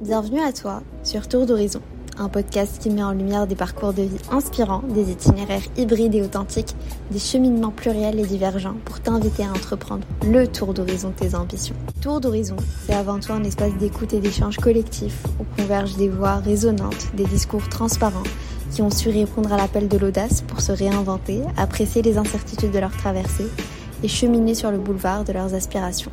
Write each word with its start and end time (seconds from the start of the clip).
Bienvenue 0.00 0.40
à 0.40 0.50
toi 0.50 0.82
sur 1.02 1.28
Tour 1.28 1.44
d'Horizon, 1.44 1.82
un 2.16 2.30
podcast 2.30 2.78
qui 2.80 2.88
met 2.88 3.02
en 3.02 3.12
lumière 3.12 3.46
des 3.46 3.54
parcours 3.54 3.92
de 3.92 4.00
vie 4.00 4.16
inspirants, 4.30 4.82
des 4.94 5.10
itinéraires 5.10 5.60
hybrides 5.76 6.14
et 6.14 6.22
authentiques, 6.22 6.74
des 7.10 7.18
cheminements 7.18 7.70
pluriels 7.70 8.18
et 8.18 8.24
divergents 8.24 8.76
pour 8.86 9.00
t'inviter 9.00 9.44
à 9.44 9.50
entreprendre 9.50 10.06
le 10.26 10.48
tour 10.48 10.72
d'horizon 10.72 11.10
de 11.10 11.14
tes 11.16 11.34
ambitions. 11.34 11.74
Tour 12.00 12.22
d'Horizon, 12.22 12.56
c'est 12.86 12.94
avant 12.94 13.20
tout 13.20 13.34
un 13.34 13.44
espace 13.44 13.76
d'écoute 13.76 14.14
et 14.14 14.20
d'échange 14.20 14.56
collectif 14.56 15.22
où 15.38 15.44
convergent 15.60 15.96
des 15.96 16.08
voix 16.08 16.36
résonantes, 16.36 17.14
des 17.14 17.26
discours 17.26 17.68
transparents 17.68 18.22
qui 18.70 18.80
ont 18.80 18.88
su 18.88 19.10
répondre 19.10 19.52
à 19.52 19.58
l'appel 19.58 19.86
de 19.86 19.98
l'audace 19.98 20.40
pour 20.40 20.62
se 20.62 20.72
réinventer, 20.72 21.42
apprécier 21.58 22.00
les 22.00 22.16
incertitudes 22.16 22.72
de 22.72 22.78
leur 22.78 22.96
traversée 22.96 23.48
et 24.02 24.08
cheminer 24.08 24.54
sur 24.54 24.70
le 24.70 24.78
boulevard 24.78 25.24
de 25.24 25.34
leurs 25.34 25.52
aspirations. 25.52 26.10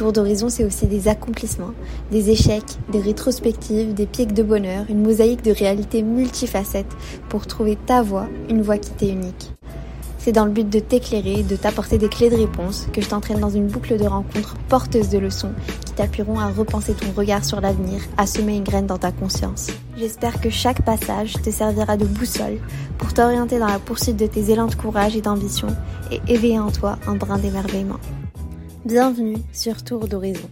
Tour 0.00 0.14
d'horizon, 0.14 0.48
c'est 0.48 0.64
aussi 0.64 0.86
des 0.86 1.08
accomplissements, 1.08 1.74
des 2.10 2.30
échecs, 2.30 2.78
des 2.90 3.00
rétrospectives, 3.00 3.92
des 3.92 4.06
pics 4.06 4.32
de 4.32 4.42
bonheur, 4.42 4.86
une 4.88 5.02
mosaïque 5.02 5.42
de 5.42 5.50
réalités 5.50 6.02
multifacettes 6.02 6.96
pour 7.28 7.46
trouver 7.46 7.76
ta 7.76 8.00
voie, 8.00 8.26
une 8.48 8.62
voie 8.62 8.78
qui 8.78 8.92
t'est 8.92 9.10
unique. 9.10 9.52
C'est 10.16 10.32
dans 10.32 10.46
le 10.46 10.52
but 10.52 10.66
de 10.66 10.78
t'éclairer, 10.78 11.42
de 11.42 11.54
t'apporter 11.54 11.98
des 11.98 12.08
clés 12.08 12.30
de 12.30 12.36
réponse 12.36 12.86
que 12.94 13.02
je 13.02 13.10
t'entraîne 13.10 13.40
dans 13.40 13.50
une 13.50 13.66
boucle 13.66 13.98
de 13.98 14.06
rencontres 14.06 14.56
porteuses 14.70 15.10
de 15.10 15.18
leçons 15.18 15.52
qui 15.84 15.92
t'appuieront 15.92 16.38
à 16.38 16.48
repenser 16.48 16.94
ton 16.94 17.12
regard 17.14 17.44
sur 17.44 17.60
l'avenir, 17.60 18.00
à 18.16 18.26
semer 18.26 18.56
une 18.56 18.64
graine 18.64 18.86
dans 18.86 18.96
ta 18.96 19.12
conscience. 19.12 19.66
J'espère 19.98 20.40
que 20.40 20.48
chaque 20.48 20.82
passage 20.82 21.34
te 21.34 21.50
servira 21.50 21.98
de 21.98 22.06
boussole 22.06 22.56
pour 22.96 23.12
t'orienter 23.12 23.58
dans 23.58 23.68
la 23.68 23.78
poursuite 23.78 24.16
de 24.16 24.26
tes 24.26 24.50
élans 24.50 24.68
de 24.68 24.76
courage 24.76 25.14
et 25.14 25.20
d'ambition 25.20 25.68
et 26.10 26.22
éveiller 26.26 26.58
en 26.58 26.70
toi 26.70 26.98
un 27.06 27.16
brin 27.16 27.36
d'émerveillement. 27.36 28.00
Bienvenue 28.86 29.36
sur 29.52 29.84
Tour 29.84 30.08
d'Horizon. 30.08 30.48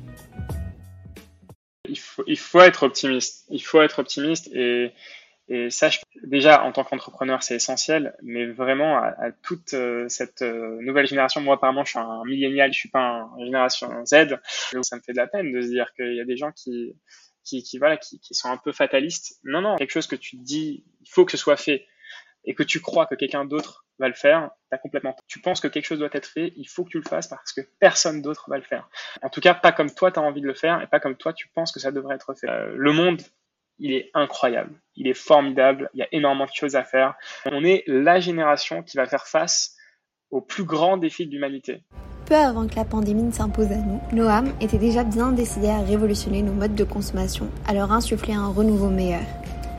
Il 1.88 1.98
faut, 1.98 2.22
il 2.26 2.38
faut 2.38 2.60
être 2.60 2.82
optimiste. 2.82 3.46
Il 3.48 3.62
faut 3.62 3.80
être 3.80 4.00
optimiste 4.00 4.48
et, 4.52 4.92
et 5.48 5.70
ça, 5.70 5.88
déjà 6.24 6.62
en 6.62 6.72
tant 6.72 6.84
qu'entrepreneur, 6.84 7.42
c'est 7.42 7.54
essentiel, 7.54 8.14
mais 8.22 8.44
vraiment 8.44 8.98
à, 8.98 9.32
toute 9.42 9.72
euh, 9.72 10.06
cette 10.10 10.42
euh, 10.42 10.78
nouvelle 10.82 11.06
génération. 11.06 11.40
Moi, 11.40 11.54
apparemment, 11.54 11.86
je 11.86 11.90
suis 11.90 11.98
un 11.98 12.22
millénial, 12.26 12.70
je 12.70 12.78
suis 12.78 12.90
pas 12.90 13.30
une 13.38 13.46
génération 13.46 14.04
Z. 14.04 14.36
Ça 14.82 14.96
me 14.96 15.00
fait 15.00 15.12
de 15.12 15.16
la 15.16 15.26
peine 15.26 15.50
de 15.50 15.62
se 15.62 15.68
dire 15.68 15.90
qu'il 15.96 16.14
y 16.14 16.20
a 16.20 16.26
des 16.26 16.36
gens 16.36 16.52
qui, 16.52 16.94
qui, 17.44 17.62
qui 17.62 17.78
voilà, 17.78 17.96
qui, 17.96 18.20
qui 18.20 18.34
sont 18.34 18.50
un 18.50 18.58
peu 18.58 18.72
fatalistes. 18.72 19.38
Non, 19.42 19.62
non, 19.62 19.76
quelque 19.76 19.92
chose 19.92 20.06
que 20.06 20.16
tu 20.16 20.36
dis, 20.36 20.84
il 21.00 21.08
faut 21.08 21.24
que 21.24 21.32
ce 21.32 21.38
soit 21.38 21.56
fait 21.56 21.86
et 22.44 22.54
que 22.54 22.62
tu 22.62 22.80
crois 22.80 23.06
que 23.06 23.14
quelqu'un 23.14 23.46
d'autre 23.46 23.86
va 23.98 24.08
le 24.08 24.14
faire, 24.14 24.50
t'as 24.70 24.78
complètement. 24.78 25.16
Tu 25.26 25.40
penses 25.40 25.60
que 25.60 25.68
quelque 25.68 25.84
chose 25.84 25.98
doit 25.98 26.08
être 26.12 26.26
fait, 26.26 26.52
il 26.56 26.68
faut 26.68 26.84
que 26.84 26.90
tu 26.90 26.98
le 26.98 27.08
fasses 27.08 27.26
parce 27.26 27.52
que 27.52 27.60
personne 27.78 28.22
d'autre 28.22 28.46
va 28.48 28.56
le 28.56 28.62
faire. 28.62 28.88
En 29.22 29.28
tout 29.28 29.40
cas, 29.40 29.54
pas 29.54 29.72
comme 29.72 29.90
toi 29.92 30.10
tu 30.10 30.18
as 30.18 30.22
envie 30.22 30.40
de 30.40 30.46
le 30.46 30.54
faire 30.54 30.80
et 30.82 30.86
pas 30.86 31.00
comme 31.00 31.16
toi 31.16 31.32
tu 31.32 31.48
penses 31.48 31.72
que 31.72 31.80
ça 31.80 31.90
devrait 31.90 32.14
être 32.14 32.34
fait. 32.34 32.48
Euh, 32.48 32.72
le 32.76 32.92
monde, 32.92 33.22
il 33.78 33.92
est 33.92 34.10
incroyable, 34.14 34.74
il 34.96 35.06
est 35.06 35.14
formidable, 35.14 35.90
il 35.94 36.00
y 36.00 36.02
a 36.02 36.08
énormément 36.12 36.46
de 36.46 36.54
choses 36.54 36.76
à 36.76 36.84
faire. 36.84 37.14
On 37.46 37.64
est 37.64 37.84
la 37.86 38.20
génération 38.20 38.82
qui 38.82 38.96
va 38.96 39.06
faire 39.06 39.26
face 39.26 39.76
aux 40.30 40.40
plus 40.40 40.64
grands 40.64 40.96
défis 40.96 41.26
de 41.26 41.32
l'humanité. 41.32 41.82
Peu 42.26 42.34
avant 42.34 42.66
que 42.66 42.76
la 42.76 42.84
pandémie 42.84 43.22
ne 43.22 43.32
s'impose 43.32 43.72
à 43.72 43.76
nous, 43.76 44.00
Noam 44.12 44.52
était 44.60 44.76
déjà 44.76 45.02
bien 45.02 45.32
décidé 45.32 45.68
à 45.68 45.80
révolutionner 45.80 46.42
nos 46.42 46.52
modes 46.52 46.74
de 46.74 46.84
consommation, 46.84 47.48
à 47.66 47.72
leur 47.72 47.90
insuffler 47.90 48.34
un 48.34 48.48
renouveau 48.48 48.90
meilleur. 48.90 49.22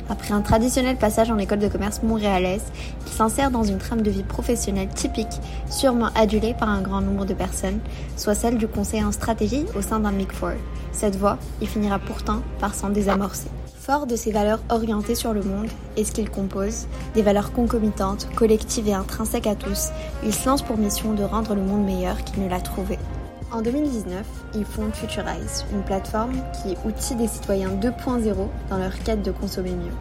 Après 0.10 0.34
un 0.34 0.42
traditionnel 0.42 0.98
passage 0.98 1.30
en 1.30 1.38
école 1.38 1.60
de 1.60 1.68
commerce 1.68 2.02
montréalaise, 2.02 2.66
il 3.06 3.12
s'insère 3.12 3.52
dans 3.52 3.64
une 3.64 3.78
trame 3.78 4.02
de 4.02 4.10
vie 4.10 4.24
professionnelle 4.24 4.90
typique, 4.90 5.40
sûrement 5.70 6.10
adulée 6.16 6.56
par 6.56 6.70
un 6.70 6.82
grand 6.82 7.02
nombre 7.02 7.26
de 7.26 7.36
personnes, 7.36 7.80
soit 8.18 8.34
celle 8.34 8.58
du 8.58 8.68
conseil 8.68 9.04
en 9.04 9.12
stratégie 9.12 9.66
au 9.78 9.82
sein 9.82 10.00
d'un 10.00 10.12
Big 10.12 10.32
Four. 10.32 10.54
Cette 10.92 11.16
voie, 11.16 11.38
il 11.62 11.68
finira 11.68 12.00
pourtant 12.00 12.42
par 12.60 12.74
s'en 12.74 12.90
désamorcer. 12.90 13.50
Fort 13.80 14.08
de 14.08 14.16
ses 14.16 14.32
valeurs 14.32 14.62
orientées 14.70 15.16
sur 15.16 15.34
le 15.34 15.42
monde 15.42 15.70
et 15.96 16.04
ce 16.04 16.12
qu'il 16.12 16.30
compose, 16.30 16.88
des 17.14 17.22
valeurs 17.22 17.54
concomitantes, 17.54 18.28
collectives 18.36 18.88
et 18.88 18.94
intrinsèques 18.94 19.48
à 19.48 19.56
tous, 19.56 19.90
il 20.24 20.34
se 20.34 20.48
lance 20.48 20.64
pour 20.64 20.78
mission 20.78 21.14
de 21.14 21.24
rendre 21.24 21.54
le 21.54 21.62
monde 21.62 21.86
meilleur 21.86 22.24
qu'il 22.24 22.44
ne 22.44 22.50
l'a 22.50 22.62
trouvé. 22.62 22.98
En 23.52 23.64
2019, 23.64 24.26
ils 24.54 24.64
fondent 24.64 24.94
Futurize, 24.94 25.66
une 25.74 25.82
plateforme 25.82 26.36
qui 26.62 26.78
outille 26.86 27.18
des 27.18 27.28
citoyens 27.28 27.72
2.0 27.72 28.36
dans 28.70 28.78
leur 28.78 28.98
quête 29.00 29.24
de 29.24 29.32
consommer 29.32 29.72
mieux. 29.72 29.94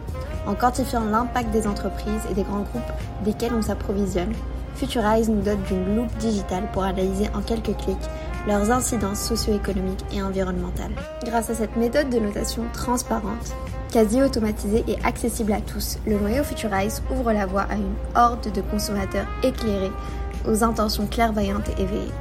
En 0.45 0.53
quantifiant 0.53 1.03
l'impact 1.05 1.49
des 1.49 1.65
entreprises 1.65 2.21
et 2.29 2.35
des 2.35 2.43
grands 2.43 2.61
groupes 2.61 2.93
desquels 3.25 3.53
on 3.55 3.63
s'approvisionne, 3.63 4.33
Futurize 4.75 5.29
nous 5.29 5.41
dote 5.41 5.63
d'une 5.63 5.95
loupe 5.95 6.15
digitale 6.17 6.69
pour 6.71 6.83
analyser 6.83 7.27
en 7.33 7.41
quelques 7.41 7.75
clics 7.75 7.97
leurs 8.47 8.69
incidences 8.71 9.21
socio-économiques 9.21 10.05
et 10.13 10.21
environnementales. 10.21 10.93
Grâce 11.25 11.49
à 11.49 11.55
cette 11.55 11.75
méthode 11.75 12.11
de 12.11 12.19
notation 12.19 12.63
transparente, 12.71 13.55
quasi 13.91 14.21
automatisée 14.21 14.83
et 14.87 14.97
accessible 15.03 15.53
à 15.53 15.61
tous, 15.61 15.97
le 16.05 16.19
noyau 16.19 16.43
Futurize 16.43 17.01
ouvre 17.11 17.33
la 17.33 17.47
voie 17.47 17.65
à 17.69 17.75
une 17.75 17.95
horde 18.15 18.51
de 18.51 18.61
consommateurs 18.61 19.27
éclairés 19.41 19.91
aux 20.47 20.63
intentions 20.63 21.07
clairvoyantes 21.07 21.67
et 21.69 21.81
éveillées. 21.81 22.11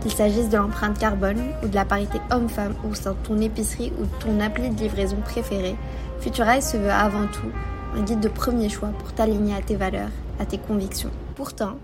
Qu'il 0.00 0.12
s'agisse 0.12 0.48
de 0.48 0.56
l'empreinte 0.56 0.98
carbone 0.98 1.42
ou 1.62 1.68
de 1.68 1.74
la 1.74 1.84
parité 1.84 2.20
homme-femme 2.30 2.74
ou 2.88 2.94
sein 2.94 3.16
ton 3.24 3.40
épicerie 3.40 3.92
ou 4.00 4.06
ton 4.20 4.38
appli 4.40 4.70
de 4.70 4.80
livraison 4.80 5.16
préférée, 5.24 5.76
Futurize 6.20 6.70
se 6.70 6.76
veut 6.76 6.90
avant 6.90 7.26
tout 7.26 7.50
un 7.96 8.02
guide 8.02 8.20
de 8.20 8.28
premier 8.28 8.68
choix 8.68 8.90
pour 8.98 9.12
t'aligner 9.12 9.54
à 9.54 9.60
tes 9.60 9.76
valeurs, 9.76 10.10
à 10.38 10.46
tes 10.46 10.58
convictions. 10.58 11.10
Pourtant, 11.34 11.76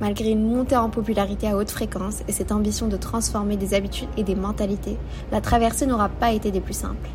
malgré 0.00 0.30
une 0.30 0.48
montée 0.48 0.76
en 0.76 0.88
popularité 0.88 1.48
à 1.48 1.56
haute 1.56 1.70
fréquence 1.70 2.22
et 2.26 2.32
cette 2.32 2.52
ambition 2.52 2.88
de 2.88 2.96
transformer 2.96 3.56
des 3.56 3.74
habitudes 3.74 4.08
et 4.16 4.24
des 4.24 4.34
mentalités, 4.34 4.96
la 5.30 5.40
traversée 5.40 5.86
n'aura 5.86 6.08
pas 6.08 6.32
été 6.32 6.50
des 6.50 6.60
plus 6.60 6.74
simples. 6.74 7.10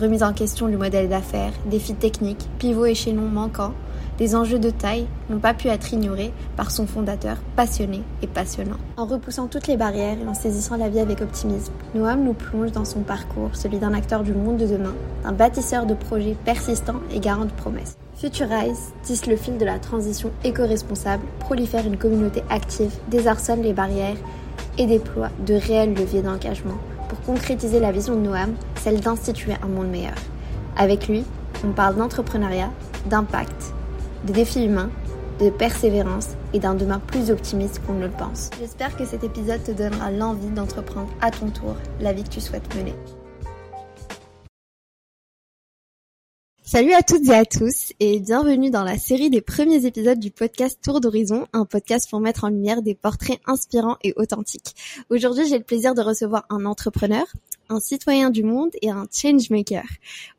Remise 0.00 0.22
en 0.22 0.32
question 0.32 0.68
du 0.68 0.78
modèle 0.78 1.10
d'affaires, 1.10 1.52
défis 1.66 1.94
techniques, 1.94 2.48
pivots 2.58 2.86
échelons 2.86 3.28
manquants, 3.28 3.74
des 4.16 4.34
enjeux 4.34 4.58
de 4.58 4.70
taille 4.70 5.06
n'ont 5.28 5.38
pas 5.38 5.52
pu 5.52 5.68
être 5.68 5.92
ignorés 5.92 6.32
par 6.56 6.70
son 6.70 6.86
fondateur 6.86 7.36
passionné 7.56 8.02
et 8.22 8.26
passionnant. 8.26 8.78
En 8.96 9.04
repoussant 9.04 9.48
toutes 9.48 9.66
les 9.66 9.76
barrières 9.76 10.16
et 10.18 10.26
en 10.26 10.32
saisissant 10.32 10.76
la 10.78 10.88
vie 10.88 10.98
avec 10.98 11.20
optimisme, 11.20 11.74
Noam 11.94 12.24
nous 12.24 12.32
plonge 12.32 12.72
dans 12.72 12.86
son 12.86 13.00
parcours, 13.00 13.50
celui 13.52 13.78
d'un 13.78 13.92
acteur 13.92 14.22
du 14.22 14.32
monde 14.32 14.56
de 14.56 14.66
demain, 14.66 14.94
d'un 15.24 15.32
bâtisseur 15.32 15.84
de 15.84 15.94
projets 15.94 16.36
persistants 16.42 17.00
et 17.12 17.20
garant 17.20 17.44
de 17.44 17.52
promesses. 17.52 17.98
Futurize 18.16 18.94
tisse 19.02 19.26
le 19.26 19.36
fil 19.36 19.58
de 19.58 19.64
la 19.66 19.78
transition 19.78 20.30
éco-responsable, 20.42 21.24
prolifère 21.38 21.86
une 21.86 21.98
communauté 21.98 22.42
active, 22.48 22.92
désarçonne 23.08 23.62
les 23.62 23.74
barrières 23.74 24.16
et 24.78 24.86
déploie 24.86 25.28
de 25.46 25.54
réels 25.54 25.94
leviers 25.94 26.22
d'engagement 26.22 26.78
pour 27.12 27.20
concrétiser 27.20 27.78
la 27.78 27.92
vision 27.92 28.14
de 28.14 28.20
Noam, 28.20 28.54
celle 28.80 29.00
d'instituer 29.00 29.52
un 29.62 29.68
monde 29.68 29.90
meilleur. 29.90 30.14
Avec 30.78 31.08
lui, 31.08 31.24
on 31.62 31.72
parle 31.72 31.96
d'entrepreneuriat, 31.96 32.70
d'impact, 33.04 33.74
de 34.26 34.32
défis 34.32 34.64
humains, 34.64 34.88
de 35.38 35.50
persévérance 35.50 36.28
et 36.54 36.58
d'un 36.58 36.74
demain 36.74 37.00
plus 37.00 37.30
optimiste 37.30 37.82
qu'on 37.86 37.94
ne 37.94 38.06
le 38.06 38.10
pense. 38.10 38.48
J'espère 38.58 38.96
que 38.96 39.04
cet 39.04 39.24
épisode 39.24 39.62
te 39.62 39.72
donnera 39.72 40.10
l'envie 40.10 40.48
d'entreprendre 40.48 41.10
à 41.20 41.30
ton 41.30 41.50
tour 41.50 41.76
la 42.00 42.14
vie 42.14 42.24
que 42.24 42.30
tu 42.30 42.40
souhaites 42.40 42.74
mener. 42.74 42.94
Salut 46.72 46.94
à 46.94 47.02
toutes 47.02 47.28
et 47.28 47.34
à 47.34 47.44
tous 47.44 47.92
et 48.00 48.18
bienvenue 48.18 48.70
dans 48.70 48.82
la 48.82 48.96
série 48.96 49.28
des 49.28 49.42
premiers 49.42 49.84
épisodes 49.84 50.18
du 50.18 50.30
podcast 50.30 50.78
Tour 50.82 51.02
d'Horizon, 51.02 51.46
un 51.52 51.66
podcast 51.66 52.08
pour 52.08 52.20
mettre 52.20 52.44
en 52.44 52.48
lumière 52.48 52.80
des 52.80 52.94
portraits 52.94 53.40
inspirants 53.44 53.98
et 54.02 54.14
authentiques. 54.16 54.74
Aujourd'hui, 55.10 55.46
j'ai 55.46 55.58
le 55.58 55.64
plaisir 55.64 55.94
de 55.94 56.00
recevoir 56.00 56.46
un 56.48 56.64
entrepreneur, 56.64 57.26
un 57.68 57.78
citoyen 57.78 58.30
du 58.30 58.42
monde 58.42 58.70
et 58.80 58.88
un 58.88 59.06
changemaker. 59.12 59.84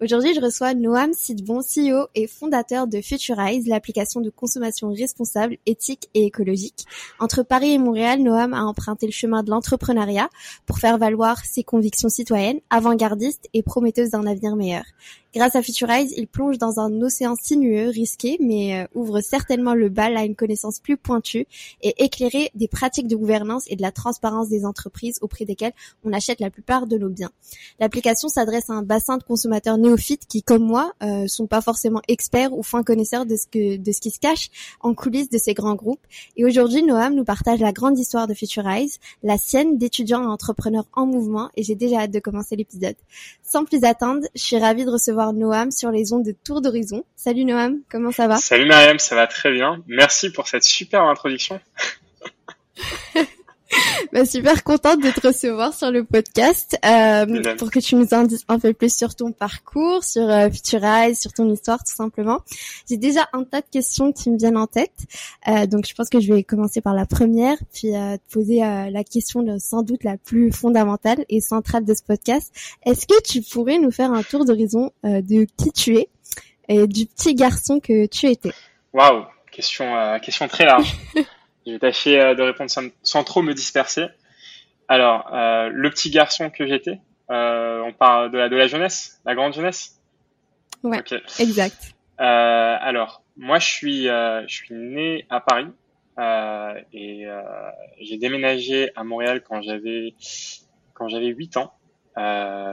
Aujourd'hui, 0.01 0.33
je 0.33 0.41
reçois 0.41 0.73
Noam 0.73 1.13
Sidbon, 1.13 1.59
CEO 1.59 2.07
et 2.15 2.25
fondateur 2.25 2.87
de 2.87 2.99
Futurize, 2.99 3.67
l'application 3.67 4.19
de 4.19 4.31
consommation 4.31 4.91
responsable, 4.91 5.57
éthique 5.67 6.09
et 6.15 6.25
écologique. 6.25 6.85
Entre 7.19 7.43
Paris 7.43 7.73
et 7.73 7.77
Montréal, 7.77 8.23
Noam 8.23 8.55
a 8.55 8.63
emprunté 8.63 9.05
le 9.05 9.11
chemin 9.11 9.43
de 9.43 9.51
l'entrepreneuriat 9.51 10.29
pour 10.65 10.79
faire 10.79 10.97
valoir 10.97 11.45
ses 11.45 11.63
convictions 11.63 12.09
citoyennes, 12.09 12.59
avant-gardistes 12.71 13.49
et 13.53 13.61
prometteuses 13.61 14.09
d'un 14.09 14.25
avenir 14.25 14.55
meilleur. 14.55 14.85
Grâce 15.33 15.55
à 15.55 15.63
Futurize, 15.63 16.13
il 16.15 16.27
plonge 16.27 16.59
dans 16.59 16.79
un 16.79 17.01
océan 17.01 17.35
sinueux, 17.35 17.89
risqué, 17.89 18.37
mais 18.39 18.83
euh, 18.83 18.87
ouvre 18.93 19.19
certainement 19.19 19.73
le 19.73 19.89
bal 19.89 20.15
à 20.15 20.25
une 20.25 20.35
connaissance 20.35 20.79
plus 20.79 20.95
pointue 20.95 21.47
et 21.81 22.03
éclairée 22.03 22.51
des 22.53 22.67
pratiques 22.67 23.07
de 23.07 23.15
gouvernance 23.15 23.63
et 23.67 23.75
de 23.75 23.81
la 23.81 23.91
transparence 23.91 24.47
des 24.49 24.63
entreprises 24.63 25.17
auprès 25.21 25.45
desquelles 25.45 25.73
on 26.03 26.13
achète 26.13 26.39
la 26.39 26.51
plupart 26.51 26.85
de 26.85 26.99
nos 26.99 27.09
biens. 27.09 27.31
L'application 27.79 28.27
s'adresse 28.27 28.69
à 28.69 28.73
un 28.73 28.83
bassin 28.83 29.17
de 29.17 29.23
consommateurs 29.23 29.79
néophytes 29.79 30.27
qui, 30.27 30.43
comme 30.43 30.63
moi, 30.63 30.93
euh, 31.01 31.25
sont 31.27 31.47
pas 31.47 31.61
forcément 31.61 32.01
experts 32.07 32.53
ou 32.53 32.61
fins 32.61 32.83
connaisseurs 32.83 33.25
de 33.25 33.35
ce 33.35 33.47
que 33.47 33.77
de 33.77 33.91
ce 33.91 34.01
qui 34.01 34.11
se 34.11 34.19
cache 34.19 34.51
en 34.81 34.93
coulisses 34.93 35.31
de 35.31 35.39
ces 35.39 35.55
grands 35.55 35.73
groupes. 35.73 36.05
Et 36.37 36.45
aujourd'hui, 36.45 36.83
Noam 36.83 37.15
nous 37.15 37.25
partage 37.25 37.59
la 37.59 37.71
grande 37.71 37.97
histoire 37.97 38.27
de 38.27 38.35
Futurize, 38.35 38.99
la 39.23 39.39
sienne 39.39 39.79
d'étudiants 39.79 40.21
et 40.21 40.27
entrepreneurs 40.27 40.85
en 40.93 41.07
mouvement, 41.07 41.49
et 41.57 41.63
j'ai 41.63 41.75
déjà 41.75 42.01
hâte 42.01 42.11
de 42.11 42.19
commencer 42.19 42.55
l'épisode. 42.55 42.95
Sans 43.53 43.65
plus 43.65 43.83
attendre, 43.83 44.25
je 44.33 44.41
suis 44.41 44.57
ravie 44.57 44.83
de 44.83 44.89
recevoir 44.89 45.31
Noam 45.31 45.69
sur 45.69 45.91
les 45.91 46.11
ondes 46.11 46.25
de 46.25 46.31
Tour 46.31 46.59
d'Horizon. 46.59 47.05
Salut 47.15 47.45
Noam, 47.45 47.81
comment 47.87 48.11
ça 48.11 48.27
va? 48.27 48.37
Salut 48.37 48.65
Mariam, 48.65 48.97
ça 48.97 49.13
va 49.13 49.27
très 49.27 49.51
bien. 49.51 49.83
Merci 49.85 50.31
pour 50.31 50.47
cette 50.47 50.63
super 50.63 51.03
introduction. 51.03 51.59
bah, 54.13 54.25
super 54.25 54.63
contente 54.63 55.01
de 55.01 55.11
te 55.11 55.27
recevoir 55.27 55.73
sur 55.73 55.91
le 55.91 56.03
podcast 56.03 56.77
euh, 56.85 57.55
pour 57.55 57.71
que 57.71 57.79
tu 57.79 57.95
nous 57.95 58.13
en 58.13 58.23
dises 58.23 58.43
un 58.47 58.59
peu 58.59 58.73
plus 58.73 58.95
sur 58.95 59.15
ton 59.15 59.31
parcours, 59.31 60.03
sur 60.03 60.29
euh, 60.29 60.49
Futurize, 60.49 61.19
sur 61.19 61.33
ton 61.33 61.51
histoire 61.51 61.79
tout 61.79 61.95
simplement. 61.95 62.39
J'ai 62.89 62.97
déjà 62.97 63.27
un 63.33 63.43
tas 63.43 63.61
de 63.61 63.67
questions 63.71 64.11
qui 64.11 64.29
me 64.29 64.37
viennent 64.37 64.57
en 64.57 64.67
tête, 64.67 64.93
euh, 65.47 65.65
donc 65.65 65.87
je 65.87 65.93
pense 65.93 66.09
que 66.09 66.19
je 66.19 66.33
vais 66.33 66.43
commencer 66.43 66.81
par 66.81 66.93
la 66.93 67.05
première, 67.05 67.57
puis 67.73 67.95
euh, 67.95 68.17
te 68.17 68.33
poser 68.33 68.63
euh, 68.63 68.89
la 68.89 69.03
question 69.03 69.45
sans 69.59 69.83
doute 69.83 70.03
la 70.03 70.17
plus 70.17 70.51
fondamentale 70.51 71.25
et 71.29 71.41
centrale 71.41 71.85
de 71.85 71.93
ce 71.93 72.03
podcast. 72.03 72.53
Est-ce 72.85 73.07
que 73.07 73.21
tu 73.23 73.41
pourrais 73.41 73.79
nous 73.79 73.91
faire 73.91 74.11
un 74.11 74.23
tour 74.23 74.45
d'horizon 74.45 74.91
de 75.03 75.45
qui 75.57 75.71
tu 75.71 75.97
es 75.97 76.09
et 76.69 76.87
du 76.87 77.05
petit 77.05 77.35
garçon 77.35 77.79
que 77.79 78.05
tu 78.05 78.27
étais? 78.27 78.53
Waouh, 78.93 79.25
question 79.51 79.85
question 80.21 80.47
très 80.47 80.65
large. 80.65 80.95
Je 81.65 81.71
vais 81.71 81.79
tâcher 81.79 82.19
euh, 82.19 82.35
de 82.35 82.41
répondre 82.41 82.69
sans, 82.69 83.23
trop 83.23 83.41
me 83.41 83.53
disperser. 83.53 84.07
Alors, 84.87 85.33
euh, 85.33 85.69
le 85.71 85.89
petit 85.89 86.11
garçon 86.11 86.49
que 86.49 86.67
j'étais, 86.67 86.99
euh, 87.31 87.81
on 87.85 87.93
parle 87.93 88.31
de 88.31 88.37
la, 88.37 88.49
de 88.49 88.55
la 88.55 88.67
jeunesse, 88.67 89.21
la 89.25 89.33
grande 89.33 89.53
jeunesse? 89.53 89.99
Ouais, 90.83 91.01
exact. 91.39 91.93
Euh, 92.19 92.77
alors, 92.79 93.23
moi, 93.37 93.59
je 93.59 93.67
suis, 93.67 94.09
euh, 94.09 94.45
je 94.47 94.55
suis 94.55 94.75
né 94.75 95.25
à 95.29 95.39
Paris 95.39 95.67
euh, 96.19 96.73
et 96.91 97.25
j'ai 98.01 98.17
déménagé 98.17 98.91
à 98.95 99.03
Montréal 99.03 99.41
quand 99.41 99.61
j'avais 99.61 100.13
quand 100.93 101.07
j'avais 101.07 101.27
8 101.27 101.57
ans, 101.57 101.73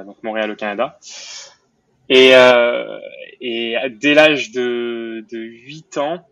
donc 0.05 0.23
Montréal 0.23 0.51
au 0.51 0.57
Canada. 0.57 0.99
Et, 2.11 2.33
et 3.41 3.77
dès 3.91 4.15
l'âge 4.15 4.51
de, 4.51 5.25
de 5.31 5.39
8 5.39 5.97
ans, 5.99 6.19
euh, 6.19 6.30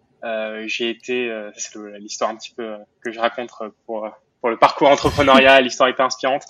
j'ai 0.67 0.91
été, 0.91 1.31
euh, 1.31 1.51
c'est 1.57 1.79
l'histoire 1.99 2.31
un 2.31 2.37
petit 2.37 2.53
peu 2.55 2.65
euh, 2.65 2.79
que 3.05 3.11
je 3.11 3.19
raconte 3.19 3.51
pour 3.87 4.11
pour 4.41 4.51
le 4.51 4.57
parcours 4.57 4.89
entrepreneurial, 4.91 5.65
l'histoire 5.65 5.89
est 5.89 6.01
inspirante. 6.01 6.45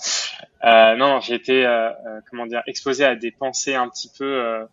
Euh, 0.63 0.95
non, 0.95 1.19
j'ai 1.21 1.35
été, 1.35 1.65
euh, 1.65 1.89
comment 2.29 2.45
dire, 2.45 2.61
exposé 2.67 3.03
à 3.03 3.15
des 3.15 3.31
pensées 3.31 3.73
un 3.73 3.89
petit 3.89 4.11
peu 4.17 4.67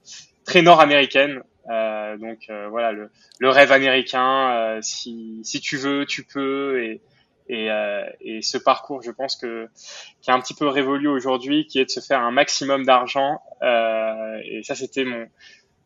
très 0.45 0.61
nord-américaines. 0.61 1.41
donc 1.67 2.51
voilà, 2.71 2.93
le, 2.93 3.11
le, 3.39 3.49
rêve 3.49 3.73
américain, 3.73 4.79
si, 4.83 5.41
si 5.45 5.61
tu 5.61 5.79
veux, 5.79 6.05
tu 6.05 6.25
peux. 6.25 6.83
Et, 6.83 7.01
et, 7.49 7.71
et 8.21 8.43
ce 8.43 8.59
parcours, 8.59 9.01
je 9.03 9.11
pense 9.13 9.37
que 9.37 9.69
qui 10.21 10.31
est 10.31 10.35
un 10.35 10.41
petit 10.41 10.55
peu 10.55 10.69
révolu 10.69 11.09
aujourd'hui, 11.09 11.67
qui 11.67 11.79
est 11.79 11.87
de 11.87 11.91
se 11.91 12.01
faire 12.01 12.21
un 12.21 12.33
maximum 12.33 12.85
d'argent. 12.85 13.41
et 13.63 14.61
ça, 14.63 14.75
c'était 14.75 15.05
mon 15.05 15.27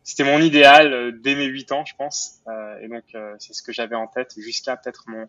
c'était 0.02 0.24
mon 0.24 0.40
idéal 0.40 0.92
euh, 0.92 1.12
dès 1.12 1.34
mes 1.34 1.46
8 1.46 1.72
ans, 1.72 1.84
je 1.84 1.94
pense. 1.96 2.40
Euh, 2.48 2.78
et 2.80 2.88
donc, 2.88 3.04
euh, 3.14 3.34
c'est 3.38 3.52
ce 3.52 3.62
que 3.62 3.72
j'avais 3.72 3.96
en 3.96 4.06
tête 4.06 4.34
jusqu'à 4.38 4.76
peut-être 4.76 5.04
mon, 5.08 5.28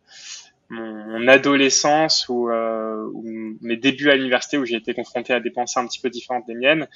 mon, 0.69 1.27
adolescence 1.27 2.29
ou, 2.29 2.50
ou, 2.50 3.57
mes 3.62 3.75
débuts 3.75 4.09
à 4.09 4.15
l'université 4.15 4.57
où 4.57 4.65
j'ai 4.65 4.77
été 4.77 4.94
confronté 4.94 5.33
à 5.33 5.39
des 5.39 5.51
pensées 5.51 5.79
un 5.79 5.88
petit 5.88 6.00
peu 6.00 6.09
différentes 6.09 6.47
des 6.47 6.56
miennes, 6.56 6.88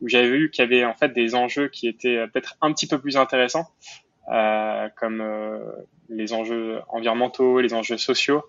où 0.00 0.08
j'avais 0.08 0.30
vu 0.30 0.50
qu'il 0.50 0.62
y 0.62 0.66
avait 0.66 0.84
en 0.84 0.94
fait 0.94 1.12
des 1.12 1.34
enjeux 1.34 1.68
qui 1.68 1.88
étaient 1.88 2.26
peut-être 2.28 2.56
un 2.60 2.72
petit 2.72 2.86
peu 2.86 2.98
plus 3.00 3.16
intéressants, 3.16 3.70
comme 4.26 5.24
les 6.10 6.34
enjeux 6.34 6.80
environnementaux, 6.88 7.60
les 7.60 7.72
enjeux 7.72 7.96
sociaux. 7.96 8.44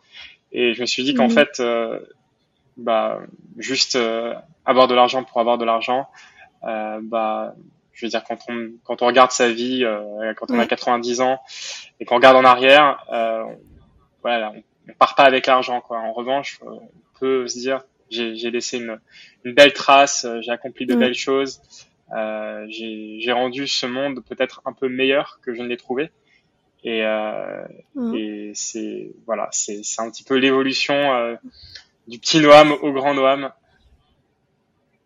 Et 0.51 0.73
je 0.73 0.81
me 0.81 0.85
suis 0.85 1.05
dit 1.05 1.13
qu'en 1.13 1.29
mhm. 1.29 1.31
fait, 1.31 1.63
bah, 2.75 3.21
juste 3.57 3.97
avoir 4.65 4.89
de 4.89 4.95
l'argent 4.95 5.23
pour 5.23 5.39
avoir 5.39 5.57
de 5.57 5.63
l'argent, 5.63 6.09
bah, 6.61 7.55
je 7.93 8.05
veux 8.05 8.09
dire, 8.09 8.23
quand 8.23 8.39
on, 8.49 8.71
quand 8.83 9.01
on 9.01 9.07
regarde 9.07 9.31
sa 9.31 9.51
vie, 9.51 9.85
euh, 9.85 10.33
quand 10.35 10.49
on 10.49 10.59
a 10.59 10.65
90 10.65 11.21
ans 11.21 11.39
et 11.99 12.05
qu'on 12.05 12.15
regarde 12.15 12.35
en 12.35 12.43
arrière, 12.43 13.05
euh, 13.13 13.45
voilà, 14.21 14.51
on, 14.51 14.63
on, 14.89 14.93
part 14.93 15.15
pas 15.15 15.23
avec 15.23 15.45
l'argent. 15.45 15.79
Quoi. 15.79 15.99
En 15.99 16.11
revanche, 16.11 16.59
euh, 16.63 16.69
on 16.71 17.19
peut 17.19 17.47
se 17.47 17.59
dire, 17.59 17.83
j'ai 18.09 18.51
laissé 18.51 18.77
une, 18.77 18.99
une, 19.43 19.53
belle 19.53 19.73
trace, 19.73 20.25
euh, 20.25 20.41
j'ai 20.41 20.51
accompli 20.51 20.85
de 20.85 20.95
belles 20.95 21.15
choses, 21.15 21.61
euh, 22.15 22.65
j'ai 22.67 23.31
rendu 23.31 23.67
ce 23.67 23.85
monde 23.85 24.23
peut-être 24.27 24.61
un 24.65 24.73
peu 24.73 24.89
meilleur 24.89 25.39
que 25.41 25.53
je 25.53 25.61
ne 25.61 25.67
l'ai 25.67 25.77
trouvé. 25.77 26.11
Et, 26.85 27.05
euh, 27.05 27.65
et 28.13 28.51
c'est 28.55 29.13
voilà, 29.25 29.47
c'est 29.51 29.81
un 29.99 30.11
petit 30.11 30.25
peu 30.25 30.35
l'évolution 30.35 31.37
du 32.07 32.19
petit 32.19 32.41
Noam 32.41 32.73
au 32.73 32.91
grand 32.91 33.13
Noam. 33.13 33.53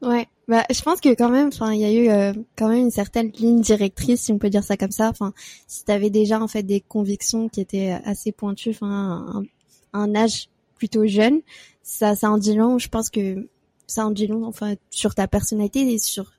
Ouais. 0.02 0.28
Bah, 0.48 0.64
je 0.72 0.82
pense 0.82 1.02
que 1.02 1.10
quand 1.10 1.30
même, 1.30 1.50
enfin, 1.50 1.74
il 1.74 1.82
y 1.82 1.86
a 1.86 1.92
eu 1.92 2.10
euh, 2.10 2.34
quand 2.56 2.70
même 2.70 2.84
une 2.84 2.92
certaine 2.92 3.32
ligne 3.32 3.60
directrice, 3.60 4.22
si 4.22 4.32
on 4.32 4.38
peut 4.38 4.50
dire 4.50 4.64
ça 4.64 4.78
comme 4.78 4.92
ça. 4.92 5.10
Enfin, 5.10 5.34
si 5.68 5.84
tu 5.84 5.92
avais 5.92 6.10
déjà 6.10 6.42
en 6.42 6.48
fait 6.48 6.64
des 6.64 6.80
convictions 6.80 7.50
qui 7.50 7.60
étaient 7.60 7.98
assez 8.06 8.32
pointues, 8.32 8.70
enfin, 8.70 9.46
un, 9.94 10.00
un, 10.00 10.16
âge 10.16 10.48
plutôt 10.76 11.06
jeune, 11.06 11.42
ça, 11.84 12.16
ça 12.16 12.32
en 12.32 12.38
dit 12.38 12.56
long. 12.56 12.78
Je 12.78 12.88
pense 12.88 13.10
que 13.10 13.50
ça 13.88 14.06
en 14.06 14.12
dit 14.12 14.28
long, 14.28 14.46
enfin, 14.46 14.76
sur 14.90 15.16
ta 15.16 15.28
personnalité 15.28 15.82
et 15.82 15.98
sur 15.98 16.32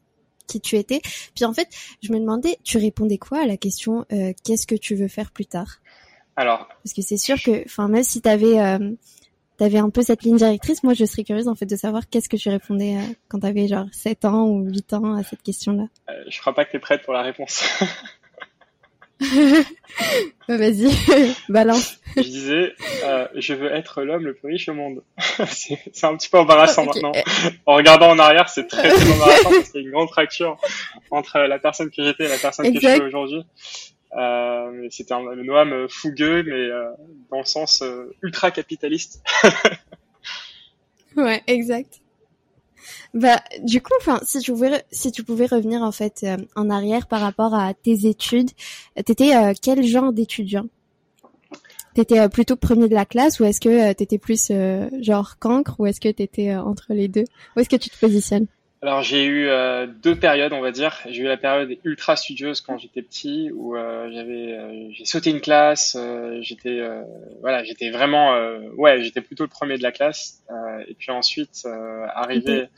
qui 0.46 0.60
tu 0.60 0.76
étais. 0.76 1.00
Puis 1.34 1.44
en 1.44 1.52
fait, 1.52 1.68
je 2.02 2.10
me 2.10 2.18
demandais, 2.18 2.58
tu 2.64 2.78
répondais 2.78 3.18
quoi 3.18 3.40
à 3.40 3.46
la 3.46 3.58
question 3.58 4.06
euh, 4.12 4.32
qu'est-ce 4.42 4.66
que 4.66 4.74
tu 4.74 4.94
veux 4.94 5.08
faire 5.08 5.30
plus 5.30 5.46
tard? 5.46 5.80
Alors, 6.34 6.68
parce 6.82 6.94
que 6.94 7.02
c'est 7.02 7.16
sûr 7.16 7.36
que, 7.42 7.64
enfin, 7.66 7.88
même 7.88 8.04
si 8.04 8.22
tu 8.22 8.28
avais 8.28 8.58
euh, 8.58 8.92
t'avais 9.58 9.78
un 9.78 9.90
peu 9.90 10.02
cette 10.02 10.22
ligne 10.22 10.36
directrice, 10.36 10.82
moi 10.82 10.94
je 10.94 11.04
serais 11.04 11.24
curieuse 11.24 11.48
en 11.48 11.54
fait 11.54 11.66
de 11.66 11.76
savoir 11.76 12.08
qu'est-ce 12.08 12.28
que 12.28 12.36
tu 12.36 12.48
répondais 12.48 12.96
euh, 12.96 13.12
quand 13.28 13.40
t'avais 13.40 13.66
genre 13.66 13.86
7 13.92 14.24
ans 14.24 14.46
ou 14.46 14.64
8 14.64 14.92
ans 14.94 15.14
à 15.14 15.22
cette 15.24 15.42
question-là. 15.42 15.84
Euh, 16.08 16.12
je 16.28 16.40
crois 16.40 16.54
pas 16.54 16.64
que 16.64 16.72
t'es 16.72 16.78
prête 16.78 17.02
pour 17.02 17.12
la 17.12 17.22
réponse. 17.22 17.62
bah, 20.48 20.56
Vas-y, 20.56 20.94
balance. 21.48 21.98
je 22.16 22.22
disais, 22.22 22.72
euh, 23.04 23.26
je 23.34 23.52
veux 23.52 23.72
être 23.74 24.02
l'homme 24.02 24.24
le 24.24 24.34
plus 24.34 24.48
riche 24.48 24.68
au 24.68 24.74
monde. 24.74 25.02
c'est 25.50 26.04
un 26.04 26.16
petit 26.16 26.28
peu 26.28 26.38
embarrassant 26.38 26.84
maintenant. 26.84 27.10
En 27.66 27.74
regardant 27.74 28.10
en 28.10 28.18
arrière, 28.20 28.48
c'est 28.48 28.68
très 28.68 28.88
très 28.88 29.12
embarrassant 29.12 29.50
parce 29.50 29.70
qu'il 29.70 29.80
y 29.80 29.84
a 29.84 29.86
une 29.86 29.92
grande 29.92 30.08
fracture 30.08 30.56
entre 31.10 31.40
la 31.40 31.58
personne 31.58 31.90
que 31.90 32.04
j'étais 32.04 32.26
et 32.26 32.28
la 32.28 32.38
personne 32.38 32.72
que 32.72 32.80
je 32.80 32.88
suis 32.88 33.00
aujourd'hui. 33.00 33.44
Euh, 34.16 34.88
c'était 34.90 35.12
un, 35.12 35.22
le 35.22 35.42
Noam 35.42 35.72
euh, 35.72 35.88
fougueux, 35.88 36.42
mais 36.42 36.52
euh, 36.52 36.90
dans 37.30 37.38
le 37.38 37.44
sens 37.44 37.82
euh, 37.82 38.14
ultra 38.22 38.50
capitaliste. 38.50 39.22
ouais, 41.16 41.42
exact. 41.46 42.00
Bah, 43.12 43.40
du 43.62 43.82
coup, 43.82 43.92
enfin, 44.00 44.20
si 44.24 44.40
tu 44.40 44.52
pouvais, 44.52 44.84
si 44.90 45.12
tu 45.12 45.24
pouvais 45.24 45.46
revenir 45.46 45.82
en 45.82 45.92
fait 45.92 46.26
en 46.56 46.70
arrière 46.70 47.06
par 47.06 47.20
rapport 47.20 47.54
à 47.54 47.74
tes 47.74 48.06
études, 48.06 48.50
t'étais 49.04 49.32
quel 49.60 49.84
genre 49.84 50.12
d'étudiant? 50.12 50.66
T'étais 51.94 52.28
plutôt 52.28 52.56
premier 52.56 52.88
de 52.88 52.94
la 52.94 53.04
classe 53.04 53.40
ou 53.40 53.44
est-ce 53.44 53.60
que 53.60 53.92
t'étais 53.94 54.18
plus 54.18 54.52
genre 55.00 55.38
cancre 55.38 55.80
ou 55.80 55.86
est-ce 55.86 56.00
que 56.00 56.10
t'étais 56.10 56.54
entre 56.54 56.92
les 56.92 57.08
deux? 57.08 57.24
Où 57.56 57.60
est-ce 57.60 57.68
que 57.68 57.76
tu 57.76 57.90
te 57.90 57.98
positionnes? 57.98 58.46
Alors 58.80 59.02
j'ai 59.02 59.24
eu 59.24 59.48
euh, 59.48 59.86
deux 59.86 60.14
périodes, 60.14 60.52
on 60.52 60.60
va 60.60 60.70
dire. 60.70 61.00
J'ai 61.06 61.22
eu 61.22 61.26
la 61.26 61.36
période 61.36 61.76
ultra 61.82 62.14
studieuse 62.14 62.60
quand 62.60 62.78
j'étais 62.78 63.02
petit, 63.02 63.50
où 63.52 63.76
euh, 63.76 64.08
j'avais, 64.12 64.52
euh, 64.52 64.88
j'ai 64.92 65.04
sauté 65.04 65.30
une 65.30 65.40
classe. 65.40 65.96
j'étais, 66.40 66.80
voilà, 67.40 67.64
j'étais 67.64 67.90
vraiment, 67.90 68.38
ouais, 68.76 69.02
j'étais 69.02 69.20
plutôt 69.20 69.44
le 69.44 69.50
premier 69.50 69.78
de 69.78 69.82
la 69.82 69.90
classe. 69.92 70.44
et 70.86 70.94
puis 70.94 71.10
ensuite, 71.10 71.66
arrivé, 72.14 72.68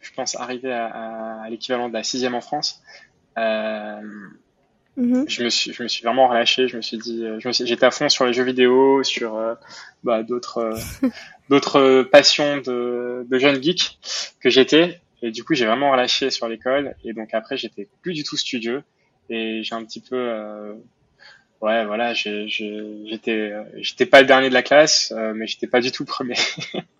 je 0.00 0.12
pense, 0.12 0.36
arrivé 0.36 0.72
à, 0.72 1.42
à, 1.42 1.50
l'équivalent 1.50 1.88
de 1.88 1.94
la 1.94 2.02
sixième 2.02 2.34
en 2.34 2.42
France. 2.42 2.82
Mm-hmm. 4.98 5.24
Je 5.28 5.44
me 5.44 5.48
suis, 5.48 5.72
je 5.72 5.82
me 5.82 5.88
suis 5.88 6.02
vraiment 6.02 6.28
relâché. 6.28 6.68
Je 6.68 6.76
me 6.76 6.82
suis 6.82 6.98
dit, 6.98 7.24
suis, 7.52 7.66
j'étais 7.66 7.86
à 7.86 7.90
fond 7.90 8.08
sur 8.08 8.26
les 8.26 8.32
jeux 8.32 8.44
vidéo, 8.44 9.02
sur 9.04 9.40
bah, 10.02 10.22
d'autres, 10.22 10.74
d'autres 11.48 12.02
passions 12.02 12.58
de, 12.58 13.24
de 13.28 13.38
jeune 13.38 13.62
geek 13.62 13.98
que 14.40 14.50
j'étais. 14.50 15.00
Et 15.22 15.30
du 15.30 15.44
coup, 15.44 15.54
j'ai 15.54 15.66
vraiment 15.66 15.90
relâché 15.90 16.30
sur 16.30 16.48
l'école. 16.48 16.94
Et 17.04 17.12
donc 17.12 17.32
après, 17.32 17.56
j'étais 17.56 17.88
plus 18.02 18.12
du 18.12 18.24
tout 18.24 18.36
studieux. 18.36 18.82
Et 19.30 19.62
j'ai 19.62 19.74
un 19.74 19.84
petit 19.84 20.00
peu, 20.00 20.16
euh, 20.16 20.74
ouais, 21.60 21.84
voilà, 21.84 22.14
j'étais, 22.14 23.52
j'étais 23.76 24.06
pas 24.06 24.20
le 24.20 24.26
dernier 24.26 24.48
de 24.48 24.54
la 24.54 24.62
classe, 24.62 25.12
euh, 25.16 25.32
mais 25.34 25.46
j'étais 25.46 25.66
pas 25.66 25.80
du 25.80 25.92
tout 25.92 26.04
le 26.04 26.08
premier. 26.08 26.36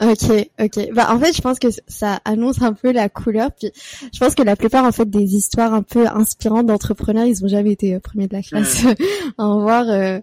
ok, 0.00 0.48
ok. 0.60 0.92
Bah 0.92 1.08
en 1.12 1.18
fait, 1.18 1.34
je 1.34 1.40
pense 1.42 1.58
que 1.58 1.68
ça 1.86 2.20
annonce 2.24 2.62
un 2.62 2.72
peu 2.72 2.92
la 2.92 3.08
couleur. 3.08 3.50
Puis 3.52 3.70
je 4.12 4.18
pense 4.18 4.34
que 4.34 4.42
la 4.42 4.56
plupart 4.56 4.84
en 4.84 4.92
fait 4.92 5.08
des 5.08 5.34
histoires 5.34 5.74
un 5.74 5.82
peu 5.82 6.06
inspirantes 6.06 6.66
d'entrepreneurs, 6.66 7.26
ils 7.26 7.44
ont 7.44 7.48
jamais 7.48 7.72
été 7.72 7.94
euh, 7.94 8.00
premiers 8.00 8.28
de 8.28 8.34
la 8.34 8.42
classe. 8.42 8.82
Hmm. 8.82 8.94
Au 9.38 9.56
revoir. 9.56 9.88
Euh, 9.88 10.20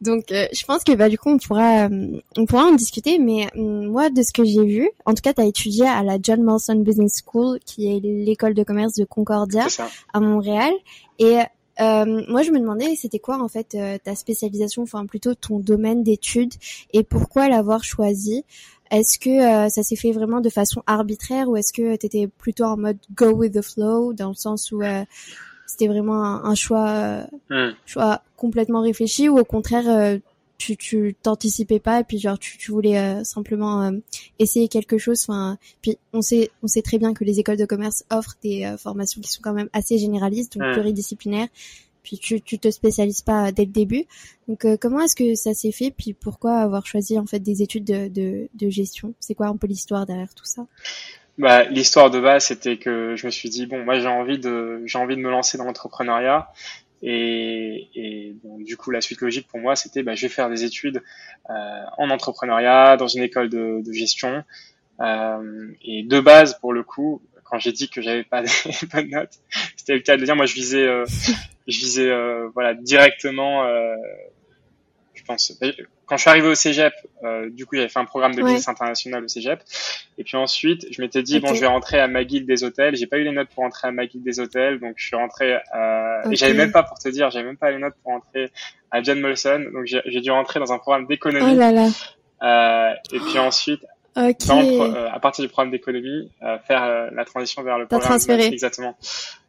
donc, 0.00 0.32
euh, 0.32 0.46
je 0.52 0.64
pense 0.64 0.82
que 0.82 0.92
bah 0.94 1.08
du 1.08 1.18
coup 1.18 1.28
on 1.28 1.38
pourra 1.38 1.88
euh, 1.88 2.20
on 2.36 2.46
pourra 2.46 2.64
en 2.64 2.72
discuter. 2.72 3.18
Mais 3.18 3.48
euh, 3.56 3.88
moi, 3.88 4.10
de 4.10 4.22
ce 4.22 4.32
que 4.32 4.44
j'ai 4.44 4.64
vu, 4.64 4.88
en 5.04 5.14
tout 5.14 5.22
cas, 5.22 5.34
tu 5.34 5.42
as 5.42 5.46
étudié 5.46 5.86
à 5.86 6.02
la 6.02 6.18
John 6.22 6.42
Molson 6.42 6.76
Business 6.76 7.22
School, 7.24 7.58
qui 7.64 7.94
est 7.94 8.00
l'école 8.00 8.54
de 8.54 8.62
commerce 8.62 8.94
de 8.94 9.04
Concordia 9.04 9.66
à 10.12 10.20
Montréal. 10.20 10.72
Et 11.18 11.38
moi, 11.78 12.42
je 12.42 12.50
me 12.50 12.58
demandais, 12.58 12.94
c'était 12.96 13.18
quoi 13.18 13.40
en 13.42 13.48
fait 13.48 13.76
ta 14.02 14.14
spécialisation, 14.14 14.82
enfin 14.82 15.06
plutôt 15.06 15.34
ton 15.34 15.58
domaine 15.58 16.02
d'études, 16.02 16.54
et 16.92 17.02
pourquoi 17.02 17.48
l'avoir 17.48 17.84
choisi? 17.84 18.44
Est-ce 18.90 19.18
que 19.18 19.68
ça 19.68 19.82
s'est 19.82 19.96
fait 19.96 20.12
vraiment 20.12 20.40
de 20.40 20.48
façon 20.48 20.82
arbitraire 20.86 21.48
ou 21.48 21.56
est-ce 21.56 21.72
que 21.72 21.96
tu 21.96 22.06
étais 22.06 22.26
plutôt 22.26 22.64
en 22.64 22.76
mode 22.76 22.98
go 23.14 23.30
with 23.30 23.52
the 23.52 23.62
flow 23.62 24.12
dans 24.12 24.28
le 24.28 24.34
sens 24.34 24.72
où 24.72 24.82
c'était 25.68 25.86
vraiment 25.86 26.24
un, 26.24 26.54
choix, 26.54 26.88
euh, 26.88 27.24
hmm. 27.50 27.74
choix 27.86 28.22
complètement 28.36 28.80
réfléchi 28.80 29.28
ou 29.28 29.38
au 29.38 29.44
contraire, 29.44 29.88
euh, 29.88 30.18
tu 30.58 30.76
tu 30.76 31.14
t'anticipais 31.22 31.78
pas 31.78 32.00
et 32.00 32.04
puis 32.04 32.18
genre 32.18 32.38
tu, 32.38 32.58
tu 32.58 32.72
voulais 32.72 32.98
euh, 32.98 33.24
simplement 33.24 33.82
euh, 33.84 33.92
essayer 34.38 34.68
quelque 34.68 34.98
chose 34.98 35.24
enfin 35.26 35.56
puis 35.80 35.96
on 36.12 36.20
sait 36.20 36.50
on 36.62 36.66
sait 36.66 36.82
très 36.82 36.98
bien 36.98 37.14
que 37.14 37.24
les 37.24 37.38
écoles 37.38 37.56
de 37.56 37.64
commerce 37.64 38.04
offrent 38.10 38.36
des 38.42 38.64
euh, 38.64 38.76
formations 38.76 39.20
qui 39.20 39.30
sont 39.30 39.40
quand 39.40 39.54
même 39.54 39.70
assez 39.72 39.98
généralistes 39.98 40.58
donc 40.58 40.72
pluridisciplinaires. 40.72 41.48
Puis 42.02 42.18
tu 42.18 42.40
tu 42.40 42.58
te 42.58 42.70
spécialises 42.70 43.22
pas 43.22 43.52
dès 43.52 43.66
le 43.66 43.72
début. 43.72 44.06
Donc 44.46 44.66
comment 44.80 45.00
est-ce 45.00 45.14
que 45.14 45.34
ça 45.34 45.52
s'est 45.52 45.72
fait 45.72 45.90
puis 45.90 46.14
pourquoi 46.14 46.58
avoir 46.58 46.86
choisi 46.86 47.18
en 47.18 47.26
fait 47.26 47.40
des 47.40 47.62
études 47.62 47.84
de 47.84 48.08
de, 48.08 48.48
de 48.54 48.70
gestion? 48.70 49.14
C'est 49.20 49.34
quoi 49.34 49.48
un 49.48 49.56
peu 49.56 49.66
l'histoire 49.66 50.06
derrière 50.06 50.34
tout 50.34 50.46
ça? 50.46 50.66
Bah, 51.38 51.64
l'histoire 51.64 52.10
de 52.10 52.18
base, 52.18 52.46
c'était 52.46 52.78
que 52.78 53.14
je 53.14 53.26
me 53.26 53.30
suis 53.30 53.48
dit 53.48 53.66
bon, 53.66 53.84
moi 53.84 54.00
j'ai 54.00 54.08
envie 54.08 54.38
de 54.38 54.82
j'ai 54.86 54.98
envie 54.98 55.16
de 55.16 55.20
me 55.20 55.30
lancer 55.30 55.56
dans 55.58 55.64
l'entrepreneuriat 55.64 56.50
et, 57.02 57.88
et 57.94 58.36
du 58.60 58.76
coup, 58.76 58.90
la 58.90 59.00
suite 59.00 59.20
logique 59.20 59.46
pour 59.48 59.60
moi, 59.60 59.76
c'était 59.76 60.02
bah, 60.02 60.14
je 60.14 60.22
vais 60.22 60.28
faire 60.28 60.50
des 60.50 60.64
études 60.64 61.02
euh, 61.50 61.82
en 61.96 62.10
entrepreneuriat 62.10 62.96
dans 62.96 63.08
une 63.08 63.22
école 63.22 63.48
de, 63.48 63.82
de 63.84 63.92
gestion. 63.92 64.44
Euh, 65.00 65.68
et 65.82 66.02
de 66.02 66.20
base, 66.20 66.58
pour 66.58 66.72
le 66.72 66.82
coup, 66.82 67.22
quand 67.44 67.58
j'ai 67.58 67.72
dit 67.72 67.88
que 67.88 68.02
j'avais 68.02 68.24
pas 68.24 68.42
de 68.42 68.48
bonnes 68.92 69.10
notes, 69.10 69.38
c'était 69.76 69.94
le 69.94 70.00
cas 70.00 70.16
de 70.16 70.24
dire. 70.24 70.36
Moi, 70.36 70.46
je 70.46 70.54
visais, 70.54 70.86
euh, 70.86 71.04
je 71.66 71.78
visais, 71.78 72.10
euh, 72.10 72.48
voilà, 72.54 72.74
directement. 72.74 73.64
Pense 75.28 75.52
quand 76.06 76.16
je 76.16 76.22
suis 76.22 76.30
arrivé 76.30 76.48
au 76.48 76.54
cégep, 76.54 76.94
euh, 77.22 77.50
du 77.50 77.66
coup, 77.66 77.76
j'avais 77.76 77.90
fait 77.90 77.98
un 77.98 78.06
programme 78.06 78.34
de 78.34 78.42
business 78.42 78.66
international 78.66 79.22
au 79.22 79.28
cégep. 79.28 79.60
Et 80.16 80.24
puis 80.24 80.38
ensuite, 80.38 80.86
je 80.90 81.02
m'étais 81.02 81.22
dit, 81.22 81.38
bon, 81.38 81.52
je 81.52 81.60
vais 81.60 81.66
rentrer 81.66 82.00
à 82.00 82.08
ma 82.08 82.24
guilde 82.24 82.46
des 82.46 82.64
hôtels. 82.64 82.96
J'ai 82.96 83.06
pas 83.06 83.18
eu 83.18 83.24
les 83.24 83.32
notes 83.32 83.50
pour 83.50 83.62
rentrer 83.62 83.88
à 83.88 83.92
ma 83.92 84.06
guilde 84.06 84.24
des 84.24 84.40
hôtels. 84.40 84.80
Donc, 84.80 84.94
je 84.96 85.04
suis 85.04 85.16
rentré, 85.16 85.52
et 85.52 86.36
j'avais 86.36 86.54
même 86.54 86.72
pas, 86.72 86.82
pour 86.82 86.98
te 86.98 87.10
dire, 87.10 87.30
j'avais 87.30 87.44
même 87.44 87.58
pas 87.58 87.70
les 87.70 87.78
notes 87.78 87.94
pour 88.02 88.12
rentrer 88.12 88.50
à 88.90 89.02
John 89.02 89.20
Molson. 89.20 89.66
Donc, 89.70 89.84
j'ai 89.84 90.20
dû 90.22 90.30
rentrer 90.30 90.60
dans 90.60 90.72
un 90.72 90.78
programme 90.78 91.06
d'économie. 91.06 91.52
Oh 91.52 91.58
là 91.58 91.72
là. 91.72 91.88
Euh, 92.40 92.94
et 93.12 93.20
puis 93.20 93.38
ensuite, 93.38 93.84
euh, 94.16 94.32
à 95.12 95.20
partir 95.20 95.44
du 95.44 95.50
programme 95.50 95.70
d'économie, 95.70 96.30
faire 96.66 97.10
la 97.12 97.24
transition 97.26 97.62
vers 97.62 97.78
le 97.78 97.86
programme. 97.86 98.08
Transféré. 98.08 98.46
Exactement 98.46 98.96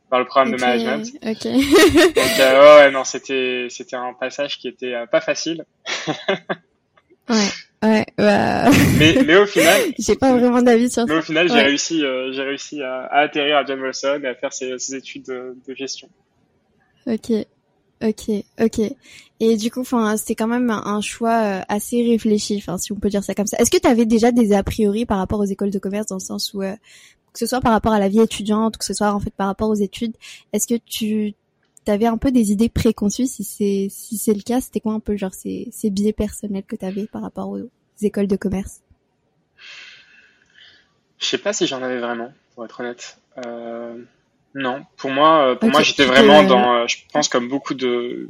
par 0.10 0.20
le 0.20 0.26
programme 0.26 0.52
de 0.52 0.58
management. 0.60 1.06
Ok. 1.24 1.44
Donc 2.16 2.40
euh, 2.40 2.78
ouais, 2.78 2.92
non, 2.92 3.04
c'était 3.04 3.68
c'était 3.70 3.96
un 3.96 4.14
passage 4.14 4.58
qui 4.58 4.68
était 4.68 4.94
euh, 4.94 5.06
pas 5.06 5.22
facile. 5.22 5.66
ouais. 7.30 7.36
Ouais, 7.82 8.06
bah... 8.18 8.70
mais, 8.98 9.24
mais 9.26 9.38
au 9.38 9.46
final, 9.46 9.80
j'ai 10.00 10.16
pas 10.18 10.36
vraiment 10.36 10.62
d'avis 10.62 10.90
sur 10.90 11.04
ça. 11.04 11.06
Mais 11.08 11.20
au 11.20 11.22
final, 11.22 11.48
j'ai 11.50 11.62
réussi, 11.62 12.04
euh, 12.04 12.30
j'ai 12.34 12.42
réussi 12.42 12.82
à, 12.82 13.04
à, 13.06 13.20
atterrir 13.20 13.56
à 13.56 13.66
John 13.66 13.80
Wilson 13.80 14.20
et 14.22 14.28
à 14.28 14.36
faire 14.36 14.52
ses, 14.52 14.78
ses 14.80 14.96
études 14.96 15.24
de, 15.28 15.56
de, 15.66 15.74
gestion. 15.74 16.10
Ok, 17.08 17.32
ok, 18.04 18.44
ok. 18.60 18.82
Et 19.40 19.56
du 19.56 19.72
coup, 19.72 19.80
enfin, 19.80 20.18
c'était 20.18 20.36
quand 20.36 20.48
même 20.48 20.70
un 20.70 21.00
choix 21.00 21.42
euh, 21.42 21.62
assez 21.70 22.04
réfléchi, 22.04 22.58
enfin, 22.58 22.78
si 22.78 22.92
on 22.92 22.96
peut 22.98 23.08
dire 23.08 23.24
ça 23.24 23.34
comme 23.34 23.48
ça. 23.48 23.56
Est-ce 23.60 23.72
que 23.72 23.78
tu 23.78 23.88
avais 23.88 24.06
déjà 24.06 24.34
des 24.34 24.52
a 24.52 24.62
priori 24.62 25.06
par 25.06 25.18
rapport 25.18 25.40
aux 25.40 25.46
écoles 25.46 25.72
de 25.72 25.80
commerce 25.80 26.08
dans 26.08 26.18
le 26.18 26.22
sens 26.22 26.54
où, 26.54 26.62
que 27.34 27.40
ce 27.40 27.46
soit 27.46 27.62
par 27.62 27.72
rapport 27.72 27.94
à 27.94 28.00
la 28.00 28.10
vie 28.10 28.22
étudiante, 28.22 28.78
que 28.78 28.86
ce 28.86 28.94
soit 28.94 29.14
en 29.14 29.20
fait 29.20 29.34
par 29.34 29.48
rapport 29.48 29.70
aux 29.70 29.76
études, 29.76 30.16
est-ce 30.54 30.68
que 30.68 30.80
tu 30.86 31.36
avais 31.88 32.06
un 32.06 32.18
peu 32.18 32.32
des 32.32 32.52
idées 32.52 32.70
préconçues? 32.70 33.28
Si 33.28 33.44
c'est 33.44 33.88
si 33.90 34.18
c'est 34.18 34.34
le 34.34 34.42
cas, 34.42 34.62
c'était 34.62 34.80
quoi 34.80 34.94
un 34.94 35.00
peu 35.00 35.16
genre 35.18 35.34
ces, 35.34 35.70
ces 35.72 35.90
biais 35.90 36.14
personnels 36.14 36.64
que 36.64 36.76
tu 36.76 36.86
avais 36.86 37.08
par 37.08 37.22
rapport 37.22 37.50
aux 37.50 37.70
écoles 38.02 38.28
de 38.28 38.36
commerce? 38.36 38.82
Je 41.20 41.26
sais 41.26 41.38
pas 41.38 41.54
si 41.54 41.68
j'en 41.68 41.84
avais 41.84 42.00
vraiment, 42.00 42.32
pour 42.56 42.66
être 42.66 42.80
honnête. 42.80 43.18
Euh, 43.46 44.02
non, 44.56 44.86
pour 44.98 45.12
moi, 45.12 45.52
euh, 45.52 45.56
pour 45.56 45.70
moi, 45.70 45.82
j'étais 45.82 46.06
vraiment 46.06 46.44
dans, 46.44 46.74
euh, 46.76 46.88
je 46.88 46.98
pense 47.12 47.28
comme 47.28 47.48
beaucoup 47.50 47.74
de 47.74 48.30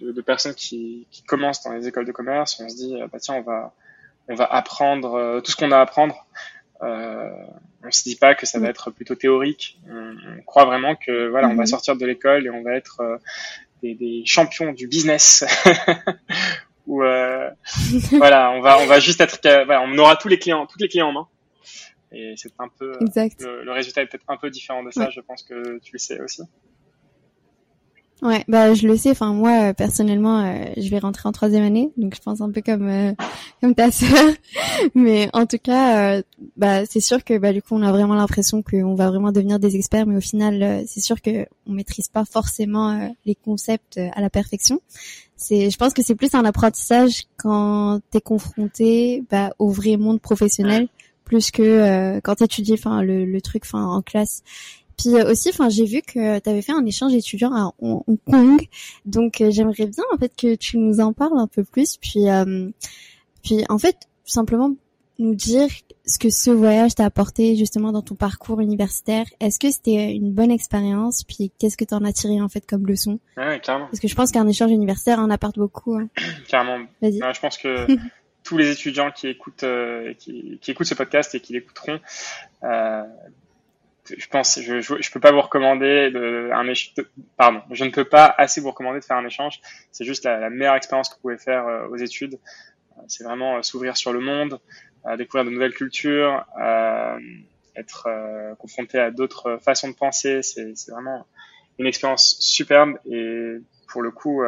de, 0.00 0.12
de 0.12 0.20
personnes 0.20 0.54
qui, 0.54 1.08
qui, 1.10 1.24
commencent 1.24 1.64
dans 1.64 1.72
les 1.72 1.88
écoles 1.88 2.06
de 2.06 2.12
commerce, 2.12 2.60
on 2.60 2.68
se 2.68 2.76
dit 2.76 2.96
bah 3.10 3.18
tiens 3.20 3.34
on 3.34 3.42
va 3.42 3.74
on 4.28 4.34
va 4.34 4.44
apprendre 4.44 5.40
tout 5.40 5.50
ce 5.50 5.56
qu'on 5.56 5.72
a 5.72 5.78
à 5.78 5.80
apprendre 5.80 6.26
euh, 6.82 7.30
on 7.84 7.90
se 7.90 8.02
dit 8.04 8.16
pas 8.16 8.34
que 8.34 8.46
ça 8.46 8.58
va 8.58 8.66
mm. 8.66 8.70
être 8.70 8.90
plutôt 8.90 9.14
théorique. 9.14 9.78
On, 9.88 10.42
croit 10.46 10.64
vraiment 10.64 10.94
que 10.94 11.28
voilà, 11.28 11.48
on 11.48 11.54
va 11.54 11.64
mm-hmm. 11.64 11.66
sortir 11.66 11.96
de 11.96 12.06
l'école 12.06 12.46
et 12.46 12.50
on 12.50 12.62
va 12.62 12.74
être 12.74 13.00
euh, 13.00 13.16
des, 13.82 13.94
des, 13.94 14.22
champions 14.24 14.72
du 14.72 14.86
business. 14.86 15.44
Ou 16.86 17.02
euh, 17.02 17.50
voilà, 18.12 18.50
on 18.52 18.60
va 18.60 18.78
on 18.80 18.86
va 18.86 18.98
juste 18.98 19.20
être 19.20 19.40
voilà, 19.42 19.82
on 19.82 19.96
aura 19.98 20.16
tous 20.16 20.28
les 20.28 20.38
clients, 20.38 20.66
toutes 20.66 20.80
les 20.80 20.88
clients 20.88 21.08
en 21.08 21.12
main. 21.12 21.28
Et 22.10 22.34
c'est 22.36 22.52
un 22.58 22.68
peu 22.68 22.96
le, 23.00 23.64
le, 23.64 23.72
résultat 23.72 24.00
est 24.00 24.06
peut-être 24.06 24.24
un 24.28 24.38
peu 24.38 24.48
différent 24.48 24.82
de 24.82 24.90
ça. 24.90 25.10
Je 25.10 25.20
pense 25.20 25.42
que 25.42 25.78
tu 25.80 25.92
le 25.92 25.98
sais 25.98 26.18
aussi. 26.20 26.42
Ouais, 28.20 28.44
bah 28.48 28.74
je 28.74 28.88
le 28.88 28.96
sais. 28.96 29.10
Enfin 29.10 29.32
moi 29.32 29.72
personnellement, 29.74 30.40
euh, 30.44 30.64
je 30.76 30.88
vais 30.90 30.98
rentrer 30.98 31.28
en 31.28 31.32
troisième 31.32 31.62
année, 31.62 31.92
donc 31.96 32.16
je 32.16 32.20
pense 32.20 32.40
un 32.40 32.50
peu 32.50 32.62
comme 32.62 32.88
euh, 32.88 33.12
comme 33.60 33.74
ta 33.76 33.92
sœur. 33.92 34.32
Mais 34.96 35.30
en 35.34 35.46
tout 35.46 35.58
cas, 35.62 36.16
euh, 36.16 36.22
bah 36.56 36.84
c'est 36.84 37.00
sûr 37.00 37.22
que 37.22 37.38
bah 37.38 37.52
du 37.52 37.62
coup 37.62 37.76
on 37.76 37.82
a 37.82 37.92
vraiment 37.92 38.16
l'impression 38.16 38.62
qu'on 38.62 38.96
va 38.96 39.08
vraiment 39.08 39.30
devenir 39.30 39.60
des 39.60 39.76
experts, 39.76 40.06
mais 40.06 40.16
au 40.16 40.20
final 40.20 40.84
c'est 40.86 41.00
sûr 41.00 41.20
que 41.20 41.46
on 41.66 41.72
maîtrise 41.72 42.08
pas 42.08 42.24
forcément 42.24 43.12
les 43.24 43.34
concepts 43.34 43.98
à 43.98 44.20
la 44.20 44.30
perfection. 44.30 44.80
C'est, 45.36 45.70
je 45.70 45.76
pense 45.76 45.94
que 45.94 46.02
c'est 46.02 46.16
plus 46.16 46.34
un 46.34 46.44
apprentissage 46.44 47.24
quand 47.36 48.00
t'es 48.10 48.20
confronté 48.20 49.22
bah, 49.30 49.50
au 49.58 49.70
vrai 49.70 49.96
monde 49.96 50.20
professionnel, 50.20 50.88
plus 51.24 51.50
que 51.50 52.18
quand 52.20 52.36
t'étudies 52.36 52.74
enfin 52.74 53.02
le, 53.02 53.24
le 53.24 53.40
truc 53.40 53.62
enfin 53.64 53.84
en 53.84 54.02
classe. 54.02 54.42
Puis 54.98 55.14
euh, 55.14 55.30
aussi, 55.30 55.50
enfin, 55.50 55.68
j'ai 55.68 55.84
vu 55.84 56.02
que 56.02 56.40
tu 56.40 56.50
avais 56.50 56.62
fait 56.62 56.72
un 56.72 56.84
échange 56.84 57.14
étudiant 57.14 57.54
à 57.54 57.72
Hong 57.78 58.18
Kong, 58.26 58.60
donc 59.06 59.40
euh, 59.40 59.50
j'aimerais 59.50 59.86
bien 59.86 60.04
en 60.12 60.18
fait 60.18 60.32
que 60.36 60.56
tu 60.56 60.76
nous 60.76 61.00
en 61.00 61.12
parles 61.12 61.38
un 61.38 61.46
peu 61.46 61.62
plus. 61.62 61.96
Puis, 61.96 62.28
euh, 62.28 62.68
puis 63.44 63.64
en 63.68 63.78
fait, 63.78 63.96
simplement 64.24 64.74
nous 65.20 65.34
dire 65.34 65.68
ce 66.06 66.18
que 66.18 66.30
ce 66.30 66.50
voyage 66.50 66.94
t'a 66.94 67.04
apporté 67.04 67.56
justement 67.56 67.92
dans 67.92 68.02
ton 68.02 68.16
parcours 68.16 68.60
universitaire. 68.60 69.26
Est-ce 69.40 69.58
que 69.58 69.70
c'était 69.70 70.12
une 70.12 70.32
bonne 70.32 70.50
expérience? 70.50 71.22
Puis 71.24 71.52
qu'est-ce 71.58 71.76
que 71.76 71.84
tu 71.84 71.94
en 71.94 72.04
as 72.04 72.12
tiré 72.12 72.40
en 72.40 72.48
fait 72.48 72.64
comme 72.66 72.86
leçon? 72.86 73.20
Ouais, 73.36 73.60
carrément. 73.60 73.86
Parce 73.86 74.00
que 74.00 74.08
je 74.08 74.14
pense 74.14 74.32
qu'un 74.32 74.46
échange 74.48 74.70
universitaire 74.70 75.20
en 75.20 75.30
apporte 75.30 75.58
beaucoup. 75.58 75.94
Hein. 75.96 76.08
Carrément. 76.48 76.84
Vas-y. 77.02 77.18
je 77.18 77.40
pense 77.40 77.56
que 77.56 77.86
tous 78.44 78.56
les 78.56 78.70
étudiants 78.70 79.10
qui 79.10 79.28
écoutent, 79.28 79.66
qui, 80.18 80.58
qui, 80.60 80.70
écoutent 80.70 80.86
ce 80.86 80.94
podcast 80.94 81.34
et 81.34 81.40
qui 81.40 81.52
l'écouteront 81.52 82.00
euh, 82.64 83.02
je 84.16 84.28
pense, 84.28 84.60
je, 84.60 84.80
je, 84.80 85.10
peux 85.10 85.20
pas 85.20 85.32
vous 85.32 85.40
recommander 85.40 86.10
de, 86.10 86.50
un 86.52 86.66
échange, 86.68 86.94
pardon, 87.36 87.62
je 87.70 87.84
ne 87.84 87.90
peux 87.90 88.04
pas 88.04 88.34
assez 88.38 88.60
vous 88.60 88.70
recommander 88.70 89.00
de 89.00 89.04
faire 89.04 89.16
un 89.16 89.26
échange. 89.26 89.60
C'est 89.92 90.04
juste 90.04 90.24
la, 90.24 90.38
la, 90.38 90.50
meilleure 90.50 90.76
expérience 90.76 91.08
que 91.08 91.14
vous 91.16 91.22
pouvez 91.22 91.38
faire 91.38 91.66
euh, 91.66 91.88
aux 91.88 91.96
études. 91.96 92.34
Euh, 92.34 93.02
c'est 93.08 93.24
vraiment 93.24 93.56
euh, 93.56 93.62
s'ouvrir 93.62 93.96
sur 93.96 94.12
le 94.12 94.20
monde, 94.20 94.60
découvrir 95.16 95.44
de 95.44 95.50
nouvelles 95.50 95.74
cultures, 95.74 96.44
être 97.76 98.08
confronté 98.58 98.98
à 98.98 99.10
d'autres 99.10 99.58
façons 99.62 99.88
de 99.88 99.94
penser. 99.94 100.42
C'est 100.42 100.74
vraiment 100.90 101.26
une 101.78 101.86
expérience 101.86 102.36
superbe 102.40 102.98
et 103.10 103.56
pour 103.90 104.02
le 104.02 104.10
coup, 104.10 104.42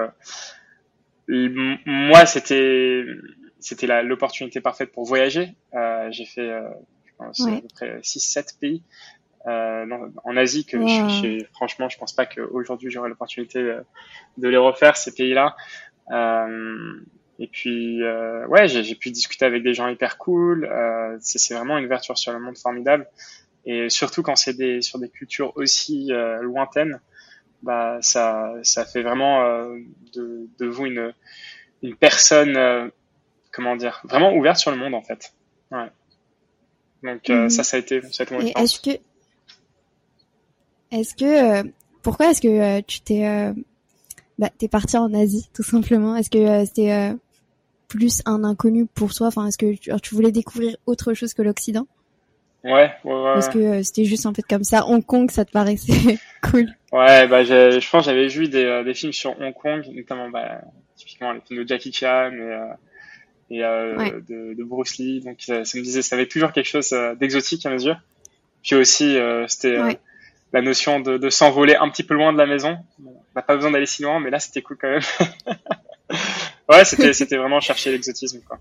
moi, 1.28 2.26
c'était 2.26 3.04
c'était 3.58 4.02
l'opportunité 4.02 4.60
parfaite 4.60 4.92
pour 4.92 5.06
voyager. 5.06 5.54
J'ai 6.10 6.26
fait 6.26 6.50
je 7.06 7.12
pense, 7.16 7.40
à 7.40 7.60
peu 7.60 7.68
près 7.72 8.00
6-7 8.00 8.58
pays 8.58 8.82
euh, 9.46 9.86
en 10.24 10.36
Asie 10.36 10.66
que 10.66 10.78
je, 10.78 11.44
franchement 11.52 11.88
je 11.88 11.96
pense 11.98 12.12
pas 12.12 12.26
qu'aujourd'hui 12.26 12.90
j'aurai 12.90 13.08
l'opportunité 13.08 13.62
de, 14.36 14.48
les 14.48 14.56
refaire 14.56 14.96
ces 14.96 15.14
pays-là. 15.14 15.56
Euh, 16.10 17.00
et 17.38 17.46
puis 17.46 18.02
euh, 18.02 18.46
ouais 18.48 18.68
j'ai 18.68 18.94
pu 18.94 19.10
discuter 19.10 19.46
avec 19.46 19.62
des 19.62 19.72
gens 19.72 19.88
hyper 19.88 20.18
cool 20.18 20.66
euh, 20.66 21.16
c'est 21.20 21.54
vraiment 21.54 21.78
une 21.78 21.86
ouverture 21.86 22.18
sur 22.18 22.32
le 22.32 22.40
monde 22.40 22.58
formidable. 22.58 23.06
Et 23.66 23.88
surtout 23.88 24.22
quand 24.22 24.36
c'est 24.36 24.54
des 24.54 24.82
sur 24.82 24.98
des 24.98 25.08
cultures 25.08 25.52
aussi 25.56 26.12
euh, 26.12 26.42
lointaines 26.42 27.00
bah 27.62 27.98
ça 28.00 28.52
ça 28.62 28.84
fait 28.84 29.02
vraiment 29.02 29.44
euh, 29.44 29.78
de, 30.14 30.48
de 30.58 30.66
vous 30.66 30.86
une 30.86 31.14
une 31.82 31.96
personne 31.96 32.90
comment 33.52 33.76
dire 33.76 34.02
vraiment 34.04 34.34
ouverte 34.34 34.58
sur 34.58 34.70
le 34.70 34.76
monde 34.76 34.94
en 34.94 35.02
fait. 35.02 35.32
Ouais. 35.70 35.90
Donc 37.02 37.26
mhm. 37.28 37.48
ça 37.48 37.62
ça 37.62 37.78
a 37.78 37.80
été 37.80 38.02
ça 38.02 38.22
a 38.22 38.24
été 38.24 38.34
mon 38.34 38.40
Est-ce 38.40 38.80
que 38.80 38.98
est-ce 40.92 41.14
que 41.14 41.24
euh, 41.24 41.62
pourquoi 42.02 42.30
est-ce 42.30 42.40
que 42.40 42.48
euh, 42.48 42.80
tu 42.86 43.00
t'es 43.00 43.26
euh, 43.26 43.52
bah, 44.38 44.50
t'es 44.58 44.68
parti 44.68 44.96
en 44.96 45.12
Asie 45.14 45.48
tout 45.54 45.62
simplement? 45.62 46.16
Est-ce 46.16 46.30
que 46.30 46.64
c'était 46.64 47.14
plus 47.88 48.22
un 48.26 48.44
inconnu 48.44 48.86
pour 48.86 49.14
toi? 49.14 49.28
Enfin, 49.28 49.46
est-ce 49.46 49.58
que 49.58 49.74
tu, 49.74 49.90
tu, 50.02 50.14
voulais 50.14 50.32
découvrir 50.32 50.76
autre 50.86 51.14
chose 51.14 51.34
que 51.34 51.42
l'Occident? 51.42 51.86
Ouais, 52.64 52.90
ouais, 53.04 53.14
ouais. 53.14 53.38
Est-ce 53.38 53.50
que 53.50 53.82
c'était 53.82 54.04
juste 54.04 54.26
en 54.26 54.34
fait 54.34 54.42
comme 54.42 54.64
ça 54.64 54.86
Hong 54.86 55.04
Kong, 55.04 55.30
ça 55.30 55.44
te 55.44 55.50
paraissait 55.50 56.18
cool 56.42 56.66
Ouais, 56.92 57.26
bah 57.28 57.44
je 57.44 57.90
pense 57.90 58.04
j'avais 58.04 58.28
vu 58.28 58.48
des, 58.48 58.82
des 58.84 58.94
films 58.94 59.12
sur 59.12 59.38
Hong 59.40 59.54
Kong, 59.54 59.86
notamment 59.94 60.28
bah, 60.28 60.60
typiquement 60.96 61.32
les 61.32 61.40
films 61.40 61.62
de 61.62 61.68
Jackie 61.68 61.92
Chan 61.92 62.32
et, 63.50 63.56
et 63.56 63.60
de, 63.60 64.54
de, 64.54 64.64
Bruce 64.64 64.98
Lee. 64.98 65.20
Donc 65.20 65.40
ça, 65.40 65.60
me 65.60 65.82
disait, 65.82 66.02
ça 66.02 66.16
avait 66.16 66.26
toujours 66.26 66.52
quelque 66.52 66.68
chose 66.68 66.94
d'exotique 67.18 67.64
à 67.64 67.70
mes 67.70 67.82
yeux. 67.82 67.96
Puis 68.62 68.74
aussi, 68.74 69.16
c'était 69.48 69.78
la 70.52 70.62
notion 70.62 71.00
de, 71.00 71.18
de 71.18 71.30
s'envoler 71.30 71.76
un 71.76 71.88
petit 71.88 72.02
peu 72.02 72.14
loin 72.14 72.32
de 72.32 72.38
la 72.38 72.46
maison. 72.46 72.78
on 73.04 73.12
n'a 73.36 73.42
pas 73.42 73.56
besoin 73.56 73.70
d'aller 73.70 73.86
si 73.86 74.02
loin, 74.02 74.20
mais 74.20 74.30
là 74.30 74.38
c'était 74.38 74.62
cool 74.62 74.78
quand 74.80 74.90
même. 74.90 75.02
ouais, 76.68 76.84
c'était 76.84 77.12
c'était 77.12 77.36
vraiment 77.36 77.60
chercher 77.60 77.92
l'exotisme 77.92 78.40
quoi. 78.46 78.58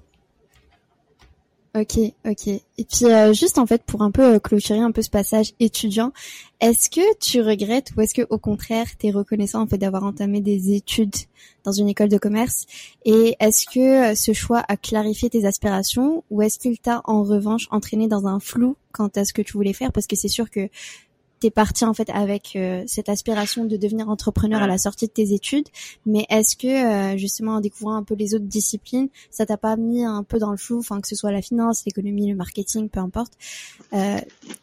Ok, 1.76 2.00
ok. 2.26 2.48
Et 2.48 2.64
puis 2.78 3.06
euh, 3.06 3.32
juste 3.32 3.60
en 3.60 3.68
fait 3.68 3.84
pour 3.84 4.02
un 4.02 4.10
peu 4.10 4.24
euh, 4.24 4.40
clôturer 4.40 4.80
un 4.80 4.92
peu 4.92 5.04
ce 5.04 5.10
passage 5.12 5.54
étudiant, 5.60 6.12
est-ce 6.60 6.90
que 6.90 7.16
tu 7.20 7.42
regrettes 7.42 7.92
ou 7.96 8.02
est-ce 8.02 8.16
que 8.16 8.26
au 8.32 8.40
contraire 8.40 8.88
tu 8.98 9.08
es 9.08 9.12
reconnaissant 9.12 9.62
en 9.62 9.68
fait 9.68 9.78
d'avoir 9.78 10.04
entamé 10.04 10.42
des 10.42 10.74
études 10.74 11.16
dans 11.64 11.72
une 11.72 11.88
école 11.88 12.10
de 12.10 12.18
commerce? 12.18 12.66
Et 13.06 13.36
est-ce 13.40 13.68
que 13.68 14.12
euh, 14.12 14.16
ce 14.16 14.34
choix 14.34 14.64
a 14.68 14.78
clarifié 14.78 15.30
tes 15.30 15.46
aspirations 15.46 16.24
ou 16.32 16.42
est-ce 16.42 16.58
qu'il 16.58 16.80
t'a 16.80 17.02
en 17.06 17.22
revanche 17.22 17.68
entraîné 17.70 18.08
dans 18.08 18.26
un 18.26 18.40
flou 18.40 18.76
quant 18.92 19.10
à 19.16 19.24
ce 19.24 19.32
que 19.32 19.44
tu 19.44 19.54
voulais 19.54 19.74
faire? 19.74 19.92
Parce 19.92 20.08
que 20.08 20.16
c'est 20.16 20.28
sûr 20.28 20.50
que 20.50 20.70
t'es 21.40 21.50
parti 21.50 21.86
en 21.86 21.94
fait 21.94 22.10
avec 22.10 22.56
euh, 22.56 22.84
cette 22.86 23.10
aspiration 23.10 23.66
de 23.66 23.78
devenir 23.78 24.10
entrepreneur 24.10 24.62
à 24.62 24.68
la 24.68 24.78
sortie 24.78 25.08
de 25.08 25.12
tes 25.12 25.34
études, 25.34 25.68
mais 26.06 26.26
est-ce 26.30 26.56
que 26.56 26.68
euh, 27.14 27.18
justement 27.18 27.54
en 27.54 27.62
découvrant 27.62 27.96
un 27.96 28.04
peu 28.04 28.16
les 28.16 28.36
autres 28.36 28.46
disciplines, 28.46 29.10
ça 29.32 29.46
t'a 29.46 29.58
pas 29.58 29.76
mis 29.76 30.04
un 30.04 30.24
peu 30.24 30.40
dans 30.40 30.52
le 30.52 30.58
flou, 30.58 30.80
enfin 30.80 31.00
que 31.02 31.08
ce 31.08 31.16
soit 31.16 31.32
la 31.32 31.42
finance, 31.42 31.86
l'économie, 31.86 32.30
le 32.30 32.36
marketing, 32.36 32.90
peu 32.90 33.00
importe. 33.00 33.34
Euh, 33.94 34.18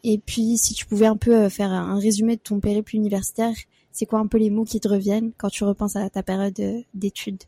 et 0.05 0.19
puis 0.19 0.59
si 0.59 0.75
tu 0.75 0.87
pouvais 0.87 1.07
un 1.07 1.17
peu 1.17 1.49
faire 1.49 1.71
un 1.71 1.99
résumé 1.99 2.37
de 2.37 2.43
ton 2.43 2.61
périple 2.61 2.95
universitaire, 2.97 3.55
c'est 3.93 4.07
quoi 4.07 4.19
un 4.19 4.27
peu 4.27 4.39
les 4.39 4.51
mots 4.51 4.65
qui 4.65 4.81
te 4.81 4.89
reviennent 4.89 5.33
quand 5.39 5.49
tu 5.49 5.65
repenses 5.65 5.97
à 5.97 6.11
ta 6.11 6.23
période 6.23 6.61
d'études? 6.95 7.43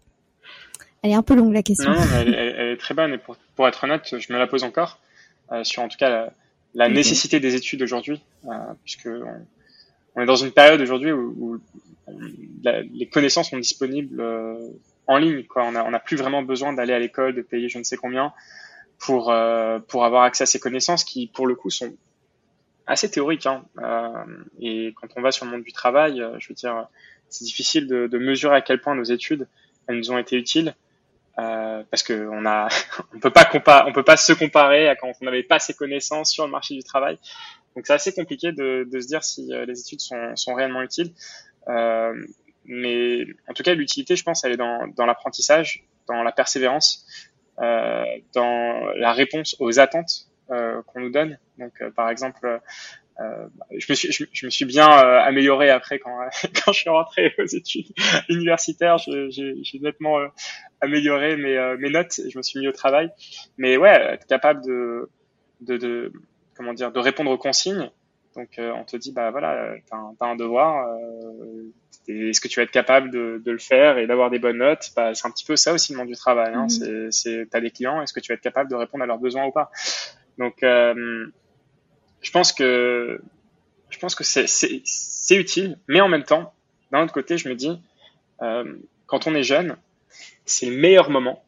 Elle 1.03 1.11
est 1.11 1.15
un 1.15 1.23
peu 1.23 1.35
longue 1.35 1.53
la 1.53 1.63
question. 1.63 1.93
Non, 1.93 2.01
elle, 2.15 2.35
elle, 2.35 2.73
est 2.73 2.77
très 2.77 2.95
bonne. 2.95 3.13
Et 3.13 3.19
pour, 3.19 3.37
pour, 3.55 3.69
être 3.69 3.85
honnête, 3.85 4.03
je 4.19 4.33
me 4.33 4.39
la 4.39 4.47
pose 4.47 4.65
encore. 4.65 4.99
Sur 5.63 5.83
en 5.83 5.89
tout 5.89 5.97
cas 5.97 6.11
la, 6.11 6.33
la 6.75 6.89
nécessité 6.89 7.41
des 7.41 7.55
études 7.55 7.83
aujourd'hui, 7.83 8.21
euh, 8.47 8.51
puisque 8.85 9.09
on, 10.15 10.21
est 10.21 10.27
dans 10.27 10.37
une 10.37 10.53
période 10.53 10.81
aujourd'hui 10.81 11.13
où, 11.13 11.61
les 12.65 13.07
connaissances 13.09 13.51
sont 13.51 13.59
disponibles 13.59 14.21
euh, 14.21 14.71
en 15.07 15.19
ligne. 15.19 15.45
Quoi. 15.45 15.65
On 15.65 15.73
n'a 15.73 15.85
on 15.85 15.93
a 15.93 15.99
plus 15.99 16.17
vraiment 16.17 16.43
besoin 16.43 16.73
d'aller 16.73 16.95
à 16.95 16.99
l'école, 16.99 17.35
de 17.35 17.43
payer 17.43 17.69
je 17.69 17.79
ne 17.79 17.85
sais 17.85 17.99
combien 17.99 18.33
pour 18.99 19.31
euh, 19.31 19.79
pour 19.79 20.07
avoir 20.07 20.23
accès 20.23 20.45
à 20.45 20.47
ces 20.47 20.59
connaissances 20.59 21.05
qui, 21.05 21.27
pour 21.27 21.47
le 21.47 21.55
coup, 21.55 21.69
sont 21.69 21.95
assez 22.87 23.11
théoriques. 23.11 23.47
Hein. 23.47 23.63
et 24.59 24.95
quand 24.99 25.09
on 25.17 25.21
va 25.21 25.31
sur 25.31 25.45
le 25.45 25.51
monde 25.51 25.63
du 25.63 25.73
travail, 25.73 26.25
je 26.39 26.49
veux 26.49 26.55
dire, 26.55 26.87
c'est 27.29 27.45
difficile 27.45 27.87
de, 27.87 28.07
de 28.07 28.19
mesurer 28.19 28.57
à 28.57 28.63
quel 28.63 28.81
point 28.81 28.95
nos 28.95 29.05
études 29.05 29.47
elles 29.87 29.99
nous 29.99 30.11
ont 30.11 30.19
été 30.19 30.37
utiles. 30.37 30.75
Euh, 31.39 31.85
parce 31.91 32.03
que 32.03 32.29
on 32.33 32.45
a, 32.47 32.69
on 33.15 33.21
peut 33.21 33.31
pas 33.31 33.49
on 33.87 33.93
peut 33.93 34.03
pas 34.03 34.17
se 34.17 34.33
comparer 34.33 34.89
à 34.89 34.97
quand 34.97 35.13
on 35.21 35.25
n'avait 35.25 35.45
pas 35.45 35.59
ces 35.59 35.75
connaissances 35.75 36.33
sur 36.33 36.45
le 36.45 36.51
marché 36.51 36.75
du 36.75 36.83
travail. 36.83 37.19
Donc 37.77 37.87
c'est 37.87 37.93
assez 37.93 38.13
compliqué 38.13 38.51
de, 38.51 38.89
de, 38.91 39.01
se 39.01 39.07
dire 39.07 39.23
si 39.23 39.53
euh, 39.53 39.65
les 39.65 39.81
études 39.81 40.01
sont, 40.01 40.35
sont 40.35 40.55
réellement 40.55 40.83
utiles. 40.83 41.13
Euh, 41.69 42.27
mais 42.65 43.25
en 43.49 43.53
tout 43.53 43.63
cas, 43.63 43.75
l'utilité, 43.75 44.17
je 44.17 44.25
pense, 44.25 44.45
elle 44.45 44.53
est 44.53 44.57
dans, 44.57 44.89
dans 44.89 45.07
l'apprentissage, 45.07 45.85
dans 46.07 46.23
la 46.23 46.33
persévérance, 46.33 47.07
euh, 47.61 48.05
dans 48.35 48.93
la 48.97 49.13
réponse 49.13 49.57
aux 49.61 49.79
attentes 49.79 50.29
euh, 50.51 50.83
qu'on 50.87 51.01
nous 51.01 51.11
donne. 51.11 51.39
Donc, 51.59 51.83
par 51.95 52.11
exemple, 52.11 52.61
euh, 53.21 53.49
je 53.77 53.87
me 53.91 53.95
suis 53.97 54.13
je, 54.13 54.47
me 54.47 54.51
suis 54.51 54.65
bien 54.65 54.89
euh, 54.89 55.19
amélioré 55.21 55.71
après 55.71 55.99
quand 55.99 56.17
quand 56.65 56.73
je 56.73 56.79
suis 56.79 56.91
rentré 56.91 57.35
aux 57.39 57.47
études 57.47 57.87
universitaires. 58.29 58.99
J'ai 58.99 59.81
nettement 59.81 60.21
euh, 60.21 60.29
amélioré 60.81 61.37
mes 61.37 61.77
mes 61.79 61.91
notes 61.91 62.19
et 62.21 62.31
je 62.31 62.39
me 62.39 62.43
suis 62.43 62.61
mis 62.61 62.69
au 62.69 62.73
travail. 62.73 63.11
Mais 63.57 63.77
ouais 63.77 63.91
être 63.91 64.27
capable 64.27 64.65
de 64.65 65.11
de, 65.61 65.77
de 65.77 66.13
comment 66.57 66.73
dire 66.75 66.93
de 66.93 67.01
répondre 67.01 67.31
aux 67.31 67.39
consignes. 67.39 67.91
Donc 68.37 68.51
on 68.59 68.85
te 68.85 68.97
dit 68.97 69.13
bah 69.13 69.33
voilà 69.33 69.75
t'as 69.91 69.97
un, 69.97 70.15
as 70.21 70.27
un 70.27 70.37
devoir 70.37 70.97
est-ce 72.07 72.41
que 72.41 72.49
tu 72.49 72.61
vas 72.61 72.65
être 72.65 72.71
capable 72.71 73.11
de, 73.11 73.43
de 73.45 73.51
le 73.51 73.59
faire 73.59 73.99
et 73.99 74.07
d'avoir 74.07 74.31
des 74.31 74.39
bonnes 74.39 74.59
notes? 74.59 74.93
Bah, 74.97 75.13
c'est 75.13 75.27
un 75.27 75.31
petit 75.31 75.45
peu 75.45 75.57
ça 75.57 75.75
aussi 75.75 75.93
le 75.93 75.99
monde 75.99 76.09
du 76.09 76.15
travail 76.15 76.55
hein. 76.55 76.67
Mmh. 76.67 77.11
c'est 77.11 77.49
t'as 77.51 77.61
des 77.61 77.71
clients 77.71 78.01
est-ce 78.01 78.13
que 78.13 78.21
tu 78.21 78.33
vas 78.33 78.37
être 78.37 78.43
capable 78.43 78.71
de 78.71 78.77
répondre 78.77 79.03
à 79.03 79.07
leurs 79.09 79.19
besoins 79.19 79.45
ou 79.45 79.51
pas? 79.51 79.71
Donc 80.39 80.63
je 82.21 82.31
pense 82.31 82.53
que 82.53 83.21
je 83.91 83.99
pense 83.99 84.15
que 84.15 84.25
c'est 84.25 85.37
utile, 85.37 85.79
mais 85.89 86.01
en 86.01 86.09
même 86.09 86.25
temps, 86.25 86.53
d'un 86.93 87.03
autre 87.03 87.13
côté, 87.13 87.39
je 87.39 87.49
me 87.49 87.55
dis, 87.55 87.81
euh, 88.43 88.77
quand 89.07 89.27
on 89.27 89.35
est 89.35 89.43
jeune, 89.43 89.77
c'est 90.45 90.67
le 90.67 90.77
meilleur 90.77 91.11
moment 91.11 91.43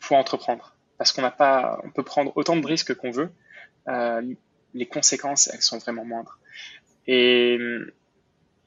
pour 0.00 0.16
entreprendre, 0.16 0.74
parce 0.98 1.12
qu'on 1.12 1.22
n'a 1.22 1.30
pas, 1.30 1.80
on 1.84 1.90
peut 1.90 2.02
prendre 2.02 2.32
autant 2.36 2.56
de 2.56 2.66
risques 2.66 2.94
qu'on 2.94 3.10
veut, 3.10 3.30
euh, 3.88 4.22
les 4.74 4.86
conséquences, 4.86 5.48
elles 5.52 5.62
sont 5.62 5.78
vraiment 5.78 6.04
moindres. 6.04 6.38
Et, 7.06 7.58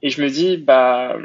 et 0.01 0.09
je 0.09 0.21
me 0.21 0.29
dis, 0.29 0.57
bah, 0.57 1.17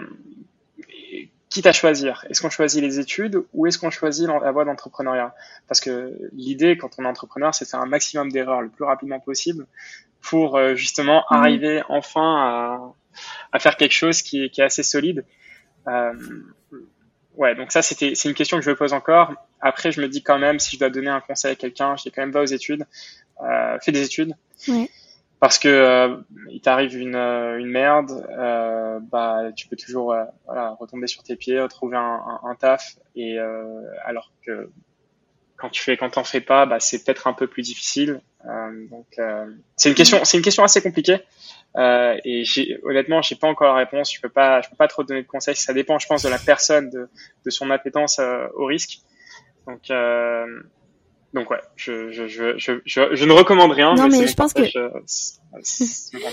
quitte 1.50 1.66
à 1.66 1.72
choisir, 1.72 2.24
est-ce 2.28 2.42
qu'on 2.42 2.50
choisit 2.50 2.82
les 2.82 3.00
études 3.00 3.42
ou 3.54 3.66
est-ce 3.66 3.78
qu'on 3.78 3.90
choisit 3.90 4.28
la 4.28 4.52
voie 4.52 4.64
d'entrepreneuriat? 4.64 5.34
Parce 5.66 5.80
que 5.80 6.16
l'idée, 6.32 6.76
quand 6.76 6.90
on 6.98 7.04
est 7.04 7.08
entrepreneur, 7.08 7.54
c'est 7.54 7.64
de 7.64 7.70
faire 7.70 7.80
un 7.80 7.86
maximum 7.86 8.30
d'erreurs 8.30 8.60
le 8.60 8.68
plus 8.68 8.84
rapidement 8.84 9.20
possible 9.20 9.66
pour 10.20 10.56
euh, 10.56 10.74
justement 10.74 11.20
mmh. 11.30 11.34
arriver 11.34 11.82
enfin 11.88 12.36
à, 12.36 12.94
à, 13.52 13.58
faire 13.58 13.76
quelque 13.76 13.92
chose 13.94 14.22
qui 14.22 14.44
est, 14.44 14.50
qui 14.50 14.60
est 14.60 14.64
assez 14.64 14.82
solide. 14.82 15.24
Euh, 15.86 16.12
ouais, 17.36 17.54
donc 17.54 17.72
ça, 17.72 17.82
c'était, 17.82 18.14
c'est 18.14 18.28
une 18.28 18.34
question 18.34 18.58
que 18.58 18.64
je 18.64 18.70
me 18.70 18.76
pose 18.76 18.92
encore. 18.92 19.32
Après, 19.60 19.90
je 19.90 20.00
me 20.00 20.08
dis 20.08 20.22
quand 20.22 20.38
même, 20.38 20.58
si 20.58 20.76
je 20.76 20.78
dois 20.80 20.90
donner 20.90 21.08
un 21.08 21.20
conseil 21.20 21.52
à 21.52 21.56
quelqu'un, 21.56 21.96
je 21.96 22.02
dis 22.02 22.10
quand 22.10 22.22
même 22.22 22.30
va 22.30 22.42
aux 22.42 22.46
études, 22.46 22.84
euh, 23.42 23.78
fais 23.80 23.92
des 23.92 24.02
études. 24.02 24.34
Parce 25.40 25.58
que 25.58 25.68
euh, 25.68 26.16
il 26.50 26.60
t'arrive 26.60 26.96
une, 26.96 27.14
euh, 27.14 27.58
une 27.58 27.68
merde, 27.68 28.26
euh, 28.30 28.98
bah 29.00 29.52
tu 29.54 29.68
peux 29.68 29.76
toujours 29.76 30.12
euh, 30.12 30.24
voilà, 30.46 30.70
retomber 30.80 31.06
sur 31.06 31.22
tes 31.22 31.36
pieds, 31.36 31.60
retrouver 31.60 31.96
un, 31.96 32.00
un, 32.00 32.40
un 32.42 32.54
taf 32.56 32.96
et 33.14 33.38
alors 34.04 34.32
que 34.44 34.70
quand 35.56 35.70
tu 35.70 35.82
fais 35.82 35.96
quand 35.96 36.10
t'en 36.10 36.24
fais 36.24 36.40
pas, 36.40 36.66
bah 36.66 36.80
c'est 36.80 37.04
peut-être 37.04 37.26
un 37.26 37.32
peu 37.32 37.46
plus 37.46 37.62
difficile. 37.62 38.20
donc 38.90 39.06
c'est 39.76 39.88
une 39.88 39.94
question 39.94 40.24
c'est 40.24 40.36
une 40.36 40.42
question 40.42 40.64
assez 40.64 40.82
compliquée 40.82 41.20
et 41.76 42.42
j'ai, 42.44 42.80
honnêtement 42.84 43.22
j'ai 43.22 43.36
pas 43.36 43.48
encore 43.48 43.74
la 43.74 43.78
réponse. 43.78 44.12
Je 44.12 44.20
peux 44.20 44.28
pas 44.28 44.60
je 44.60 44.68
peux 44.70 44.76
pas 44.76 44.88
trop 44.88 45.04
donner 45.04 45.22
de 45.22 45.28
conseils. 45.28 45.56
Ça 45.56 45.72
dépend 45.72 45.98
je 45.98 46.06
pense 46.06 46.22
de 46.22 46.28
la 46.28 46.38
personne 46.38 46.90
de, 46.90 47.08
de 47.44 47.50
son 47.50 47.70
appétence 47.70 48.20
au 48.54 48.66
risque. 48.66 49.00
Donc 49.66 49.90
donc 51.34 51.50
ouais, 51.50 51.60
je, 51.76 52.10
je, 52.10 52.26
je, 52.26 52.58
je, 52.58 52.80
je, 52.84 53.24
ne 53.24 53.32
recommande 53.32 53.72
rien. 53.72 53.94
Non 53.94 54.08
mais, 54.08 54.26
je 54.26 54.34
pense 54.34 54.54
que... 54.54 54.62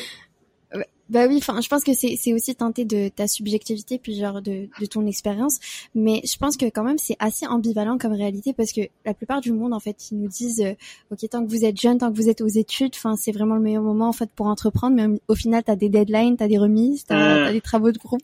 bah 1.10 1.28
oui, 1.28 1.38
enfin, 1.38 1.62
je 1.62 1.68
pense 1.68 1.84
que 1.84 1.94
c'est 1.94 2.16
c'est 2.18 2.34
aussi 2.34 2.56
teinté 2.56 2.86
de 2.86 3.10
ta 3.10 3.28
subjectivité 3.28 4.00
puis 4.00 4.18
genre 4.18 4.42
de 4.42 4.70
de 4.80 4.86
ton 4.86 5.06
expérience, 5.06 5.60
mais 5.94 6.22
je 6.24 6.38
pense 6.38 6.58
que 6.58 6.66
quand 6.66 6.84
même 6.84 6.98
c'est 6.98 7.16
assez 7.20 7.46
ambivalent 7.46 7.98
comme 7.98 8.14
réalité 8.14 8.54
parce 8.54 8.72
que 8.72 8.82
la 9.06 9.14
plupart 9.14 9.42
du 9.42 9.52
monde 9.52 9.74
en 9.74 9.80
fait 9.80 10.12
ils 10.12 10.18
nous 10.18 10.28
disent 10.28 10.62
euh, 10.62 10.74
ok 11.12 11.30
tant 11.30 11.46
que 11.46 11.50
vous 11.50 11.66
êtes 11.66 11.80
jeune, 11.80 12.00
tant 12.00 12.12
que 12.12 12.16
vous 12.16 12.30
êtes 12.30 12.42
aux 12.42 12.48
études, 12.48 12.94
enfin 12.96 13.16
c'est 13.16 13.32
vraiment 13.32 13.56
le 13.56 13.62
meilleur 13.62 13.84
moment 13.84 14.08
en 14.08 14.14
fait 14.14 14.30
pour 14.36 14.48
entreprendre, 14.48 14.96
mais 14.96 15.20
au 15.28 15.36
final 15.36 15.64
t'as 15.64 15.76
des 15.76 15.90
deadlines, 15.90 16.38
t'as 16.38 16.48
des 16.48 16.58
remises, 16.58 17.06
t'as 17.06 17.46
as 17.46 17.52
des 17.52 17.62
travaux 17.62 17.92
de 17.92 18.00
groupe, 18.00 18.24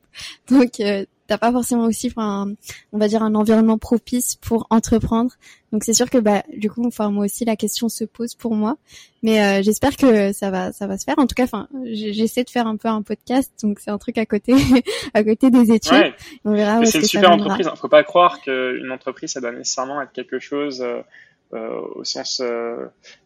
donc 0.49 0.79
euh, 0.79 1.05
t'as 1.31 1.37
pas 1.37 1.53
forcément 1.53 1.85
aussi, 1.85 2.07
enfin, 2.07 2.51
on 2.91 2.97
va 2.97 3.07
dire 3.07 3.23
un 3.23 3.35
environnement 3.35 3.77
propice 3.77 4.35
pour 4.35 4.67
entreprendre. 4.69 5.31
Donc 5.71 5.85
c'est 5.85 5.93
sûr 5.93 6.09
que 6.09 6.17
bah 6.17 6.43
du 6.53 6.69
coup, 6.69 6.85
enfin 6.85 7.09
moi 7.09 7.23
aussi 7.23 7.45
la 7.45 7.55
question 7.55 7.87
se 7.87 8.03
pose 8.03 8.35
pour 8.35 8.53
moi, 8.53 8.75
mais 9.23 9.41
euh, 9.41 9.61
j'espère 9.63 9.95
que 9.95 10.33
ça 10.33 10.51
va, 10.51 10.73
ça 10.73 10.87
va 10.87 10.97
se 10.97 11.05
faire. 11.05 11.17
En 11.19 11.27
tout 11.27 11.33
cas, 11.35 11.45
enfin, 11.45 11.69
j'essaie 11.85 12.43
de 12.43 12.49
faire 12.49 12.67
un 12.67 12.75
peu 12.75 12.89
un 12.89 13.01
podcast, 13.01 13.49
donc 13.63 13.79
c'est 13.79 13.91
un 13.91 13.97
truc 13.97 14.17
à 14.17 14.25
côté, 14.25 14.55
à 15.13 15.23
côté 15.23 15.49
des 15.49 15.71
études. 15.71 16.13
On 16.43 16.53
verra. 16.53 16.83
c'est 16.83 16.99
une 16.99 17.05
super 17.05 17.31
entreprise. 17.31 17.69
Faut 17.77 17.87
pas 17.87 18.03
croire 18.03 18.41
qu'une 18.41 18.91
entreprise 18.91 19.31
ça 19.31 19.39
doit 19.39 19.53
nécessairement 19.53 20.01
être 20.01 20.11
quelque 20.11 20.39
chose 20.39 20.81
euh, 20.81 20.99
euh 21.53 21.79
au 21.95 22.03
sens 22.03 22.43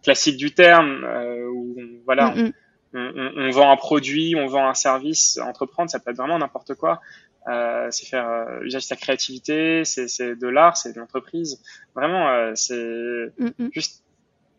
classique 0.03 0.37
du 0.37 0.53
terme, 0.53 1.03
où 1.51 1.75
voilà. 2.05 2.35
Mm, 2.35 2.41
mm. 2.41 2.53
On, 2.97 3.11
on, 3.13 3.31
on, 3.35 3.49
vend 3.49 3.71
un 3.73 3.75
produit, 3.75 4.35
on 4.37 4.47
vend 4.47 4.69
un 4.69 4.73
service. 4.73 5.37
Entreprendre, 5.39 5.89
ça 5.89 5.99
peut 5.99 6.11
être 6.11 6.17
vraiment 6.17 6.39
n'importe 6.39 6.75
quoi. 6.75 7.01
Euh, 7.47 7.87
c'est 7.91 8.07
faire 8.07 8.27
euh, 8.27 8.63
usage 8.63 8.83
de 8.83 8.87
sa 8.87 8.95
créativité, 8.95 9.83
c'est 9.85 10.35
de 10.35 10.47
l'art, 10.47 10.77
c'est 10.77 10.93
de 10.93 10.99
l'entreprise. 10.99 11.61
Vraiment, 11.95 12.27
euh, 12.29 12.53
c'est 12.55 13.31
mm, 13.37 13.51
mm. 13.59 13.69
juste 13.71 14.03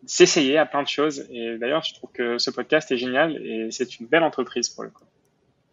s'essayer 0.07 0.57
à 0.57 0.67
plein 0.67 0.83
de 0.83 0.89
choses. 0.89 1.27
Et 1.31 1.59
d'ailleurs, 1.59 1.83
je 1.83 1.95
trouve 1.95 2.11
que 2.13 2.39
ce 2.39 2.51
podcast 2.51 2.91
est 2.93 2.97
génial 2.97 3.37
et 3.45 3.69
c'est 3.73 3.99
une 3.99 4.07
belle 4.07 4.23
entreprise 4.23 4.69
pour 4.69 4.85
le 4.85 4.91
coup. 4.91 5.05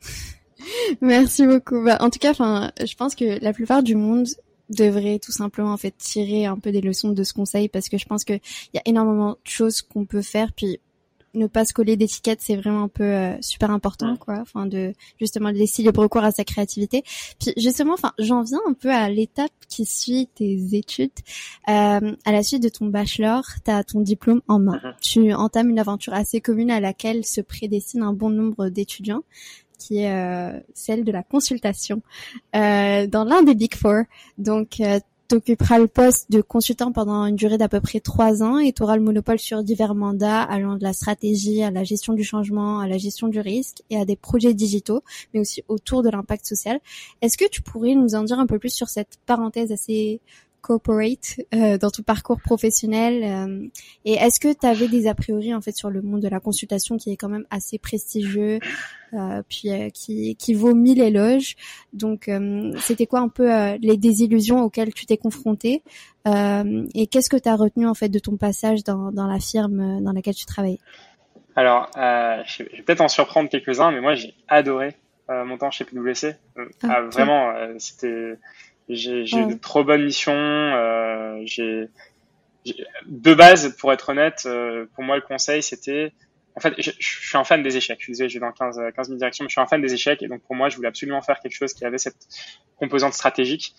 Merci 1.01 1.45
beaucoup. 1.45 1.83
Bah, 1.83 1.97
en 1.99 2.09
tout 2.09 2.19
cas, 2.19 2.31
enfin, 2.31 2.71
je 2.83 2.95
pense 2.95 3.13
que 3.13 3.39
la 3.43 3.53
plupart 3.53 3.83
du 3.83 3.95
monde 3.95 4.27
devrait 4.69 5.19
tout 5.19 5.31
simplement 5.31 5.71
en 5.71 5.77
fait 5.77 5.95
tirer 5.97 6.45
un 6.45 6.57
peu 6.57 6.71
des 6.71 6.81
leçons 6.81 7.11
de 7.11 7.23
ce 7.23 7.33
conseil 7.33 7.69
parce 7.69 7.89
que 7.89 7.97
je 7.97 8.05
pense 8.05 8.23
qu'il 8.23 8.39
y 8.73 8.77
a 8.77 8.81
énormément 8.85 9.31
de 9.31 9.37
choses 9.43 9.81
qu'on 9.81 10.05
peut 10.05 10.21
faire 10.21 10.51
puis 10.53 10.79
ne 11.33 11.47
pas 11.47 11.65
se 11.65 11.73
coller 11.73 11.97
d'étiquette, 11.97 12.39
c'est 12.41 12.55
vraiment 12.55 12.83
un 12.83 12.87
peu 12.87 13.03
euh, 13.03 13.35
super 13.41 13.71
important, 13.71 14.15
quoi. 14.17 14.39
Enfin, 14.41 14.65
de 14.65 14.93
justement 15.19 15.49
laisser 15.49 15.83
libre 15.83 16.07
cours 16.07 16.23
à 16.23 16.31
sa 16.31 16.43
créativité. 16.43 17.03
Puis 17.39 17.53
justement, 17.57 17.93
enfin, 17.93 18.13
j'en 18.19 18.43
viens 18.43 18.61
un 18.67 18.73
peu 18.73 18.91
à 18.91 19.09
l'étape 19.09 19.51
qui 19.67 19.85
suit 19.85 20.29
tes 20.35 20.59
études. 20.73 21.11
Euh, 21.69 22.15
à 22.25 22.31
la 22.31 22.43
suite 22.43 22.63
de 22.63 22.69
ton 22.69 22.85
bachelor, 22.85 23.43
tu 23.65 23.71
as 23.71 23.83
ton 23.83 24.01
diplôme 24.01 24.41
en 24.47 24.59
main. 24.59 24.79
Uh-huh. 24.83 24.93
Tu 25.01 25.33
entames 25.33 25.69
une 25.69 25.79
aventure 25.79 26.13
assez 26.13 26.41
commune 26.41 26.71
à 26.71 26.79
laquelle 26.79 27.25
se 27.25 27.41
prédestine 27.41 28.03
un 28.03 28.13
bon 28.13 28.29
nombre 28.29 28.69
d'étudiants 28.69 29.23
qui 29.79 29.99
est 29.99 30.13
euh, 30.13 30.57
celle 30.73 31.03
de 31.03 31.11
la 31.11 31.23
consultation 31.23 32.01
euh, 32.55 33.05
dans 33.05 33.25
l'un 33.25 33.43
des 33.43 33.53
Big 33.53 33.75
Four. 33.75 34.03
Donc, 34.37 34.81
t'occuperas 35.27 35.79
le 35.79 35.87
poste 35.87 36.31
de 36.31 36.41
consultant 36.41 36.91
pendant 36.91 37.25
une 37.25 37.35
durée 37.35 37.57
d'à 37.57 37.69
peu 37.69 37.81
près 37.81 37.99
trois 37.99 38.43
ans 38.43 38.59
et 38.59 38.73
tu 38.73 38.83
auras 38.83 38.95
le 38.95 39.01
monopole 39.01 39.39
sur 39.39 39.63
divers 39.63 39.95
mandats 39.95 40.41
allant 40.41 40.75
de 40.75 40.83
la 40.83 40.93
stratégie 40.93 41.63
à 41.63 41.71
la 41.71 41.83
gestion 41.83 42.13
du 42.13 42.23
changement, 42.23 42.79
à 42.79 42.87
la 42.87 42.97
gestion 42.97 43.27
du 43.27 43.39
risque 43.39 43.83
et 43.89 43.97
à 43.97 44.05
des 44.05 44.15
projets 44.15 44.53
digitaux, 44.53 45.03
mais 45.33 45.39
aussi 45.39 45.63
autour 45.67 46.03
de 46.03 46.09
l'impact 46.09 46.45
social. 46.45 46.79
Est-ce 47.21 47.37
que 47.37 47.49
tu 47.49 47.61
pourrais 47.61 47.95
nous 47.95 48.15
en 48.15 48.23
dire 48.23 48.39
un 48.39 48.45
peu 48.45 48.59
plus 48.59 48.73
sur 48.73 48.89
cette 48.89 49.17
parenthèse 49.25 49.71
assez 49.71 50.21
corporate 50.61 51.41
euh, 51.53 51.77
dans 51.77 51.91
ton 51.91 52.01
parcours 52.03 52.39
professionnel 52.39 53.23
euh, 53.23 53.67
Et 54.05 54.13
est-ce 54.13 54.39
que 54.39 54.51
tu 54.53 54.65
avais 54.65 54.87
des 54.87 55.07
a 55.07 55.13
priori 55.13 55.53
en 55.53 55.61
fait 55.61 55.75
sur 55.75 55.89
le 55.89 56.01
monde 56.01 56.21
de 56.21 56.29
la 56.29 56.39
consultation 56.39 56.97
qui 56.97 57.11
est 57.11 57.17
quand 57.17 57.29
même 57.29 57.45
assez 57.51 57.77
prestigieux, 57.77 58.59
puis 59.49 59.69
qui, 59.93 60.35
qui 60.35 60.53
vaut 60.53 60.73
mille 60.73 61.01
éloges 61.01 61.55
Donc 61.93 62.29
c'était 62.79 63.05
quoi 63.05 63.19
un 63.19 63.29
peu 63.29 63.49
les 63.81 63.97
désillusions 63.97 64.61
auxquelles 64.61 64.93
tu 64.93 65.05
t'es 65.05 65.17
confronté 65.17 65.83
Et 66.25 67.07
qu'est-ce 67.07 67.29
que 67.29 67.37
tu 67.37 67.49
as 67.49 67.55
retenu 67.55 67.87
en 67.87 67.93
fait 67.93 68.09
de 68.09 68.19
ton 68.19 68.37
passage 68.37 68.83
dans, 68.83 69.11
dans 69.11 69.27
la 69.27 69.39
firme 69.39 70.01
dans 70.01 70.11
laquelle 70.11 70.35
tu 70.35 70.45
travailles 70.45 70.79
Alors, 71.55 71.89
je 71.95 72.63
vais 72.63 72.83
peut-être 72.83 73.01
en 73.01 73.07
surprendre 73.07 73.49
quelques-uns, 73.49 73.91
mais 73.91 74.01
moi 74.01 74.15
j'ai 74.15 74.33
adoré 74.47 74.95
mon 75.29 75.57
temps 75.57 75.71
chez 75.71 75.85
PwC. 75.85 76.35
Ah, 76.57 76.61
ah, 76.83 77.01
vraiment, 77.01 77.53
c'était 77.77 78.37
j'ai 78.89 79.25
j'ai 79.25 79.45
de 79.45 79.53
trop 79.53 79.83
bonnes 79.83 80.03
missions. 80.03 80.33
Euh, 80.33 81.41
j'ai 81.45 81.89
de 83.05 83.33
base, 83.33 83.75
pour 83.77 83.91
être 83.91 84.09
honnête, 84.09 84.43
euh, 84.45 84.85
pour 84.95 85.03
moi 85.03 85.15
le 85.15 85.21
conseil 85.21 85.61
c'était, 85.61 86.13
en 86.55 86.59
fait, 86.59 86.73
je, 86.77 86.91
je, 86.99 87.27
suis 87.27 87.37
un 87.37 87.43
fan 87.43 87.63
des 87.63 87.77
échecs. 87.77 87.99
Je 88.01 88.11
désolé, 88.11 88.29
j'ai 88.29 88.39
dans 88.39 88.51
15 88.51 88.79
15 88.95 89.07
000 89.07 89.17
directions, 89.17 89.43
mais 89.43 89.49
je 89.49 89.53
suis 89.53 89.61
un 89.61 89.67
fan 89.67 89.81
des 89.81 89.93
échecs 89.93 90.21
et 90.21 90.27
donc 90.27 90.41
pour 90.43 90.55
moi, 90.55 90.69
je 90.69 90.75
voulais 90.75 90.87
absolument 90.87 91.21
faire 91.21 91.39
quelque 91.39 91.55
chose 91.55 91.73
qui 91.73 91.85
avait 91.85 91.97
cette 91.97 92.27
composante 92.77 93.13
stratégique 93.13 93.75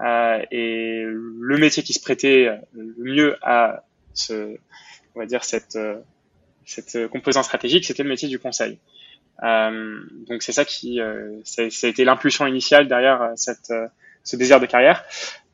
euh, 0.00 0.42
et 0.50 1.02
le 1.04 1.56
métier 1.58 1.82
qui 1.82 1.92
se 1.92 2.00
prêtait 2.00 2.50
le 2.72 2.94
mieux 2.98 3.36
à 3.42 3.84
ce, 4.14 4.56
on 5.14 5.20
va 5.20 5.26
dire 5.26 5.44
cette 5.44 5.76
euh, 5.76 5.96
cette 6.64 7.08
composante 7.08 7.44
stratégique, 7.44 7.86
c'était 7.86 8.02
le 8.02 8.10
métier 8.10 8.28
du 8.28 8.38
conseil. 8.38 8.78
Euh, 9.42 10.00
donc 10.28 10.42
c'est 10.42 10.52
ça 10.52 10.66
qui, 10.66 11.00
euh, 11.00 11.40
ça, 11.44 11.70
ça, 11.70 11.86
a 11.86 11.90
été 11.90 12.04
l'impulsion 12.04 12.46
initiale 12.46 12.88
derrière 12.88 13.32
cette 13.36 13.72
ce 14.22 14.36
désir 14.36 14.60
de 14.60 14.66
carrière. 14.66 15.04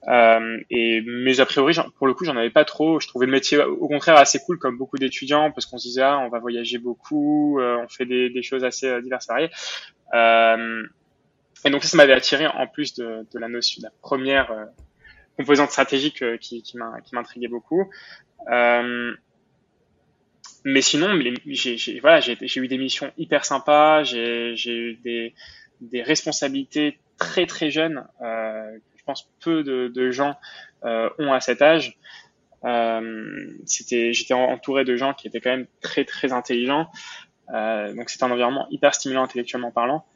Euh, 0.09 0.59
et 0.71 1.03
mais 1.07 1.41
a 1.41 1.47
priori, 1.47 1.75
pour 1.97 2.07
le 2.07 2.15
coup, 2.15 2.25
j'en 2.25 2.37
avais 2.37 2.51
pas 2.51 2.65
trop. 2.65 3.01
Je 3.01 3.09
trouvais 3.09 3.27
le 3.27 3.33
métier 3.33 3.59
au 3.63 3.89
contraire 3.89 4.17
assez 4.17 4.39
cool, 4.41 4.59
comme 4.59 4.77
beaucoup 4.77 4.99
d'étudiants, 4.99 5.51
parce 5.51 5.67
qu'on 5.67 5.79
se 5.79 5.89
disait 5.89 6.03
ah, 6.03 6.19
on 6.19 6.29
va 6.29 6.39
voyager 6.39 6.79
beaucoup, 6.79 7.59
euh, 7.61 7.79
on 7.83 7.89
fait 7.89 8.07
des, 8.07 8.31
des, 8.31 8.43
choses 8.43 8.65
assez 8.65 8.87
euh, 8.87 9.01
diverses 9.01 9.27
variées. 9.27 9.51
Euh, 10.13 10.83
et 11.65 11.71
donc 11.71 11.83
ça, 11.83 11.89
ça 11.89 11.97
m'avait 11.97 12.13
attiré 12.13 12.47
en 12.47 12.67
plus 12.67 12.95
de, 12.95 13.27
de, 13.33 13.39
la 13.39 13.49
notion, 13.49 13.81
de 13.81 13.85
la 13.85 13.93
première 14.03 14.51
euh, 14.51 14.65
composante 15.39 15.71
stratégique 15.71 16.23
qui, 16.39 16.63
qui 16.63 16.77
m'intriguait 16.77 17.49
beaucoup. 17.49 17.91
mais 20.65 20.83
sinon, 20.83 21.19
j'ai 21.47 22.01
voilà, 22.01 22.21
j'ai 22.21 22.61
eu 22.61 22.69
des 22.69 22.79
missions 22.79 23.11
hyper 23.17 23.45
sympas, 23.45 24.05
j'ai 24.05 24.55
eu 24.67 24.95
des, 25.03 25.35
des 25.81 26.03
responsabilités 26.03 26.99
très 27.19 27.47
très 27.47 27.71
jeune. 27.71 28.07
Euh, 28.21 28.79
je 29.05 29.13
pense 29.13 29.29
peu 29.41 29.63
de, 29.63 29.89
de 29.89 30.11
gens 30.11 30.35
euh, 30.85 31.11
ont 31.19 31.33
à 31.33 31.41
cet 31.41 31.61
âge. 31.61 31.99
Euh, 32.65 33.51
c'était, 33.67 34.15
j'étais 34.15 34.33
entouré 34.33 34.85
de 34.85 34.97
gens 34.97 35.13
qui 35.13 35.29
étaient 35.29 35.41
quand 35.41 35.51
même 35.51 35.67
très 35.83 36.07
très 36.07 36.33
intelligents. 36.33 36.87
Euh, 37.53 37.93
donc 37.93 38.09
c'est 38.09 38.23
un 38.23 38.31
environnement 38.31 38.67
hyper 38.71 38.95
stimulant 38.95 39.23
intellectuellement 39.23 39.71
parlant. 39.71 40.07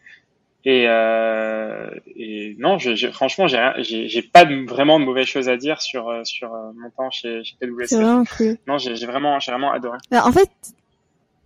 Et, 0.65 0.87
euh, 0.89 1.91
et 2.17 2.57
non, 2.59 2.79
je, 2.79 2.95
je, 2.95 3.09
franchement, 3.09 3.47
j'ai, 3.47 4.23
pas 4.23 4.47
de, 4.47 4.67
vraiment 4.67 4.99
de 4.99 5.05
mauvaises 5.05 5.27
choses 5.27 5.51
à 5.51 5.59
dire 5.59 5.83
sur 5.83 6.11
sur 6.25 6.51
mon 6.75 6.91
temps 6.91 7.11
chez, 7.11 7.45
chez 7.45 7.57
PwC. 7.61 7.89
C'est 7.89 7.97
vraiment 7.97 8.25
cool. 8.25 8.57
Non, 8.67 8.79
j'ai, 8.79 8.95
vraiment, 9.05 9.39
j'ai 9.39 9.53
vraiment 9.53 9.71
adoré. 9.71 9.99
Bah, 10.11 10.25
en 10.27 10.33
fait, 10.33 10.51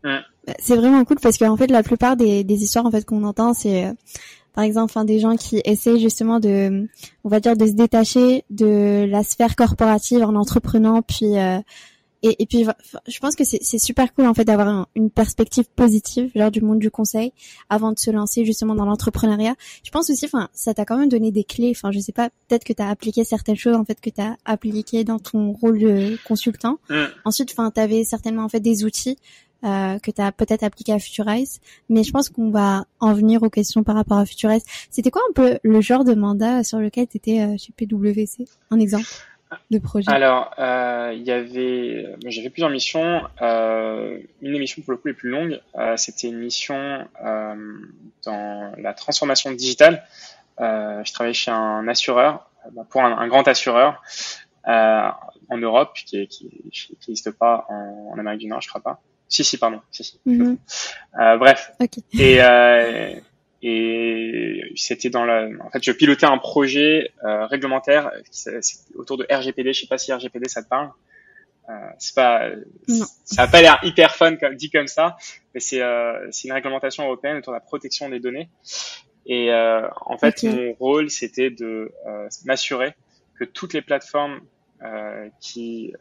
mm. 0.04 0.18
c'est 0.60 0.76
vraiment 0.76 1.04
cool 1.04 1.18
parce 1.20 1.38
qu'en 1.38 1.56
fait, 1.56 1.66
la 1.72 1.82
plupart 1.82 2.16
des, 2.16 2.44
des 2.44 2.62
histoires 2.62 2.86
en 2.86 2.92
fait 2.92 3.04
qu'on 3.04 3.24
entend, 3.24 3.52
c'est 3.52 3.92
par 4.54 4.64
exemple, 4.64 4.84
enfin, 4.84 5.04
des 5.04 5.18
gens 5.18 5.36
qui 5.36 5.60
essaient 5.64 5.98
justement 5.98 6.40
de, 6.40 6.88
on 7.24 7.28
va 7.28 7.40
dire, 7.40 7.56
de 7.56 7.66
se 7.66 7.72
détacher 7.72 8.44
de 8.50 9.06
la 9.08 9.22
sphère 9.22 9.56
corporative 9.56 10.22
en 10.22 10.34
entreprenant, 10.34 11.02
puis 11.02 11.38
euh, 11.38 11.58
et, 12.24 12.40
et, 12.40 12.46
puis 12.46 12.64
je 13.08 13.18
pense 13.18 13.34
que 13.34 13.42
c'est 13.44 13.78
super 13.78 14.14
cool 14.14 14.26
en 14.26 14.34
fait 14.34 14.44
d'avoir 14.44 14.86
une 14.94 15.10
perspective 15.10 15.64
positive 15.74 16.30
genre 16.36 16.52
du 16.52 16.60
monde 16.60 16.78
du 16.78 16.88
conseil 16.88 17.32
avant 17.68 17.90
de 17.90 17.98
se 17.98 18.12
lancer 18.12 18.44
justement 18.44 18.76
dans 18.76 18.84
l'entrepreneuriat. 18.84 19.56
Je 19.82 19.90
pense 19.90 20.08
aussi, 20.08 20.26
enfin, 20.26 20.48
ça 20.52 20.72
t'a 20.72 20.84
quand 20.84 20.96
même 20.96 21.08
donné 21.08 21.32
des 21.32 21.42
clés. 21.42 21.72
Enfin, 21.74 21.90
je 21.90 21.98
sais 21.98 22.12
pas, 22.12 22.30
peut-être 22.46 22.62
que 22.62 22.72
t'as 22.72 22.88
appliqué 22.88 23.24
certaines 23.24 23.56
choses 23.56 23.74
en 23.74 23.84
fait 23.84 24.00
que 24.00 24.10
t'as 24.10 24.36
appliqué 24.44 25.02
dans 25.02 25.18
ton 25.18 25.50
rôle 25.52 25.80
de 25.80 26.16
consultant. 26.24 26.78
Mm. 26.90 27.04
Ensuite, 27.24 27.50
enfin, 27.50 27.72
t'avais 27.72 28.04
certainement 28.04 28.44
en 28.44 28.48
fait 28.48 28.60
des 28.60 28.84
outils 28.84 29.18
euh, 29.64 30.00
que 30.00 30.10
tu 30.10 30.20
as 30.20 30.32
peut-être 30.32 30.64
appliqué 30.64 30.92
à 30.92 30.98
Futurize. 30.98 31.60
Mais 31.88 32.02
je 32.02 32.10
pense 32.10 32.28
qu'on 32.30 32.50
va 32.50 32.84
en 32.98 33.12
venir 33.12 33.44
aux 33.44 33.50
questions 33.50 33.84
par 33.84 33.94
rapport 33.94 34.18
à 34.18 34.26
Futurize. 34.26 34.64
C'était 34.90 35.12
quoi 35.12 35.22
un 35.30 35.32
peu 35.32 35.58
le 35.62 35.80
genre 35.80 36.02
de 36.02 36.14
mandat 36.14 36.64
sur 36.64 36.80
lequel 36.80 37.06
tu 37.06 37.18
étais 37.18 37.40
euh, 37.42 37.56
chez 37.56 37.72
PwC 37.72 38.46
Un 38.72 38.80
exemple 38.80 39.06
de 39.70 39.78
projet 39.78 40.10
Alors, 40.10 40.52
euh, 40.58 41.12
il 41.14 41.22
y 41.22 41.30
avait, 41.30 42.06
j'avais 42.26 42.50
plusieurs 42.50 42.70
missions. 42.70 43.22
Une 43.40 44.52
des 44.52 44.58
missions 44.58 44.82
pour 44.82 44.92
le 44.92 44.96
coup 44.96 45.06
les 45.06 45.14
plus 45.14 45.30
longues, 45.30 45.60
c'était 45.96 46.28
une 46.28 46.38
mission 46.38 47.06
dans 48.24 48.72
la 48.78 48.94
transformation 48.94 49.52
digitale. 49.52 50.02
je 50.58 51.12
travaillais 51.12 51.34
chez 51.34 51.52
un 51.52 51.86
assureur, 51.86 52.50
bah, 52.72 52.84
pour 52.88 53.02
un, 53.02 53.28
grand 53.28 53.46
assureur 53.46 54.02
en 54.64 55.58
Europe 55.58 55.92
qui 55.94 56.28
n'existe 57.06 57.30
pas 57.32 57.66
en, 57.68 58.12
en 58.12 58.18
Amérique 58.18 58.40
du 58.40 58.46
Nord, 58.48 58.62
je 58.62 58.68
crois 58.68 58.80
pas. 58.80 59.00
Si, 59.32 59.44
si, 59.44 59.56
pardon. 59.56 59.80
Si, 59.90 60.04
si. 60.04 60.20
Mhm. 60.26 60.58
Euh, 61.18 61.36
bref. 61.38 61.72
Et, 62.12 62.42
euh, 62.42 63.14
et 63.62 64.60
c'était 64.76 65.08
dans 65.08 65.24
la. 65.24 65.48
En 65.64 65.70
fait, 65.70 65.82
je 65.82 65.90
pilotais 65.90 66.26
un 66.26 66.36
projet 66.36 67.12
euh, 67.24 67.46
réglementaire 67.46 68.10
autour 68.94 69.16
de 69.16 69.26
RGPD. 69.30 69.72
Je 69.72 69.80
sais 69.80 69.86
pas 69.86 69.96
si 69.96 70.12
RGPD 70.12 70.50
ça 70.50 70.62
te 70.62 70.68
parle. 70.68 70.90
Euh, 71.70 71.72
c'est 71.98 72.14
pas. 72.14 72.50
Ça 73.24 73.44
a 73.44 73.48
pas 73.48 73.62
l'air 73.62 73.80
hyper 73.84 74.14
fun 74.14 74.36
comme 74.36 74.54
dit 74.54 74.70
comme 74.70 74.86
ça, 74.86 75.16
mais 75.54 75.60
c'est 75.60 75.80
euh, 75.80 76.28
c'est 76.30 76.48
une 76.48 76.54
réglementation 76.54 77.04
européenne 77.04 77.38
autour 77.38 77.54
de 77.54 77.56
la 77.56 77.60
protection 77.60 78.10
des 78.10 78.20
données. 78.20 78.50
Et 79.24 79.50
euh, 79.50 79.88
en 80.04 80.18
fait, 80.18 80.42
mon 80.42 80.74
rôle 80.74 81.08
c'était 81.08 81.48
de 81.48 81.90
m'assurer 82.44 82.94
que 83.38 83.44
toutes 83.44 83.72
les 83.72 83.82
plateformes 83.82 84.42
qui 85.40 85.92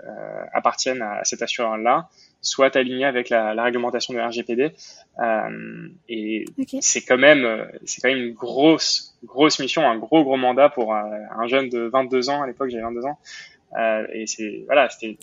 appartiennent 0.53 1.01
à 1.01 1.23
cet 1.23 1.41
assureur-là 1.41 2.09
soit 2.41 2.75
aligné 2.75 3.05
avec 3.05 3.29
la, 3.29 3.53
la 3.53 3.63
réglementation 3.63 4.13
de 4.13 4.19
RGPD. 4.19 4.73
Euh, 5.19 5.89
et 6.09 6.45
c'est 6.81 7.01
quand 7.01 7.17
même, 7.17 7.69
c'est 7.85 8.01
quand 8.01 8.09
même 8.09 8.17
une 8.17 8.33
grosse, 8.33 9.15
grosse 9.23 9.59
mission, 9.59 9.87
un 9.87 9.97
gros, 9.97 10.23
gros 10.23 10.37
mandat 10.37 10.69
pour 10.69 10.95
un, 10.95 11.11
un 11.37 11.47
jeune 11.47 11.69
de 11.69 11.81
22 11.81 12.29
ans. 12.29 12.41
À 12.41 12.47
l'époque, 12.47 12.69
j'avais 12.69 12.83
22 12.83 13.05
ans. 13.05 13.19
Euh, 13.77 14.05
et 14.11 14.27
c'est, 14.27 14.63
voilà, 14.65 14.89
c'était, 14.89 15.17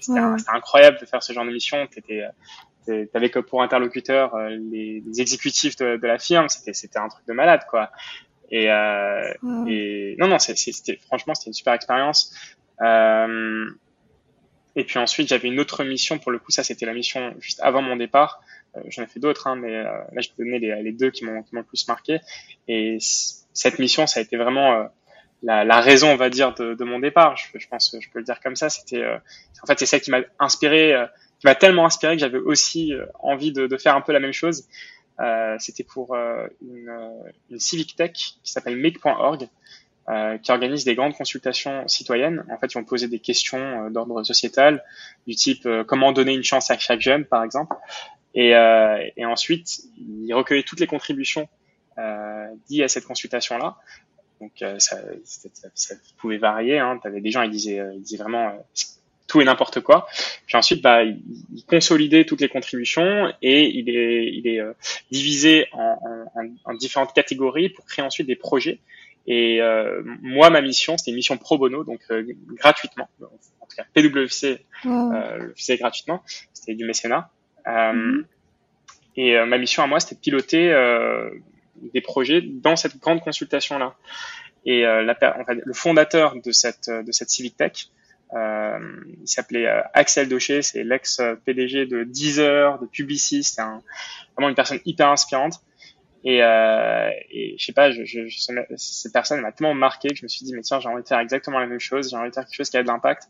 incroyable 0.48 0.98
de 1.00 1.06
faire 1.06 1.22
ce 1.22 1.32
genre 1.32 1.44
de 1.44 1.50
mission. 1.50 1.86
T'étais, 1.86 2.24
t'avais 3.12 3.30
que 3.30 3.38
pour 3.38 3.62
interlocuteur 3.62 4.34
euh, 4.34 4.48
les, 4.48 5.02
les 5.06 5.20
exécutifs 5.20 5.76
de, 5.76 5.96
de, 5.96 6.06
la 6.06 6.18
firme. 6.18 6.48
C'était, 6.48 6.72
c'était 6.72 6.98
un 6.98 7.08
truc 7.08 7.26
de 7.26 7.32
malade, 7.32 7.62
quoi. 7.68 7.90
Et, 8.50 8.70
euh, 8.70 9.34
et 9.66 10.16
non, 10.18 10.28
non, 10.28 10.38
c'était, 10.38 10.96
franchement, 11.06 11.34
c'était 11.34 11.48
une 11.48 11.54
super 11.54 11.74
expérience. 11.74 12.56
Euh, 12.82 13.70
et 14.76 14.84
puis 14.84 14.98
ensuite, 14.98 15.28
j'avais 15.28 15.48
une 15.48 15.60
autre 15.60 15.84
mission. 15.84 16.18
Pour 16.18 16.32
le 16.32 16.38
coup, 16.38 16.50
ça, 16.50 16.62
c'était 16.62 16.86
la 16.86 16.94
mission 16.94 17.34
juste 17.40 17.60
avant 17.60 17.82
mon 17.82 17.96
départ. 17.96 18.40
Euh, 18.76 18.80
J'en 18.88 19.02
ai 19.02 19.06
fait 19.06 19.20
d'autres, 19.20 19.46
hein, 19.46 19.56
mais 19.56 19.74
euh, 19.74 19.84
là, 20.12 20.20
je 20.20 20.28
peux 20.28 20.44
donner 20.44 20.58
les, 20.58 20.92
deux 20.92 21.10
qui 21.10 21.24
m'ont 21.24 21.44
le 21.50 21.62
plus 21.62 21.88
marqué. 21.88 22.20
Et 22.68 22.98
cette 23.00 23.78
mission, 23.78 24.06
ça 24.06 24.20
a 24.20 24.22
été 24.22 24.36
vraiment 24.36 24.88
la, 25.42 25.80
raison, 25.80 26.10
on 26.10 26.16
va 26.16 26.30
dire, 26.30 26.54
de, 26.54 26.84
mon 26.84 27.00
départ. 27.00 27.36
Je, 27.36 27.58
je, 27.58 27.68
pense, 27.68 27.96
je 28.00 28.08
peux 28.10 28.18
le 28.18 28.24
dire 28.24 28.40
comme 28.40 28.56
ça. 28.56 28.68
C'était, 28.68 29.04
en 29.04 29.66
fait, 29.66 29.78
c'est 29.78 29.86
ça 29.86 29.98
qui 29.98 30.10
m'a 30.10 30.20
inspiré, 30.38 30.94
qui 31.40 31.46
m'a 31.46 31.54
tellement 31.54 31.86
inspiré 31.86 32.14
que 32.14 32.20
j'avais 32.20 32.38
aussi 32.38 32.92
envie 33.20 33.52
de, 33.52 33.66
de, 33.66 33.76
faire 33.76 33.96
un 33.96 34.00
peu 34.00 34.12
la 34.12 34.20
même 34.20 34.32
chose. 34.32 34.68
c'était 35.58 35.84
pour 35.84 36.14
une, 36.14 36.92
une 37.50 37.58
civic 37.58 37.96
tech 37.96 38.12
qui 38.12 38.52
s'appelle 38.52 38.76
make.org 38.76 39.48
euh, 40.10 40.38
qui 40.38 40.50
organisent 40.52 40.84
des 40.84 40.94
grandes 40.94 41.12
consultations 41.12 41.86
citoyennes. 41.86 42.42
En 42.50 42.56
fait, 42.56 42.68
ils 42.68 42.78
vont 42.78 42.84
poser 42.84 43.08
des 43.08 43.18
questions 43.18 43.58
euh, 43.58 43.90
d'ordre 43.90 44.22
sociétal, 44.22 44.82
du 45.26 45.34
type 45.34 45.66
euh, 45.66 45.84
comment 45.84 46.12
donner 46.12 46.32
une 46.32 46.42
chance 46.42 46.70
à 46.70 46.78
chaque 46.78 47.02
jeune, 47.02 47.26
par 47.26 47.44
exemple. 47.44 47.76
Et, 48.34 48.50
et 49.16 49.24
ensuite, 49.24 49.80
ils 49.96 50.32
recueillaient 50.32 50.62
toutes 50.62 50.78
les 50.78 50.86
contributions 50.86 51.48
liées 52.70 52.84
à 52.84 52.88
cette 52.88 53.04
consultation-là. 53.04 53.78
Donc, 54.40 54.52
ça, 54.58 54.98
ça, 55.24 55.48
ça, 55.74 55.94
pouvait 56.18 56.36
varier. 56.36 56.78
Hein. 56.78 57.00
Tu 57.02 57.08
avais 57.08 57.20
des 57.20 57.32
gens, 57.32 57.42
ils 57.42 57.50
disaient, 57.50 57.82
ils 57.94 58.02
disaient 58.02 58.22
vraiment 58.22 58.52
tout 59.26 59.40
et 59.40 59.44
n'importe 59.44 59.80
quoi. 59.80 60.06
Puis 60.46 60.56
ensuite, 60.56 60.82
bah, 60.82 61.02
il, 61.02 61.64
consolidait 61.66 62.26
toutes 62.26 62.40
les 62.40 62.48
contributions 62.48 63.32
et 63.42 63.64
il 63.64 63.88
est, 63.88 64.32
il 64.32 64.46
est 64.46 64.62
divisé 65.10 65.66
en, 65.72 66.30
en, 66.36 66.48
en, 66.64 66.74
différentes 66.74 67.14
catégories 67.14 67.70
pour 67.70 67.86
créer 67.86 68.04
ensuite 68.04 68.28
des 68.28 68.36
projets 68.36 68.78
Et 69.30 69.60
euh, 69.60 70.02
moi, 70.22 70.50
ma 70.50 70.60
mission, 70.60 70.96
c'était 70.96 71.10
une 71.10 71.16
mission 71.16 71.36
pro 71.36 71.58
bono, 71.58 71.84
donc 71.84 72.00
euh, 72.10 72.24
gratuitement. 72.54 73.08
En 73.22 73.66
tout 73.66 73.76
cas, 73.76 73.84
PwC 73.94 74.64
le 74.84 75.52
faisait 75.56 75.76
gratuitement. 75.76 76.22
C'était 76.52 76.74
du 76.74 76.84
mécénat. 76.84 77.30
Mm-hmm. 77.66 78.24
Et 79.16 79.44
ma 79.44 79.58
mission 79.58 79.82
à 79.82 79.86
moi, 79.86 80.00
c'était 80.00 80.14
de 80.14 80.20
piloter 80.20 80.72
des 81.92 82.00
projets 82.00 82.40
dans 82.40 82.76
cette 82.76 82.98
grande 82.98 83.20
consultation 83.20 83.78
là. 83.78 83.94
Et 84.64 84.82
la, 84.82 85.16
le 85.46 85.72
fondateur 85.72 86.34
de 86.40 86.52
cette 86.52 86.88
de 86.88 87.12
cette 87.12 87.28
Civic 87.28 87.56
Tech, 87.56 87.90
euh, 88.34 88.78
il 89.20 89.28
s'appelait 89.28 89.66
euh, 89.66 89.80
Axel 89.94 90.28
Docher, 90.28 90.62
c'est 90.62 90.84
l'ex-PDG 90.84 91.86
de 91.86 92.04
Deezer, 92.04 92.78
de 92.78 92.86
Publicis, 92.86 93.44
c'est 93.44 93.62
vraiment 93.62 94.50
une 94.50 94.54
personne 94.54 94.80
hyper 94.84 95.08
inspirante. 95.08 95.54
Et, 96.24 96.42
euh, 96.42 97.10
et 97.30 97.54
je 97.58 97.64
sais 97.64 97.72
pas, 97.72 97.92
je, 97.92 98.04
je, 98.04 98.20
cette 98.76 99.12
personne 99.12 99.40
m'a 99.40 99.52
tellement 99.52 99.74
marqué 99.74 100.08
que 100.08 100.16
je 100.16 100.24
me 100.24 100.28
suis 100.28 100.44
dit 100.44 100.52
mais 100.52 100.62
tiens 100.62 100.80
j'ai 100.80 100.88
envie 100.88 101.02
de 101.02 101.08
faire 101.08 101.20
exactement 101.20 101.60
la 101.60 101.66
même 101.66 101.78
chose, 101.78 102.10
j'ai 102.10 102.16
envie 102.16 102.30
de 102.30 102.34
faire 102.34 102.44
quelque 102.44 102.56
chose 102.56 102.70
qui 102.70 102.76
a 102.76 102.82
de 102.82 102.88
l'impact 102.88 103.28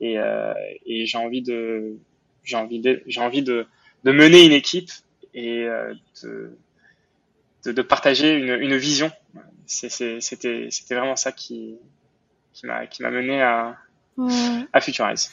et, 0.00 0.18
euh, 0.18 0.54
et 0.86 1.04
j'ai 1.04 1.18
envie 1.18 1.42
de 1.42 1.98
j'ai 2.42 2.56
envie 2.56 2.80
de 2.80 3.02
j'ai 3.06 3.20
envie 3.20 3.42
de, 3.42 3.66
de 4.04 4.12
mener 4.12 4.46
une 4.46 4.52
équipe 4.52 4.90
et 5.34 5.64
euh, 5.64 5.94
de, 6.22 6.56
de, 7.66 7.72
de, 7.72 7.82
partager 7.82 8.32
une, 8.32 8.50
une 8.50 8.76
vision. 8.76 9.10
C'était 9.66 10.20
c'était 10.20 10.94
vraiment 10.94 11.16
ça 11.16 11.32
qui 11.32 11.76
qui 12.52 12.66
m'a 12.66 12.86
qui 12.86 13.02
m'a 13.02 13.10
mené 13.10 13.42
à 13.42 13.76
ouais. 14.16 14.66
à 14.72 14.80
Futurize. 14.80 15.30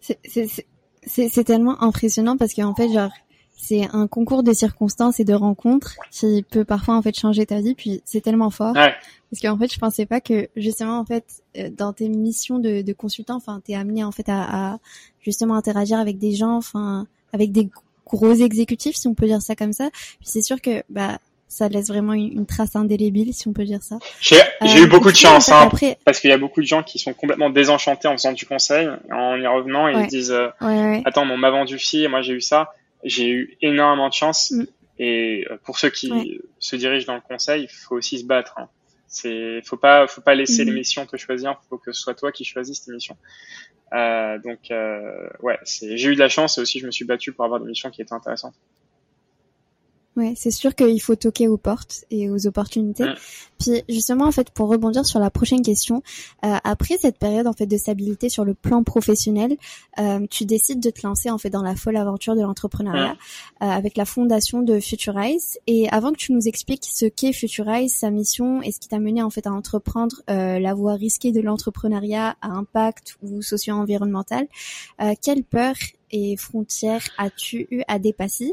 C'est 0.00 1.44
tellement 1.44 1.82
impressionnant 1.82 2.36
parce 2.36 2.54
qu'en 2.54 2.74
fait, 2.74 2.92
genre, 2.92 3.12
c'est 3.56 3.88
un 3.92 4.06
concours 4.06 4.42
de 4.42 4.52
circonstances 4.52 5.20
et 5.20 5.24
de 5.24 5.34
rencontres 5.34 5.96
qui 6.10 6.44
peut 6.48 6.64
parfois 6.64 6.96
en 6.96 7.02
fait 7.02 7.18
changer 7.18 7.46
ta 7.46 7.60
vie. 7.60 7.74
Puis 7.74 8.02
c'est 8.04 8.20
tellement 8.20 8.50
fort 8.50 8.74
ouais. 8.74 8.94
parce 9.30 9.40
qu'en 9.40 9.56
fait, 9.56 9.72
je 9.72 9.78
pensais 9.78 10.06
pas 10.06 10.20
que 10.20 10.48
justement 10.56 10.98
en 10.98 11.04
fait 11.04 11.24
euh, 11.56 11.70
dans 11.70 11.92
tes 11.92 12.08
missions 12.08 12.58
de, 12.58 12.82
de 12.82 12.92
consultant, 12.92 13.36
enfin, 13.36 13.60
t'es 13.64 13.74
amené 13.74 14.04
en 14.04 14.12
fait 14.12 14.28
à, 14.28 14.72
à, 14.72 14.78
justement 15.20 15.54
interagir 15.54 15.98
avec 15.98 16.18
des 16.18 16.32
gens, 16.32 16.56
enfin, 16.56 17.06
avec 17.32 17.52
des 17.52 17.68
gros 18.06 18.34
exécutifs 18.34 18.96
si 18.96 19.06
on 19.08 19.14
peut 19.14 19.26
dire 19.26 19.40
ça 19.40 19.54
comme 19.54 19.72
ça. 19.72 19.90
Puis 19.92 20.28
c'est 20.28 20.42
sûr 20.42 20.60
que 20.60 20.82
bah 20.88 21.18
ça 21.52 21.68
laisse 21.68 21.88
vraiment 21.88 22.14
une, 22.14 22.46
trace 22.46 22.74
indélébile, 22.76 23.34
si 23.34 23.46
on 23.46 23.52
peut 23.52 23.64
dire 23.64 23.82
ça. 23.82 23.98
J'ai 24.20 24.36
eu 24.78 24.84
euh, 24.84 24.86
beaucoup 24.86 25.12
de 25.12 25.16
chance, 25.16 25.50
hein, 25.50 25.68
parce 26.02 26.18
qu'il 26.18 26.30
y 26.30 26.32
a 26.32 26.38
beaucoup 26.38 26.62
de 26.62 26.66
gens 26.66 26.82
qui 26.82 26.98
sont 26.98 27.12
complètement 27.12 27.50
désenchantés 27.50 28.08
en 28.08 28.12
faisant 28.12 28.32
du 28.32 28.46
conseil, 28.46 28.88
en 29.12 29.36
y 29.36 29.46
revenant, 29.46 29.86
ils 29.88 30.06
disent 30.06 30.32
euh, 30.32 30.48
Attends, 31.04 31.28
on 31.30 31.36
m'a 31.36 31.50
vendu 31.50 31.78
ci, 31.78 32.04
et 32.04 32.08
moi 32.08 32.22
j'ai 32.22 32.32
eu 32.32 32.40
ça. 32.40 32.72
J'ai 33.04 33.28
eu 33.28 33.56
énormément 33.60 34.08
de 34.08 34.14
chance. 34.14 34.50
Mm. 34.50 34.64
Et 34.98 35.46
euh, 35.50 35.56
pour 35.64 35.78
ceux 35.78 35.90
qui 35.90 36.40
se 36.58 36.76
dirigent 36.76 37.06
dans 37.06 37.14
le 37.14 37.20
conseil, 37.20 37.64
il 37.64 37.68
faut 37.68 37.96
aussi 37.96 38.20
se 38.20 38.24
battre. 38.24 38.54
Hein. 38.58 38.68
C'est, 39.08 39.60
faut 39.64 39.76
pas, 39.76 40.06
faut 40.06 40.20
pas 40.20 40.34
laisser 40.34 40.64
mm. 40.64 40.68
l'émission 40.68 41.06
te 41.06 41.16
choisir. 41.16 41.60
Faut 41.68 41.78
que 41.78 41.92
ce 41.92 42.00
soit 42.00 42.14
toi 42.14 42.32
qui 42.32 42.44
choisisses 42.44 42.78
cette 42.78 42.88
émission. 42.88 43.16
Euh, 43.92 44.38
donc, 44.38 44.70
euh, 44.70 45.28
ouais, 45.40 45.58
j'ai 45.64 46.08
eu 46.08 46.14
de 46.14 46.20
la 46.20 46.28
chance 46.28 46.56
et 46.56 46.60
aussi 46.62 46.78
je 46.78 46.86
me 46.86 46.90
suis 46.90 47.04
battu 47.04 47.32
pour 47.32 47.44
avoir 47.44 47.60
des 47.60 47.66
missions 47.66 47.90
qui 47.90 48.00
étaient 48.00 48.14
intéressantes. 48.14 48.54
Ouais, 50.14 50.34
c'est 50.36 50.50
sûr 50.50 50.74
qu'il 50.74 51.00
faut 51.00 51.16
toquer 51.16 51.48
aux 51.48 51.56
portes 51.56 52.04
et 52.10 52.28
aux 52.28 52.46
opportunités. 52.46 53.06
Puis 53.58 53.82
justement, 53.88 54.26
en 54.26 54.32
fait, 54.32 54.50
pour 54.50 54.68
rebondir 54.68 55.06
sur 55.06 55.18
la 55.20 55.30
prochaine 55.30 55.62
question, 55.62 56.02
euh, 56.44 56.56
après 56.64 56.98
cette 57.00 57.18
période 57.18 57.46
en 57.46 57.54
fait 57.54 57.64
de 57.64 57.76
stabilité 57.78 58.28
sur 58.28 58.44
le 58.44 58.52
plan 58.52 58.82
professionnel, 58.82 59.56
euh, 59.98 60.26
tu 60.28 60.44
décides 60.44 60.80
de 60.80 60.90
te 60.90 61.06
lancer 61.06 61.30
en 61.30 61.38
fait 61.38 61.48
dans 61.48 61.62
la 61.62 61.76
folle 61.76 61.96
aventure 61.96 62.36
de 62.36 62.42
l'entrepreneuriat 62.42 63.16
euh, 63.62 63.66
avec 63.66 63.96
la 63.96 64.04
fondation 64.04 64.60
de 64.60 64.80
Futurize. 64.80 65.58
Et 65.66 65.88
avant 65.90 66.12
que 66.12 66.18
tu 66.18 66.32
nous 66.32 66.46
expliques 66.46 66.84
ce 66.84 67.06
qu'est 67.06 67.32
Futurize, 67.32 67.94
sa 67.94 68.10
mission 68.10 68.60
et 68.60 68.70
ce 68.70 68.80
qui 68.80 68.88
t'a 68.88 68.98
mené 68.98 69.22
en 69.22 69.30
fait 69.30 69.46
à 69.46 69.52
entreprendre 69.52 70.22
euh, 70.28 70.58
la 70.58 70.74
voie 70.74 70.94
risquée 70.94 71.32
de 71.32 71.40
l'entrepreneuriat 71.40 72.36
à 72.42 72.48
impact 72.48 73.16
ou 73.22 73.40
socio-environnemental, 73.40 74.46
euh, 75.00 75.14
quelle 75.22 75.42
peur 75.42 75.74
et 76.10 76.36
frontières 76.36 77.04
as-tu 77.16 77.66
eu 77.70 77.82
à 77.88 77.98
dépasser? 77.98 78.52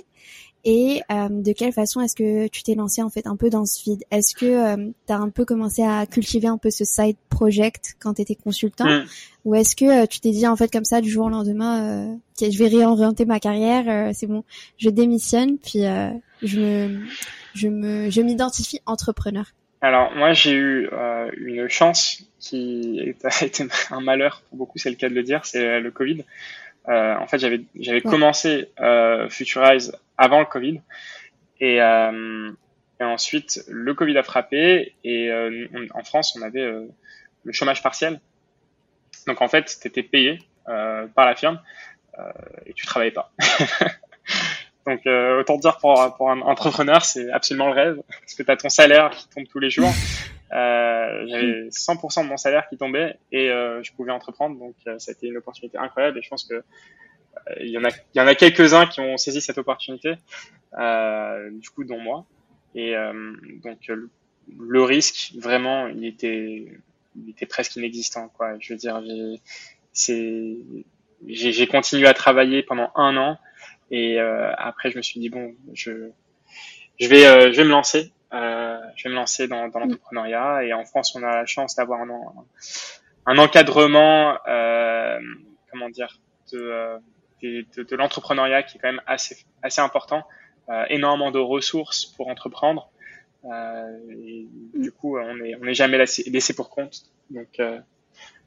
Et 0.66 1.02
euh, 1.10 1.30
de 1.30 1.54
quelle 1.54 1.72
façon 1.72 2.02
est-ce 2.02 2.16
que 2.16 2.48
tu 2.48 2.64
t'es 2.64 2.76
lancé 2.76 3.02
en 3.02 3.10
fait 3.10 3.26
un 3.28 3.36
peu 3.36 3.50
dans 3.50 3.66
ce 3.66 3.82
vide? 3.84 4.04
Est-ce 4.12 4.36
que 4.36 4.46
euh, 4.46 4.92
tu 5.08 5.14
as 5.14 5.18
un 5.18 5.30
peu 5.30 5.46
commencé 5.46 5.84
à 5.84 6.06
cultiver 6.06 6.48
un 6.48 6.58
peu 6.58 6.70
ce 6.70 6.84
side 6.84 7.16
project 7.30 7.96
quand 8.00 8.16
tu 8.16 8.22
étais 8.22 8.36
consultant? 8.36 8.86
Mm. 8.86 9.06
ou 9.46 9.56
est-ce 9.56 9.76
que 9.76 10.04
euh, 10.04 10.06
tu 10.06 10.20
t'es 10.20 10.32
dit 10.32 10.48
en 10.48 10.56
fait 10.56 10.72
comme 10.72 10.86
ça 10.86 11.00
du 11.02 11.10
jour 11.10 11.28
au 11.28 11.30
lendemain 11.30 12.18
je 12.42 12.58
vais 12.58 12.68
réorienter 12.68 13.26
ma 13.26 13.40
carrière, 13.40 14.14
c'est 14.14 14.28
bon, 14.28 14.44
je 14.78 14.90
démissionne 14.90 15.58
puis 15.58 15.84
je 16.42 16.60
me 16.60 17.00
je 17.54 17.68
me 17.68 18.10
je 18.10 18.22
m'identifie 18.22 18.80
entrepreneur. 18.86 19.46
Alors 19.82 20.12
moi 20.16 20.34
j'ai 20.34 20.54
eu 20.54 20.90
une 21.38 21.68
chance 21.70 22.24
qui 22.40 23.14
a 23.24 23.46
été 23.46 23.66
un 23.92 24.00
malheur 24.02 24.42
pour 24.50 24.58
beaucoup, 24.58 24.78
c'est 24.78 24.90
le 24.90 24.96
cas 24.96 25.10
de 25.10 25.16
le 25.16 25.24
dire, 25.24 25.46
c'est 25.46 25.80
le 25.80 25.92
Covid. 25.92 26.24
En 26.90 27.28
fait, 27.28 27.40
j'avais 27.40 27.62
j'avais 27.80 28.02
commencé 28.02 28.70
Futurize 29.30 29.94
avant 30.18 30.40
le 30.40 30.46
Covid. 30.46 30.82
Et, 31.60 31.82
euh, 31.82 32.52
et, 33.00 33.04
ensuite, 33.04 33.64
le 33.68 33.94
Covid 33.94 34.18
a 34.18 34.24
frappé 34.24 34.96
et 35.04 35.30
euh, 35.32 35.68
en 35.94 36.04
France, 36.04 36.38
on 36.38 36.42
avait 36.42 36.62
euh, 36.62 36.86
le 37.44 37.54
chômage 37.54 37.84
partiel. 37.84 38.20
Donc 39.28 39.42
en 39.42 39.48
fait, 39.48 39.78
tu 39.82 39.88
étais 39.88 40.04
payé 40.04 40.40
euh, 40.68 41.08
par 41.08 41.26
la 41.26 41.36
firme 41.36 41.60
et 42.66 42.74
tu 42.74 42.86
travaillais 42.86 43.14
pas. 43.14 43.32
Donc 44.86 45.06
autant 45.06 45.58
dire 45.58 45.78
pour, 45.78 46.16
pour 46.18 46.32
un 46.32 46.42
entrepreneur, 46.42 47.06
c'est 47.06 47.32
absolument 47.32 47.68
le 47.68 47.74
rêve 47.74 48.02
parce 48.10 48.34
que 48.34 48.44
tu 48.44 48.52
as 48.52 48.58
ton 48.58 48.68
salaire 48.68 49.12
qui 49.12 49.30
tombe 49.30 49.48
tous 49.48 49.60
les 49.60 49.70
jours. 49.70 49.94
Euh, 50.52 51.26
j'avais 51.28 51.70
100% 51.70 52.24
de 52.24 52.30
mon 52.30 52.38
salaire 52.38 52.68
qui 52.70 52.78
tombait 52.78 53.18
et 53.32 53.52
euh, 53.52 53.84
je 53.84 53.92
pouvais 53.94 54.12
entreprendre 54.12 54.58
donc 54.58 54.74
ça 54.98 55.12
a 55.12 55.12
été 55.12 55.28
une 55.28 55.38
opportunité 55.38 55.78
incroyable 55.78 56.18
et 56.18 56.24
je 56.24 56.30
pense 56.30 56.44
que 56.44 56.64
euh, 57.48 57.56
il 57.62 57.70
y 57.70 57.78
en 57.78 57.84
a, 57.84 57.90
il 57.90 58.18
y 58.18 58.22
en 58.22 58.28
a 58.28 58.36
quelques-uns 58.36 58.88
qui 58.88 59.00
ont 59.00 59.18
saisi 59.18 59.42
cette 59.42 59.58
opportunité, 59.58 60.16
euh, 60.78 61.50
du 61.52 61.70
coup, 61.70 61.84
dont 61.84 62.00
moi. 62.00 62.26
Et 62.76 62.96
euh, 62.96 63.34
donc 63.64 63.90
le, 64.58 64.84
risque, 64.84 65.34
vraiment, 65.38 65.88
il 65.88 66.06
était, 66.06 66.68
il 67.16 67.30
était 67.30 67.46
presque 67.46 67.76
inexistant, 67.76 68.30
quoi. 68.30 68.58
Je 68.60 68.74
veux 68.74 68.78
dire, 68.78 69.02
j'ai, 69.94 71.68
continué 71.68 72.08
à 72.08 72.14
travailler 72.14 72.64
pendant 72.64 72.92
un 72.96 73.18
an 73.18 73.38
et 73.92 74.20
euh, 74.20 74.54
après 74.56 74.92
je 74.92 74.98
me 74.98 75.02
suis 75.02 75.20
dit 75.20 75.30
bon, 75.30 75.56
je, 75.74 76.12
je 77.00 77.08
vais, 77.08 77.26
euh, 77.26 77.52
je 77.52 77.58
vais 77.58 77.64
me 77.64 77.72
lancer, 77.72 78.00
euh, 78.00 78.19
je 78.32 79.04
vais 79.04 79.10
me 79.10 79.16
lancer 79.16 79.48
dans, 79.48 79.68
dans 79.70 79.80
l'entrepreneuriat 79.80 80.64
et 80.64 80.74
en 80.74 80.86
France 80.86 81.16
on 81.16 81.24
a 81.24 81.38
la 81.38 81.46
chance 81.46 81.76
d'avoir 81.76 82.02
un, 82.02 82.10
un 83.26 83.38
encadrement, 83.38 84.38
comment 85.72 85.90
dire, 85.90 86.20
de 86.52 87.00
de, 87.42 87.84
de, 87.84 87.96
l'entrepreneuriat 87.96 88.64
qui 88.64 88.78
est 88.78 88.80
quand 88.80 88.92
même 88.92 89.02
assez, 89.08 89.38
assez 89.62 89.82
important, 89.82 90.24
euh, 90.70 90.84
énormément 90.90 91.32
de 91.32 91.40
ressources 91.40 92.06
pour 92.06 92.28
entreprendre. 92.28 92.92
Euh, 93.46 93.98
et 94.12 94.48
du 94.76 94.92
coup, 94.92 95.18
on 95.18 95.36
n'est 95.38 95.56
on 95.56 95.66
est 95.66 95.74
jamais 95.74 95.98
laissé, 95.98 96.30
laissé 96.30 96.54
pour 96.54 96.70
compte. 96.70 97.04
Donc, 97.30 97.60
euh, 97.60 97.80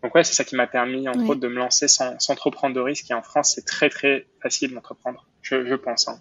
donc 0.03 0.15
ouais, 0.15 0.25
c'est 0.25 0.35
ça 0.35 0.45
qui 0.45 0.57
m'a 0.57 0.67
permis, 0.67 1.09
entre 1.09 1.31
autres, 1.31 1.41
de 1.41 1.49
me 1.49 1.57
lancer 1.57 1.89
sans, 1.89 2.19
sans 2.19 2.35
trop 2.35 2.51
prendre 2.51 2.75
de 2.75 2.81
risques. 2.81 3.11
Et 3.11 3.15
en 3.15 3.23
France, 3.23 3.53
c'est 3.55 3.65
très 3.65 3.89
très 3.89 4.27
facile 4.43 4.75
d'entreprendre, 4.75 5.27
je, 5.41 5.65
je 5.65 5.75
pense. 5.75 6.09
Hein. 6.09 6.21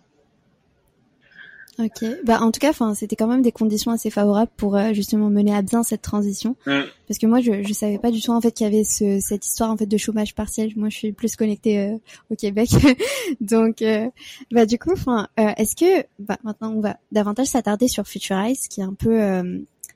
Ok, 1.79 2.03
bah 2.25 2.41
en 2.41 2.51
tout 2.51 2.59
cas, 2.59 2.69
enfin, 2.69 2.93
c'était 2.93 3.15
quand 3.15 3.27
même 3.27 3.41
des 3.41 3.53
conditions 3.53 3.91
assez 3.91 4.09
favorables 4.09 4.51
pour 4.57 4.75
euh, 4.75 4.91
justement 4.91 5.29
mener 5.29 5.55
à 5.55 5.61
bien 5.61 5.83
cette 5.83 6.01
transition. 6.01 6.55
Parce 6.65 7.17
que 7.17 7.25
moi, 7.27 7.39
je 7.39 7.63
je 7.63 7.73
savais 7.73 7.97
pas 7.97 8.11
du 8.11 8.21
tout 8.21 8.31
en 8.31 8.41
fait 8.41 8.51
qu'il 8.51 8.65
y 8.65 8.67
avait 8.67 8.83
ce, 8.83 9.19
cette 9.21 9.45
histoire 9.45 9.71
en 9.71 9.77
fait 9.77 9.85
de 9.85 9.97
chômage 9.97 10.35
partiel. 10.35 10.73
Moi, 10.75 10.89
je 10.89 10.97
suis 10.97 11.11
plus 11.13 11.35
connectée 11.37 11.79
euh, 11.79 11.97
au 12.29 12.35
Québec, 12.35 12.69
donc 13.41 13.81
euh, 13.81 14.09
bah 14.51 14.65
du 14.65 14.77
coup, 14.77 14.91
enfin, 14.91 15.29
est-ce 15.37 15.77
que 15.77 16.05
bah, 16.19 16.37
maintenant 16.43 16.73
on 16.75 16.81
va 16.81 16.97
davantage 17.13 17.47
s'attarder 17.47 17.87
sur 17.87 18.05
Futurize, 18.05 18.67
qui 18.67 18.81
est 18.81 18.85
un 18.85 18.93
peu 18.93 19.21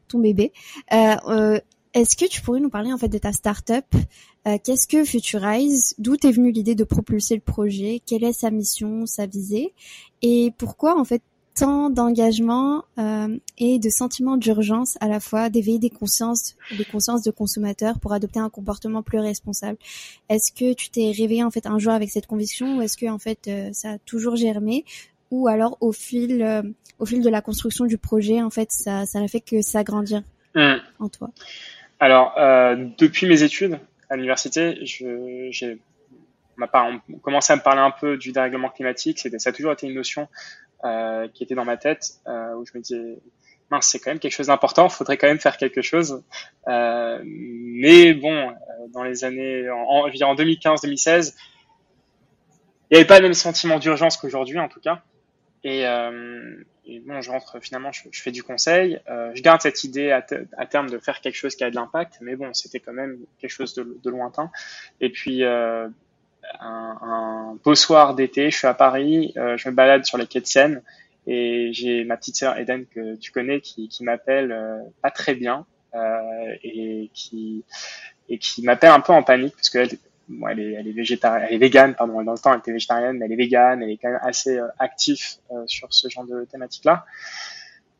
ton 0.07 0.19
bébé. 0.19 0.53
est-ce 0.91 2.15
que 2.15 2.25
tu 2.25 2.41
pourrais 2.41 2.61
nous 2.61 2.69
parler 2.69 2.93
en 2.93 2.97
fait 2.97 3.09
de 3.09 3.17
ta 3.17 3.33
startup? 3.33 3.85
Qu'est-ce 4.63 4.87
que 4.87 5.03
Futurize 5.03 5.95
D'où 5.97 6.13
est 6.13 6.31
venue 6.31 6.51
l'idée 6.51 6.75
de 6.75 6.83
propulser 6.83 7.35
le 7.35 7.41
projet? 7.41 8.01
Quelle 8.05 8.23
est 8.23 8.33
sa 8.33 8.49
mission, 8.49 9.05
sa 9.05 9.25
visée? 9.25 9.73
Et 10.21 10.51
pourquoi 10.57 10.99
en 10.99 11.03
fait 11.03 11.21
tant 11.55 11.89
d'engagement 11.89 12.83
euh, 12.97 13.37
et 13.57 13.79
de 13.79 13.89
sentiments 13.89 14.35
d'urgence 14.35 14.97
à 14.99 15.07
la 15.07 15.19
fois 15.19 15.49
d'éveiller 15.49 15.79
des 15.79 15.89
consciences, 15.89 16.55
des 16.77 16.83
consciences 16.83 17.23
de 17.23 17.31
consommateurs 17.31 17.99
pour 17.99 18.13
adopter 18.13 18.39
un 18.39 18.49
comportement 18.49 19.01
plus 19.01 19.19
responsable. 19.19 19.77
Est-ce 20.29 20.51
que 20.51 20.73
tu 20.73 20.89
t'es 20.89 21.13
réveillé 21.17 21.43
en 21.43 21.51
fait 21.51 21.65
un 21.65 21.79
jour 21.79 21.93
avec 21.93 22.09
cette 22.09 22.27
conviction 22.27 22.77
ou 22.77 22.81
est-ce 22.81 22.97
que 22.97 23.09
en 23.09 23.19
fait 23.19 23.47
euh, 23.47 23.69
ça 23.71 23.91
a 23.91 23.97
toujours 23.99 24.35
germé? 24.35 24.83
Ou 25.31 25.47
alors 25.47 25.77
au 25.79 25.91
fil 25.91 26.43
euh, 26.43 26.61
au 26.99 27.05
fil 27.05 27.21
de 27.21 27.29
la 27.29 27.41
construction 27.41 27.85
du 27.85 27.97
projet 27.97 28.41
en 28.41 28.49
fait 28.49 28.71
ça 28.71 29.05
ça 29.05 29.19
n'a 29.19 29.27
fait 29.27 29.41
que 29.41 29.61
s'agrandir 29.61 30.23
mmh. 30.55 30.75
en 30.99 31.09
toi? 31.09 31.31
Alors 31.99 32.33
depuis 32.97 33.25
mes 33.25 33.41
études 33.43 33.79
à 34.09 34.15
l'université, 34.15 34.77
j'ai 34.83 35.79
on 36.57 36.63
a 36.63 37.01
commencé 37.21 37.53
à 37.53 37.55
me 37.55 37.61
parler 37.61 37.81
un 37.81 37.91
peu 37.91 38.17
du 38.17 38.31
dérèglement 38.31 38.69
climatique. 38.69 39.27
Ça 39.37 39.49
a 39.49 39.53
toujours 39.53 39.73
été 39.73 39.87
une 39.87 39.93
notion 39.93 40.27
euh, 40.85 41.27
qui 41.33 41.43
était 41.43 41.55
dans 41.55 41.65
ma 41.65 41.77
tête, 41.77 42.19
euh, 42.27 42.53
où 42.55 42.65
je 42.65 42.71
me 42.75 42.81
disais, 42.81 43.17
mince, 43.71 43.87
c'est 43.87 43.99
quand 43.99 44.11
même 44.11 44.19
quelque 44.19 44.33
chose 44.33 44.47
d'important, 44.47 44.87
faudrait 44.87 45.17
quand 45.17 45.27
même 45.27 45.39
faire 45.39 45.57
quelque 45.57 45.81
chose. 45.81 46.23
Euh, 46.67 47.19
mais 47.25 48.13
bon, 48.13 48.53
dans 48.93 49.03
les 49.03 49.23
années, 49.23 49.67
en, 49.69 50.07
je 50.11 50.23
en 50.23 50.35
2015-2016, 50.35 51.33
il 52.91 52.93
n'y 52.93 52.97
avait 52.97 53.07
pas 53.07 53.17
le 53.17 53.23
même 53.23 53.33
sentiment 53.33 53.79
d'urgence 53.79 54.17
qu'aujourd'hui, 54.17 54.59
en 54.59 54.67
tout 54.67 54.79
cas. 54.79 55.01
Et, 55.63 55.83
bon, 57.03 57.19
je 57.21 57.31
rentre 57.31 57.59
finalement, 57.59 57.91
je, 57.91 58.03
fais 58.21 58.31
du 58.31 58.43
conseil. 58.43 58.99
Je 59.07 59.41
garde 59.41 59.61
cette 59.61 59.83
idée 59.83 60.11
à, 60.11 60.21
terme 60.67 60.91
de 60.91 60.99
faire 60.99 61.19
quelque 61.19 61.35
chose 61.35 61.55
qui 61.55 61.63
a 61.63 61.71
de 61.71 61.75
l'impact, 61.75 62.19
mais 62.21 62.35
bon, 62.35 62.53
c'était 62.53 62.79
quand 62.79 62.93
même 62.93 63.17
quelque 63.39 63.49
chose 63.49 63.73
de, 63.73 63.97
de 64.03 64.09
lointain. 64.11 64.51
Et 65.01 65.09
puis, 65.09 65.43
un, 66.59 66.97
un, 67.01 67.59
beau 67.63 67.75
soir 67.75 68.15
d'été, 68.15 68.49
je 68.51 68.57
suis 68.57 68.67
à 68.67 68.73
Paris, 68.73 69.33
euh, 69.37 69.57
je 69.57 69.69
me 69.69 69.73
balade 69.73 70.05
sur 70.05 70.17
les 70.17 70.27
quais 70.27 70.41
de 70.41 70.45
Seine 70.45 70.81
et 71.27 71.69
j'ai 71.73 72.03
ma 72.03 72.17
petite 72.17 72.35
sœur 72.35 72.57
Eden 72.57 72.85
que 72.85 73.15
tu 73.15 73.31
connais 73.31 73.61
qui, 73.61 73.87
qui 73.87 74.03
m'appelle 74.03 74.51
euh, 74.51 74.79
pas 75.01 75.11
très 75.11 75.33
bien 75.33 75.65
euh, 75.95 76.55
et 76.63 77.09
qui 77.13 77.63
et 78.29 78.37
qui 78.37 78.63
m'appelle 78.63 78.91
un 78.91 78.99
peu 78.99 79.13
en 79.13 79.23
panique 79.23 79.55
parce 79.55 79.69
qu'elle 79.69 79.89
bon, 80.27 80.47
elle 80.47 80.59
est 80.59 80.73
elle 80.73 80.87
est 80.87 80.91
végétarienne, 80.91 81.47
elle 81.49 81.55
est 81.55 81.59
végane 81.59 81.95
pardon. 81.95 82.21
Dans 82.23 82.33
le 82.33 82.37
temps, 82.37 82.53
elle 82.53 82.59
était 82.59 82.71
végétarienne, 82.71 83.17
mais 83.17 83.25
elle 83.25 83.31
est 83.31 83.37
végane, 83.37 83.81
elle 83.83 83.89
est 83.89 83.97
quand 83.97 84.09
même 84.09 84.19
assez 84.21 84.57
euh, 84.57 84.67
active 84.79 85.23
euh, 85.51 85.63
sur 85.67 85.93
ce 85.93 86.09
genre 86.09 86.25
de 86.25 86.45
thématique 86.45 86.85
là. 86.85 87.05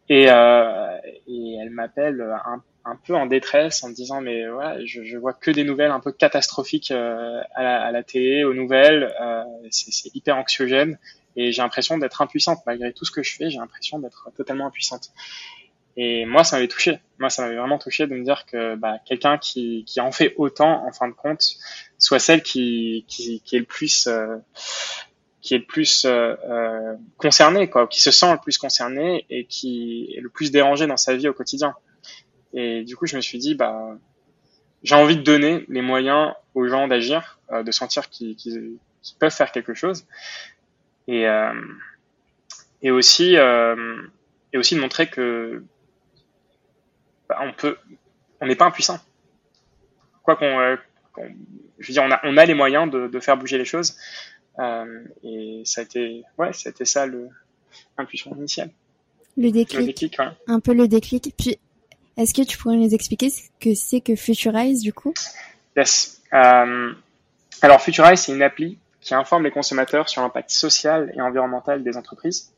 Et, 0.08 0.28
euh, 0.30 0.98
et 1.28 1.58
elle 1.60 1.72
m'appelle 1.72 2.22
un, 2.22 2.62
un, 2.86 2.96
peu 2.96 3.16
en 3.16 3.26
détresse 3.26 3.84
en 3.84 3.90
me 3.90 3.94
disant 3.94 4.22
mais 4.22 4.48
voilà 4.48 4.84
je, 4.86 5.04
je 5.04 5.18
vois 5.18 5.34
que 5.34 5.52
des 5.52 5.64
nouvelles 5.64 5.92
un 5.92 6.00
peu 6.00 6.12
catastrophiques 6.12 6.92
euh, 6.92 7.42
à, 7.54 7.64
la, 7.64 7.82
à 7.82 7.92
la 7.92 8.04
télé 8.04 8.44
aux 8.44 8.54
nouvelles 8.54 9.14
euh, 9.22 9.44
c'est 9.72 10.14
hyper 10.16 10.38
anxiogène 10.38 10.98
et 11.36 11.52
j'ai 11.52 11.62
l'impression 11.62 11.98
d'être 11.98 12.22
impuissante. 12.22 12.60
Malgré 12.66 12.94
tout 12.94 13.06
ce 13.06 13.12
que 13.12 13.24
je 13.24 13.36
fais 13.36 13.50
j'ai 13.50 13.58
l'impression 13.58 14.00
d'être 14.00 14.30
totalement 14.36 14.68
impuissante. 14.68 15.12
Et 15.98 16.26
moi 16.26 16.44
ça 16.44 16.58
m'avait 16.58 16.68
touché. 16.68 17.00
Moi 17.20 17.30
ça 17.30 17.42
m'avait 17.42 17.56
vraiment 17.56 17.78
touché 17.78 18.08
de 18.08 18.14
me 18.14 18.24
dire 18.24 18.46
que 18.46 18.76
bah, 18.76 18.98
quelqu'un 19.06 19.38
qui, 19.38 19.84
qui 19.86 20.02
en 20.02 20.12
fait 20.12 20.34
autant 20.38 20.86
en 20.86 20.92
fin 20.92 21.08
de 21.08 21.14
compte 21.14 21.44
soit 21.98 22.20
celle 22.20 22.44
qui, 22.44 23.06
qui, 23.08 23.42
qui 23.42 23.56
est 23.56 23.60
le 23.60 23.66
plus 23.66 24.08
euh, 24.08 24.38
qui 25.46 25.54
est 25.54 25.60
le 25.60 25.66
plus 25.66 26.06
euh, 26.06 26.36
euh, 26.50 26.96
concerné, 27.18 27.70
quoi, 27.70 27.88
qui 27.88 28.02
se 28.02 28.10
sent 28.10 28.32
le 28.32 28.40
plus 28.40 28.58
concerné 28.58 29.28
et 29.30 29.46
qui 29.46 30.12
est 30.18 30.20
le 30.20 30.30
plus 30.30 30.52
dérangé 30.52 30.88
dans 30.88 30.98
sa 30.98 31.16
vie 31.16 31.30
au 31.30 31.34
quotidien. 31.34 31.76
Et 32.56 32.84
du 32.84 32.96
coup, 32.96 33.06
je 33.06 33.18
me 33.18 33.22
suis 33.22 33.38
dit, 33.38 33.54
bah, 33.54 33.98
j'ai 34.82 34.96
envie 34.96 35.18
de 35.18 35.22
donner 35.22 35.66
les 35.68 35.82
moyens 35.82 36.34
aux 36.54 36.68
gens 36.68 36.88
d'agir, 36.88 37.40
euh, 37.52 37.64
de 37.64 37.72
sentir 37.72 38.10
qu'ils 38.10 38.38
qu 38.38 38.80
peuvent 39.20 39.36
faire 39.36 39.52
quelque 39.52 39.74
chose, 39.74 40.08
et 41.08 41.28
euh, 41.28 41.54
et 42.82 42.92
aussi 42.92 43.36
euh, 43.38 44.02
et 44.54 44.58
aussi 44.58 44.76
de 44.76 44.80
montrer 44.80 45.08
que 45.08 45.64
bah, 47.28 47.40
on 47.42 47.52
peut, 47.52 47.78
on 48.40 48.48
n'est 48.48 48.56
pas 48.56 48.66
impuissant. 48.66 49.00
Quoi 50.24 50.38
qu'on, 50.38 50.78
qu 51.14 51.22
je 51.78 51.88
veux 51.88 51.94
dire, 51.94 52.04
on 52.04 52.12
a 52.12 52.22
on 52.24 52.38
a 52.38 52.46
les 52.46 52.54
moyens 52.54 52.90
de, 52.90 53.08
de 53.08 53.20
faire 53.20 53.38
bouger 53.38 53.58
les 53.58 53.66
choses. 53.66 53.98
Et 55.24 55.64
ça 55.66 55.82
a 55.82 55.84
été, 55.84 56.24
ouais, 56.38 56.54
c'était 56.54 56.86
ça 56.86 57.06
le 57.06 57.28
impulsion 57.98 58.34
initiale. 58.38 58.72
Le 59.36 59.52
déclic. 59.52 59.80
Le 59.80 59.86
déclic 59.88 60.20
ouais. 60.20 60.30
Un 60.48 60.62
peu 60.62 60.74
le 60.74 60.88
déclic. 60.88 61.34
Puis, 61.38 61.60
est-ce 62.18 62.34
que 62.34 62.42
tu 62.42 62.58
pourrais 62.58 62.78
nous 62.78 62.94
expliquer 62.94 63.30
ce 63.30 63.42
que 63.60 63.74
c'est 63.74 64.02
que 64.02 64.16
Futurize 64.16 64.82
du 64.82 64.94
coup? 64.94 65.14
Yes. 65.76 66.22
Euh, 66.34 66.94
alors 67.62 67.82
Futurize, 67.82 68.22
c'est 68.22 68.34
une 68.34 68.42
appli 68.42 68.80
qui 69.02 69.14
informe 69.14 69.44
les 69.44 69.52
consommateurs 69.52 70.10
sur 70.10 70.22
l'impact 70.22 70.50
social 70.50 71.14
et 71.16 71.22
environnemental 71.22 71.84
des 71.84 71.98
entreprises. 71.98 72.54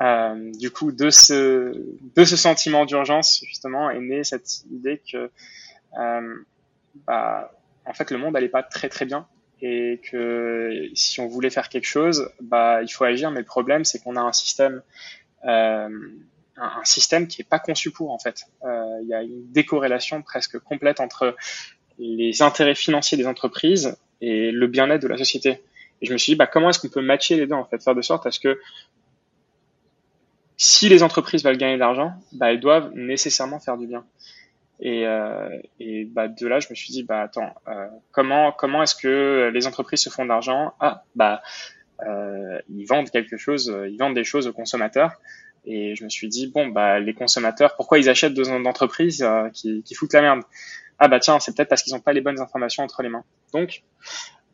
Euh, 0.00 0.50
du 0.58 0.70
coup, 0.70 0.92
de 0.92 1.10
ce 1.10 1.72
de 2.16 2.24
ce 2.24 2.36
sentiment 2.36 2.84
d'urgence 2.84 3.42
justement 3.46 3.90
est 3.90 4.00
née 4.00 4.24
cette 4.24 4.64
idée 4.70 5.00
que 5.10 5.30
euh, 5.98 6.34
bah, 7.06 7.52
en 7.86 7.92
fait 7.92 8.10
le 8.10 8.18
monde 8.18 8.36
allait 8.36 8.48
pas 8.48 8.62
très 8.62 8.88
très 8.88 9.04
bien 9.04 9.26
et 9.62 10.00
que 10.10 10.88
si 10.94 11.20
on 11.20 11.28
voulait 11.28 11.50
faire 11.50 11.68
quelque 11.68 11.86
chose, 11.86 12.30
bah, 12.40 12.82
il 12.82 12.88
faut 12.88 13.04
agir. 13.04 13.30
Mais 13.30 13.40
le 13.40 13.46
problème, 13.46 13.84
c'est 13.84 13.98
qu'on 13.98 14.16
a 14.16 14.20
un 14.20 14.32
système, 14.32 14.82
un, 16.56 16.84
système 16.84 17.26
qui 17.26 17.42
est 17.42 17.48
pas 17.48 17.58
conçu 17.58 17.90
pour 17.90 18.10
en 18.10 18.18
fait. 18.18 18.44
Euh, 18.64 18.98
il 19.02 19.08
y 19.08 19.14
a 19.14 19.22
une 19.22 19.50
décorrélation 19.52 20.22
presque 20.22 20.58
complète 20.58 21.00
entre 21.00 21.36
les 21.98 22.42
intérêts 22.42 22.74
financiers 22.74 23.18
des 23.18 23.26
entreprises 23.26 23.96
et 24.20 24.50
le 24.50 24.66
bien-être 24.66 25.02
de 25.02 25.08
la 25.08 25.18
société. 25.18 25.62
Et 26.02 26.06
je 26.06 26.12
me 26.12 26.18
suis 26.18 26.32
dit, 26.32 26.36
bah, 26.36 26.46
comment 26.46 26.70
est-ce 26.70 26.78
qu'on 26.78 26.88
peut 26.88 27.02
matcher 27.02 27.36
les 27.36 27.46
deux 27.46 27.54
en 27.54 27.64
fait, 27.64 27.82
faire 27.82 27.94
de 27.94 28.02
sorte 28.02 28.26
à 28.26 28.30
ce 28.30 28.40
que 28.40 28.58
si 30.56 30.88
les 30.90 31.02
entreprises 31.02 31.42
veulent 31.42 31.56
gagner 31.56 31.74
de 31.74 31.80
l'argent, 31.80 32.12
bah, 32.32 32.52
elles 32.52 32.60
doivent 32.60 32.92
nécessairement 32.94 33.60
faire 33.60 33.78
du 33.78 33.86
bien. 33.86 34.04
Et, 34.80 35.06
euh, 35.06 35.58
bah, 36.08 36.28
de 36.28 36.46
là, 36.46 36.60
je 36.60 36.68
me 36.70 36.74
suis 36.74 36.92
dit, 36.92 37.06
attends, 37.08 37.54
euh, 37.68 37.86
comment 38.12 38.52
comment 38.52 38.82
est-ce 38.82 38.94
que 38.94 39.50
les 39.52 39.66
entreprises 39.66 40.00
se 40.00 40.10
font 40.10 40.24
de 40.24 40.28
l'argent? 40.28 40.74
Ah, 40.80 41.04
bah 41.14 41.42
euh, 42.06 42.58
ils 42.70 42.86
vendent 42.86 43.10
quelque 43.10 43.36
chose, 43.36 43.74
ils 43.88 43.98
vendent 43.98 44.14
des 44.14 44.24
choses 44.24 44.46
aux 44.46 44.52
consommateurs. 44.52 45.20
Et 45.64 45.94
je 45.94 46.04
me 46.04 46.08
suis 46.08 46.28
dit, 46.28 46.46
bon, 46.46 46.68
bah 46.68 47.00
les 47.00 47.14
consommateurs, 47.14 47.76
pourquoi 47.76 47.98
ils 47.98 48.08
achètent 48.08 48.34
deux 48.34 48.44
d'entreprises 48.44 49.22
euh, 49.22 49.48
qui, 49.50 49.94
foutent 49.94 50.14
la 50.14 50.22
merde? 50.22 50.40
Ah 50.98 51.08
bah 51.08 51.20
tiens, 51.20 51.38
c'est 51.40 51.54
peut-être 51.54 51.68
parce 51.68 51.82
qu'ils 51.82 51.94
n'ont 51.94 52.00
pas 52.00 52.12
les 52.12 52.20
bonnes 52.20 52.40
informations 52.40 52.82
entre 52.82 53.02
les 53.02 53.08
mains. 53.08 53.24
Donc, 53.52 53.82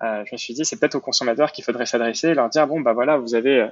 euh, 0.02 0.24
je 0.26 0.32
me 0.32 0.36
suis 0.36 0.54
dit, 0.54 0.64
c'est 0.64 0.78
peut-être 0.78 0.96
aux 0.96 1.00
consommateurs 1.00 1.52
qu'il 1.52 1.64
faudrait 1.64 1.86
s'adresser 1.86 2.28
et 2.28 2.34
leur 2.34 2.48
dire, 2.48 2.66
bon, 2.66 2.80
bah 2.80 2.92
voilà, 2.92 3.16
vous 3.16 3.34
avez 3.34 3.60
euh, 3.60 3.68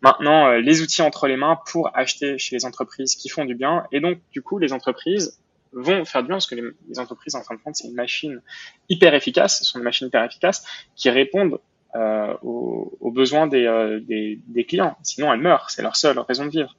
maintenant 0.00 0.48
euh, 0.48 0.60
les 0.60 0.82
outils 0.82 1.02
entre 1.02 1.28
les 1.28 1.36
mains 1.36 1.58
pour 1.70 1.96
acheter 1.96 2.38
chez 2.38 2.56
les 2.56 2.64
entreprises 2.64 3.14
qui 3.14 3.28
font 3.28 3.44
du 3.44 3.54
bien. 3.54 3.84
Et 3.92 4.00
donc, 4.00 4.18
du 4.32 4.42
coup, 4.42 4.58
les 4.58 4.72
entreprises 4.72 5.38
vont 5.72 6.04
faire 6.04 6.22
du 6.22 6.28
bien 6.28 6.36
parce 6.36 6.46
que 6.46 6.54
les, 6.54 6.62
les 6.88 6.98
entreprises 6.98 7.34
en 7.34 7.42
fin 7.42 7.54
de 7.54 7.60
compte 7.60 7.76
c'est 7.76 7.88
une 7.88 7.94
machine 7.94 8.42
hyper 8.90 9.14
efficace, 9.14 9.60
ce 9.60 9.64
sont 9.64 9.78
des 9.78 9.84
machines 9.84 10.08
hyper 10.08 10.22
efficaces 10.22 10.66
qui 10.96 11.08
répondent 11.08 11.60
euh, 11.94 12.34
aux, 12.42 12.96
aux, 13.00 13.10
besoins 13.10 13.46
des, 13.46 13.66
euh, 13.66 14.00
des, 14.00 14.40
des, 14.46 14.64
clients. 14.64 14.96
Sinon 15.02 15.32
elles 15.32 15.40
meurent, 15.40 15.70
c'est 15.70 15.82
leur 15.82 15.96
seule 15.96 16.18
raison 16.18 16.46
de 16.46 16.50
vivre. 16.50 16.76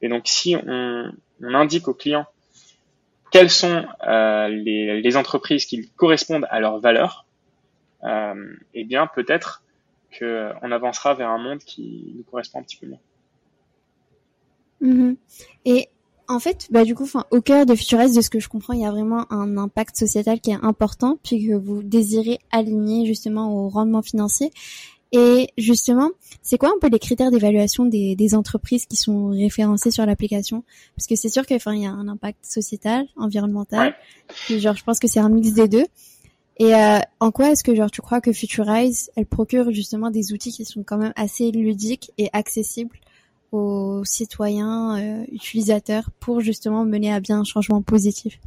Et 0.00 0.08
donc 0.08 0.22
si 0.26 0.56
on, 0.56 1.12
on 1.42 1.54
indique 1.54 1.88
aux 1.88 1.94
clients 1.94 2.26
quelles 3.32 3.50
sont 3.50 3.86
euh, 4.06 4.48
les, 4.48 5.00
les, 5.00 5.16
entreprises 5.16 5.64
qui 5.64 5.88
correspondent 5.96 6.46
à 6.50 6.60
leurs 6.60 6.78
valeurs, 6.78 7.24
euh, 8.04 8.54
eh 8.74 8.84
bien 8.84 9.06
peut-être 9.06 9.64
qu'on 10.18 10.70
avancera 10.70 11.14
vers 11.14 11.30
un 11.30 11.38
monde 11.38 11.60
qui 11.60 12.12
nous 12.14 12.24
correspond 12.24 12.60
un 12.60 12.62
petit 12.62 12.76
peu 12.76 12.86
mieux. 12.86 12.98
Mmh. 14.82 15.14
Et 15.64 15.88
en 16.32 16.38
fait, 16.38 16.66
bah 16.70 16.84
du 16.84 16.94
coup, 16.94 17.04
enfin, 17.04 17.24
au 17.30 17.40
cœur 17.40 17.66
de 17.66 17.74
Futurize, 17.74 18.14
de 18.14 18.20
ce 18.20 18.30
que 18.30 18.40
je 18.40 18.48
comprends, 18.48 18.72
il 18.72 18.80
y 18.80 18.86
a 18.86 18.90
vraiment 18.90 19.30
un 19.30 19.56
impact 19.56 19.96
sociétal 19.96 20.40
qui 20.40 20.50
est 20.50 20.58
important, 20.62 21.18
puis 21.22 21.46
que 21.46 21.54
vous 21.54 21.82
désirez 21.82 22.38
aligner 22.50 23.06
justement 23.06 23.54
au 23.54 23.68
rendement 23.68 24.02
financier. 24.02 24.50
Et 25.14 25.48
justement, 25.58 26.08
c'est 26.40 26.56
quoi 26.56 26.70
un 26.70 26.78
peu 26.80 26.88
les 26.88 26.98
critères 26.98 27.30
d'évaluation 27.30 27.84
des, 27.84 28.16
des, 28.16 28.34
entreprises 28.34 28.86
qui 28.86 28.96
sont 28.96 29.28
référencées 29.28 29.90
sur 29.90 30.06
l'application? 30.06 30.64
Parce 30.96 31.06
que 31.06 31.16
c'est 31.16 31.28
sûr 31.28 31.44
qu'il 31.44 31.56
enfin, 31.56 31.74
il 31.74 31.82
y 31.82 31.86
a 31.86 31.90
un 31.90 32.08
impact 32.08 32.46
sociétal, 32.46 33.06
environnemental. 33.16 33.88
Ouais. 33.88 33.94
Puis 34.46 34.58
genre, 34.58 34.74
je 34.74 34.82
pense 34.82 34.98
que 34.98 35.08
c'est 35.08 35.20
un 35.20 35.28
mix 35.28 35.52
des 35.52 35.68
deux. 35.68 35.84
Et 36.58 36.74
euh, 36.74 36.98
en 37.20 37.30
quoi 37.30 37.50
est-ce 37.50 37.62
que 37.62 37.74
genre 37.74 37.90
tu 37.90 38.00
crois 38.00 38.22
que 38.22 38.32
Futurize, 38.32 39.10
elle 39.16 39.26
procure 39.26 39.70
justement 39.70 40.10
des 40.10 40.32
outils 40.32 40.52
qui 40.52 40.64
sont 40.64 40.82
quand 40.82 40.96
même 40.96 41.12
assez 41.14 41.50
ludiques 41.50 42.10
et 42.16 42.30
accessibles 42.32 42.96
aux 43.52 44.04
citoyens 44.04 44.98
euh, 44.98 45.24
utilisateurs 45.30 46.10
pour 46.18 46.40
justement 46.40 46.84
mener 46.84 47.12
à 47.12 47.20
bien 47.20 47.40
un 47.40 47.44
changement 47.44 47.82
positif 47.82 48.38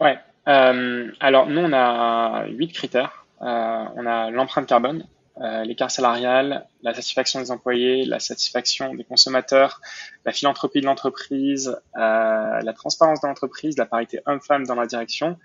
Ouais. 0.00 0.18
Euh, 0.46 1.10
alors 1.20 1.46
nous 1.48 1.60
on 1.60 1.72
a 1.72 2.46
huit 2.48 2.72
critères. 2.72 3.24
Euh, 3.40 3.84
on 3.96 4.06
a 4.06 4.30
l'empreinte 4.30 4.66
carbone, 4.66 5.06
euh, 5.40 5.64
l'écart 5.64 5.90
salarial, 5.90 6.66
la 6.82 6.94
satisfaction 6.94 7.40
des 7.40 7.50
employés, 7.50 8.04
la 8.04 8.20
satisfaction 8.20 8.94
des 8.94 9.04
consommateurs, 9.04 9.80
la 10.24 10.32
philanthropie 10.32 10.80
de 10.80 10.86
l'entreprise, 10.86 11.76
euh, 11.96 12.60
la 12.60 12.72
transparence 12.72 13.20
de 13.20 13.26
l'entreprise, 13.26 13.76
la 13.76 13.86
parité 13.86 14.20
homme-femme 14.26 14.64
dans 14.64 14.76
la 14.76 14.86
direction. 14.86 15.36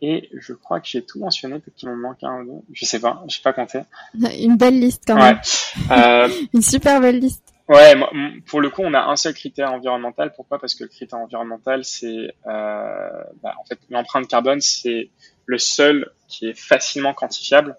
Et 0.00 0.30
je 0.32 0.54
crois 0.54 0.80
que 0.80 0.86
j'ai 0.86 1.04
tout 1.04 1.18
mentionné, 1.18 1.58
peut-être 1.58 1.74
qu'il 1.74 1.88
m'en 1.90 1.96
manque 1.96 2.22
un 2.22 2.40
ou 2.40 2.44
deux. 2.44 2.62
Je 2.72 2.84
sais 2.86 3.00
pas, 3.00 3.22
j'ai 3.26 3.42
pas 3.42 3.52
compté. 3.52 3.80
Une 4.14 4.56
belle 4.56 4.78
liste 4.78 5.02
quand 5.06 5.16
même. 5.16 5.40
Ouais. 5.90 6.28
Une 6.54 6.62
super 6.62 7.00
belle 7.00 7.18
liste. 7.18 7.49
Ouais, 7.70 7.94
pour 8.46 8.60
le 8.60 8.68
coup, 8.68 8.82
on 8.82 8.94
a 8.94 9.04
un 9.04 9.14
seul 9.14 9.32
critère 9.32 9.72
environnemental. 9.72 10.32
Pourquoi? 10.34 10.58
Parce 10.58 10.74
que 10.74 10.82
le 10.82 10.88
critère 10.88 11.20
environnemental, 11.20 11.84
c'est 11.84 12.34
euh, 12.48 13.22
bah, 13.44 13.54
en 13.60 13.64
fait 13.64 13.78
l'empreinte 13.90 14.26
carbone, 14.26 14.60
c'est 14.60 15.08
le 15.46 15.56
seul 15.56 16.10
qui 16.26 16.48
est 16.48 16.58
facilement 16.58 17.14
quantifiable. 17.14 17.76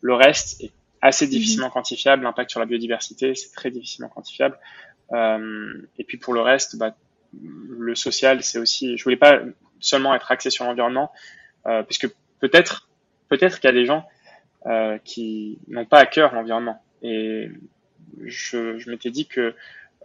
Le 0.00 0.14
reste 0.14 0.62
est 0.62 0.72
assez 1.02 1.26
difficilement 1.26 1.68
mmh. 1.68 1.72
quantifiable. 1.72 2.22
L'impact 2.22 2.50
sur 2.50 2.60
la 2.60 2.66
biodiversité, 2.66 3.34
c'est 3.34 3.52
très 3.52 3.70
difficilement 3.70 4.08
quantifiable. 4.08 4.58
Euh, 5.12 5.86
et 5.98 6.04
puis 6.04 6.16
pour 6.16 6.32
le 6.32 6.40
reste, 6.40 6.76
bah, 6.78 6.96
le 7.38 7.94
social, 7.94 8.42
c'est 8.42 8.58
aussi. 8.58 8.96
Je 8.96 9.04
voulais 9.04 9.18
pas 9.18 9.40
seulement 9.80 10.14
être 10.14 10.32
axé 10.32 10.48
sur 10.48 10.64
l'environnement, 10.64 11.12
euh, 11.66 11.82
puisque 11.82 12.08
peut-être, 12.40 12.88
peut-être 13.28 13.60
qu'il 13.60 13.68
y 13.68 13.70
a 13.70 13.76
des 13.76 13.84
gens 13.84 14.08
euh, 14.64 14.96
qui 15.04 15.58
n'ont 15.68 15.84
pas 15.84 15.98
à 15.98 16.06
cœur 16.06 16.34
l'environnement. 16.34 16.82
Et 17.02 17.50
je, 18.24 18.88
m'étais 18.90 19.10
dit 19.10 19.26
que 19.26 19.54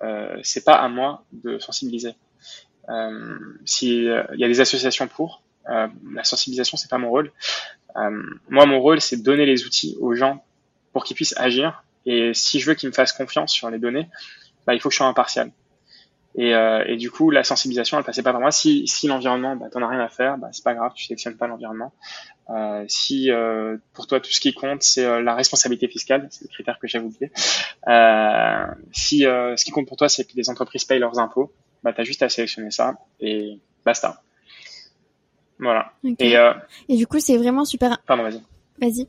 euh, 0.02 0.40
c'est 0.44 0.64
pas 0.64 0.76
à 0.76 0.88
moi 0.88 1.24
de 1.32 1.60
sensibiliser. 1.60 2.16
euh, 2.90 3.38
si 3.66 4.06
il 4.06 4.40
y 4.40 4.44
a 4.44 4.48
des 4.48 4.62
associations 4.62 5.08
pour, 5.08 5.44
la 5.68 6.24
sensibilisation 6.24 6.78
c'est 6.78 6.90
pas 6.90 6.98
mon 6.98 7.10
rôle. 7.10 7.32
moi, 8.50 8.66
mon 8.66 8.80
rôle 8.80 9.00
c'est 9.02 9.18
de 9.18 9.24
donner 9.24 9.46
les 9.46 9.66
outils 9.66 9.96
aux 10.00 10.16
gens 10.16 10.44
pour 10.94 11.04
qu'ils 11.04 11.16
puissent 11.16 11.38
agir. 11.38 11.84
Et 12.06 12.34
si 12.34 12.60
je 12.60 12.66
veux 12.66 12.74
qu'ils 12.74 12.90
me 12.90 12.94
fassent 12.94 13.14
confiance 13.14 13.52
sur 13.54 13.70
les 13.70 13.78
données, 13.78 14.10
bah, 14.66 14.74
il 14.74 14.82
faut 14.82 14.90
que 14.90 14.94
je 14.94 14.98
sois 14.98 15.08
impartial. 15.08 15.52
Et, 16.36 16.56
euh, 16.56 16.84
et, 16.88 16.96
du 16.96 17.12
coup, 17.12 17.30
la 17.30 17.44
sensibilisation, 17.44 17.98
elle 17.98 18.06
passait 18.06 18.24
pas 18.24 18.32
par 18.32 18.40
moi. 18.40 18.52
Si, 18.52 18.88
si 18.88 19.08
l'environnement, 19.08 19.56
bah, 19.56 19.68
t'en 19.70 19.82
as 19.82 19.88
rien 19.88 20.00
à 20.00 20.08
faire, 20.08 20.38
bah, 20.38 20.50
c'est 20.52 20.64
pas 20.64 20.74
grave, 20.74 20.94
tu 20.96 21.06
sélectionnes 21.06 21.36
pas 21.36 21.48
l'environnement. 21.48 21.92
Euh, 22.50 22.84
si 22.88 23.32
euh, 23.32 23.78
pour 23.94 24.08
toi 24.08 24.20
tout 24.20 24.32
ce 24.32 24.42
qui 24.42 24.54
compte 24.54 24.84
c'est 24.84 25.06
euh, 25.06 25.22
la 25.22 25.36
responsabilité 25.36 25.88
fiscale, 25.88 26.28
c'est 26.32 26.44
le 26.44 26.50
critère 26.50 26.80
que 26.80 26.88
j'avais 26.88 27.06
oublié. 27.06 27.32
Euh, 27.88 28.66
si 28.92 29.26
euh, 29.26 29.56
ce 29.56 29.64
qui 29.64 29.72
compte 29.72 29.88
pour 29.88 29.96
toi 29.96 30.10
c'est 30.10 30.26
que 30.26 30.36
les 30.36 30.50
entreprises 30.50 30.84
payent 30.84 31.00
leurs 31.00 31.20
impôts, 31.20 31.54
bah 31.84 31.94
t'as 31.94 32.04
juste 32.04 32.24
à 32.24 32.30
sélectionner 32.30 32.72
ça 32.72 32.98
et 33.22 33.60
basta. 33.86 34.22
Voilà. 35.60 35.94
Et, 36.20 36.36
et 36.90 36.98
du 36.98 37.08
coup 37.08 37.20
c'est 37.20 37.38
vraiment 37.38 37.64
super. 37.64 38.02
Pardon, 38.06 38.24
vas-y. 38.24 38.42
Vas-y. 38.82 39.08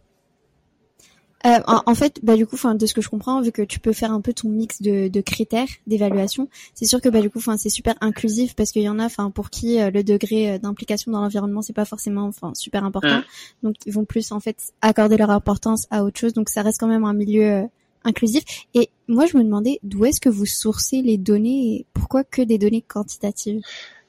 Euh, 1.45 1.59
en, 1.67 1.95
fait, 1.95 2.21
bah 2.23 2.37
du 2.37 2.47
coup, 2.47 2.55
enfin 2.55 2.75
de 2.75 2.87
ce 2.87 2.95
que 2.95 3.01
je 3.01 3.09
comprends, 3.09 3.41
vu 3.41 3.51
que 3.51 3.63
tu 3.63 3.81
peux 3.81 3.93
faire 3.93 4.13
un 4.13 4.21
peu 4.21 4.33
ton 4.33 4.49
mix 4.49 4.81
de, 4.81 5.09
de 5.09 5.21
critères 5.21 5.67
d'évaluation, 5.89 6.49
c'est 6.75 6.85
sûr 6.85 7.01
que 7.01 7.09
bah 7.09 7.21
du 7.21 7.31
coup, 7.31 7.39
enfin 7.39 7.57
c'est 7.57 7.69
super 7.69 7.95
inclusif 8.01 8.55
parce 8.55 8.71
qu'il 8.71 8.83
y 8.83 8.89
en 8.89 9.01
a, 9.01 9.07
enfin 9.07 9.31
pour 9.31 9.51
qui 9.51 9.81
euh, 9.81 9.91
le 9.91 10.05
degré 10.05 10.53
euh, 10.53 10.59
d'implication 10.59 11.11
dans 11.11 11.21
l'environnement 11.21 11.61
c'est 11.61 11.73
pas 11.73 11.85
forcément, 11.85 12.27
enfin 12.27 12.53
super 12.55 12.85
important, 12.85 13.23
donc 13.65 13.75
ils 13.87 13.93
vont 13.93 14.05
plus 14.05 14.31
en 14.31 14.39
fait 14.39 14.73
accorder 14.83 15.17
leur 15.17 15.31
importance 15.31 15.89
à 15.91 16.05
autre 16.05 16.21
chose, 16.21 16.33
donc 16.33 16.49
ça 16.49 16.63
reste 16.63 16.79
quand 16.79 16.87
même 16.87 17.05
un 17.05 17.13
milieu 17.13 17.65
inclusif. 18.05 18.45
Et 18.75 18.91
moi, 19.09 19.27
je 19.27 19.37
me 19.37 19.43
demandais 19.43 19.81
d'où 19.83 20.05
est-ce 20.05 20.21
que 20.21 20.29
vous 20.29 20.47
sourcez 20.47 21.03
les 21.03 21.19
données 21.19 21.75
et 21.75 21.87
pourquoi 21.93 22.23
que 22.25 22.43
des 22.43 22.59
données 22.59 22.83
quantitatives? 22.83 23.61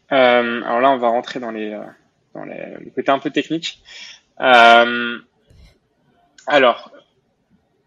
Alors 0.10 0.82
là, 0.82 0.92
on 0.92 0.98
va 0.98 1.10
rentrer 1.10 1.40
dans 1.40 1.50
les 1.50 1.80
dans 2.36 2.44
les, 2.44 2.78
les 2.84 2.92
côtés 2.92 3.12
un 3.12 3.18
peu 3.18 3.32
techniques. 3.32 3.82
alors, 4.38 5.24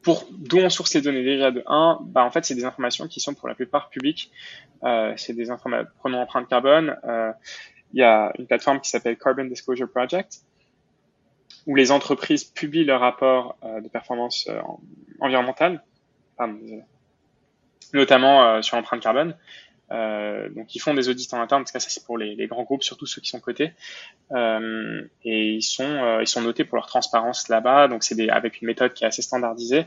pour 0.07 0.25
d'où 0.31 0.59
on 0.59 0.71
source 0.71 0.95
les 0.95 1.01
données 1.01 1.25
déjà 1.25 1.51
de 1.51 1.65
1, 1.67 1.99
bah 2.03 2.23
en 2.23 2.31
fait 2.31 2.45
c'est 2.45 2.55
des 2.55 2.65
informations 2.65 3.09
qui 3.09 3.19
sont 3.19 3.35
pour 3.35 3.49
la 3.49 3.57
plupart 3.57 3.91
publiques. 3.91 4.31
Euh, 4.85 5.13
c'est 5.17 5.33
des 5.33 5.51
informations 5.51 5.91
prenons 5.99 6.21
empreinte 6.21 6.49
carbone. 6.49 6.97
Euh, 7.03 7.33
il 7.93 7.99
y 7.99 8.05
a 8.05 8.33
une 8.39 8.47
plateforme 8.47 8.81
qui 8.81 8.89
s'appelle 8.89 9.19
Carbon 9.19 9.47
Disclosure 9.47 9.91
Project 9.91 10.43
où 11.67 11.75
les 11.75 11.91
entreprises 11.91 12.45
publient 12.45 12.85
leurs 12.85 13.01
rapports 13.01 13.57
euh, 13.65 13.81
de 13.81 13.89
performance 13.89 14.47
euh, 14.49 14.61
environnementale, 15.19 15.83
pardon, 16.37 16.57
notamment 17.93 18.45
euh, 18.45 18.63
sur 18.63 18.77
l'empreinte 18.77 19.03
carbone. 19.03 19.35
Euh, 19.93 20.49
donc 20.51 20.75
ils 20.75 20.81
font 20.81 20.95
des 20.95 21.09
audits 21.09 21.29
en 21.33 21.41
interne, 21.41 21.63
en 21.63 21.65
tout 21.65 21.73
cas 21.73 21.79
ça 21.79 21.91
c'est 21.91 22.05
pour 22.05 22.19
les, 22.19 22.35
les, 22.35 22.49
grands 22.49 22.65
groupes, 22.65 22.83
surtout 22.83 23.07
ceux 23.07 23.21
qui 23.21 23.31
sont 23.31 23.39
cotés, 23.39 23.73
euh, 24.33 25.03
et 25.23 25.53
ils 25.55 25.63
sont 25.63 25.85
euh, 25.85 26.23
ils 26.23 26.27
sont 26.27 26.41
notés 26.41 26.65
pour 26.65 26.77
leur 26.77 26.87
transparence 26.87 27.49
là-bas. 27.49 27.87
Donc 27.87 28.03
c'est 28.03 28.29
avec 28.29 28.61
une 28.61 28.67
méthode 28.67 28.95
qui 28.95 29.05
est 29.05 29.07
assez 29.07 29.23
standardisée. 29.23 29.87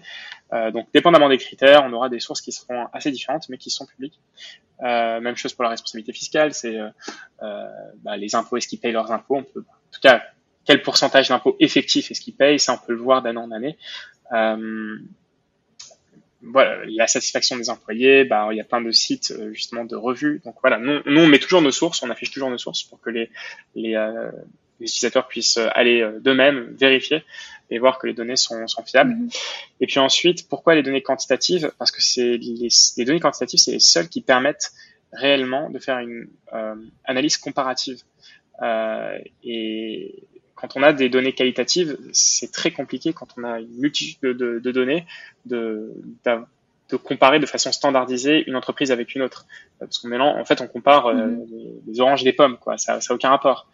Euh, 0.54 0.72
donc 0.72 0.88
dépendamment 0.94 1.28
des 1.28 1.38
critères, 1.38 1.84
on 1.86 1.92
aura 1.92 2.08
des 2.08 2.20
sources 2.20 2.42
qui 2.42 2.52
seront 2.52 2.88
assez 2.94 3.12
différentes, 3.12 3.50
mais 3.50 3.58
qui 3.58 3.70
sont 3.70 3.86
publiques. 3.86 4.20
Euh, 4.82 5.20
même 5.20 5.36
chose 5.36 5.54
pour 5.54 5.64
la 5.64 5.70
responsabilité 5.72 6.14
fiscale, 6.14 6.54
c'est 6.54 6.78
bah, 7.42 8.16
les 8.18 8.36
impôts, 8.36 8.56
est-ce 8.56 8.68
qu'ils 8.68 8.80
payent 8.80 8.94
leurs 8.94 9.12
impôts? 9.12 9.36
On 9.36 9.44
peut, 9.44 9.66
en 9.68 9.92
tout 9.92 10.02
cas, 10.02 10.24
quel 10.64 10.82
pourcentage 10.82 11.28
d'impôts 11.28 11.58
effectifs 11.60 12.10
est-ce 12.12 12.22
qu'ils 12.22 12.36
payent? 12.36 12.60
Ça 12.60 12.74
on 12.74 12.86
peut 12.86 12.94
le 12.94 13.00
voir 13.00 13.22
d'année 13.22 13.40
en 13.40 13.52
année 13.52 13.78
voilà, 16.42 16.86
la 16.86 17.08
satisfaction 17.08 17.58
des 17.58 17.70
employés, 17.70 18.24
bah, 18.24 18.48
il 18.52 18.58
y 18.58 18.62
a 18.62 18.64
plein 18.64 18.82
de 18.82 18.92
sites 18.92 19.32
euh, 19.32 19.54
justement 19.54 19.84
de 19.84 19.96
revues. 19.96 20.42
Donc 20.46 20.56
voilà, 20.62 20.78
nous, 20.78 21.00
nous, 21.06 21.22
on 21.22 21.28
met 21.28 21.40
toujours 21.40 21.62
nos 21.62 21.72
sources, 21.72 22.02
on 22.02 22.10
affiche 22.10 22.32
toujours 22.32 22.50
nos 22.50 22.58
sources 22.58 22.84
pour 22.84 23.02
que 23.02 23.10
les, 23.10 23.30
les, 23.76 23.96
euh, 23.96 24.32
les 24.80 24.88
utilisateurs 24.88 25.28
puissent 25.28 25.58
aller 25.58 26.02
euh, 26.02 26.20
d'eux-mêmes 26.20 26.76
vérifier 26.80 27.24
et 27.70 27.78
voir 27.78 28.00
que 28.00 28.08
les 28.08 28.14
données 28.14 28.38
sont, 28.38 28.68
sont 28.68 28.84
fiables. 28.84 29.14
Mm-hmm. 29.14 29.38
Et 29.82 29.88
puis 29.88 30.00
ensuite, 30.00 30.48
pourquoi 30.48 30.76
les 30.76 30.84
données 30.84 31.02
quantitatives? 31.02 31.72
Parce 31.78 31.92
que 31.92 32.02
c'est 32.02 32.38
les, 32.38 32.70
les, 32.98 33.06
données 33.06 33.20
quantitatives, 33.20 33.60
c'est 33.60 33.74
les 33.74 33.80
seules 33.80 34.08
qui 34.08 34.22
permettent 34.22 34.72
réellement 35.12 35.70
de 35.70 35.80
faire 35.80 36.00
une 36.00 36.30
analyse 37.04 37.38
comparative. 37.38 38.02
et 39.44 40.24
quand 40.60 40.76
on 40.76 40.84
a 40.84 40.92
des 40.92 41.10
données 41.10 41.34
qualitatives, 41.34 41.98
c'est 42.12 42.52
très 42.52 42.72
compliqué 42.72 43.14
quand 43.14 43.28
on 43.38 43.44
a 43.44 43.60
une 43.60 43.80
multitude 43.80 44.20
de, 44.22 44.60
de, 44.60 44.72
données 44.72 45.06
de, 45.46 45.94
de, 46.90 46.98
comparer 46.98 47.40
de 47.40 47.46
façon 47.46 47.72
standardisée 47.72 48.44
une 48.48 48.56
entreprise 48.56 48.92
avec 48.92 49.16
une 49.16 49.22
autre. 49.22 49.46
Parce 49.80 50.00
qu'on 50.00 50.10
mélange, 50.10 50.38
en 50.38 50.46
fait, 50.46 50.60
on 50.62 50.68
compare 50.68 51.08
euh, 51.08 51.14
mm-hmm. 51.14 51.88
les, 51.88 52.02
oranges 52.02 52.24
et 52.24 52.26
les 52.26 52.34
pommes, 52.34 52.58
quoi. 52.58 52.78
Ça 52.78 52.98
n'a 52.98 53.16
aucun 53.16 53.30
rapport. 53.30 53.68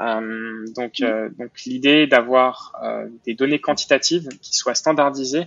Euh, 0.00 0.66
donc, 0.74 0.94
mm-hmm. 0.94 1.04
euh, 1.04 1.28
donc 1.38 1.50
l'idée 1.64 2.06
d'avoir 2.06 2.74
des 3.24 3.34
données 3.34 3.60
quantitatives 3.60 4.28
qui 4.42 4.54
soient 4.54 4.74
standardisées 4.74 5.46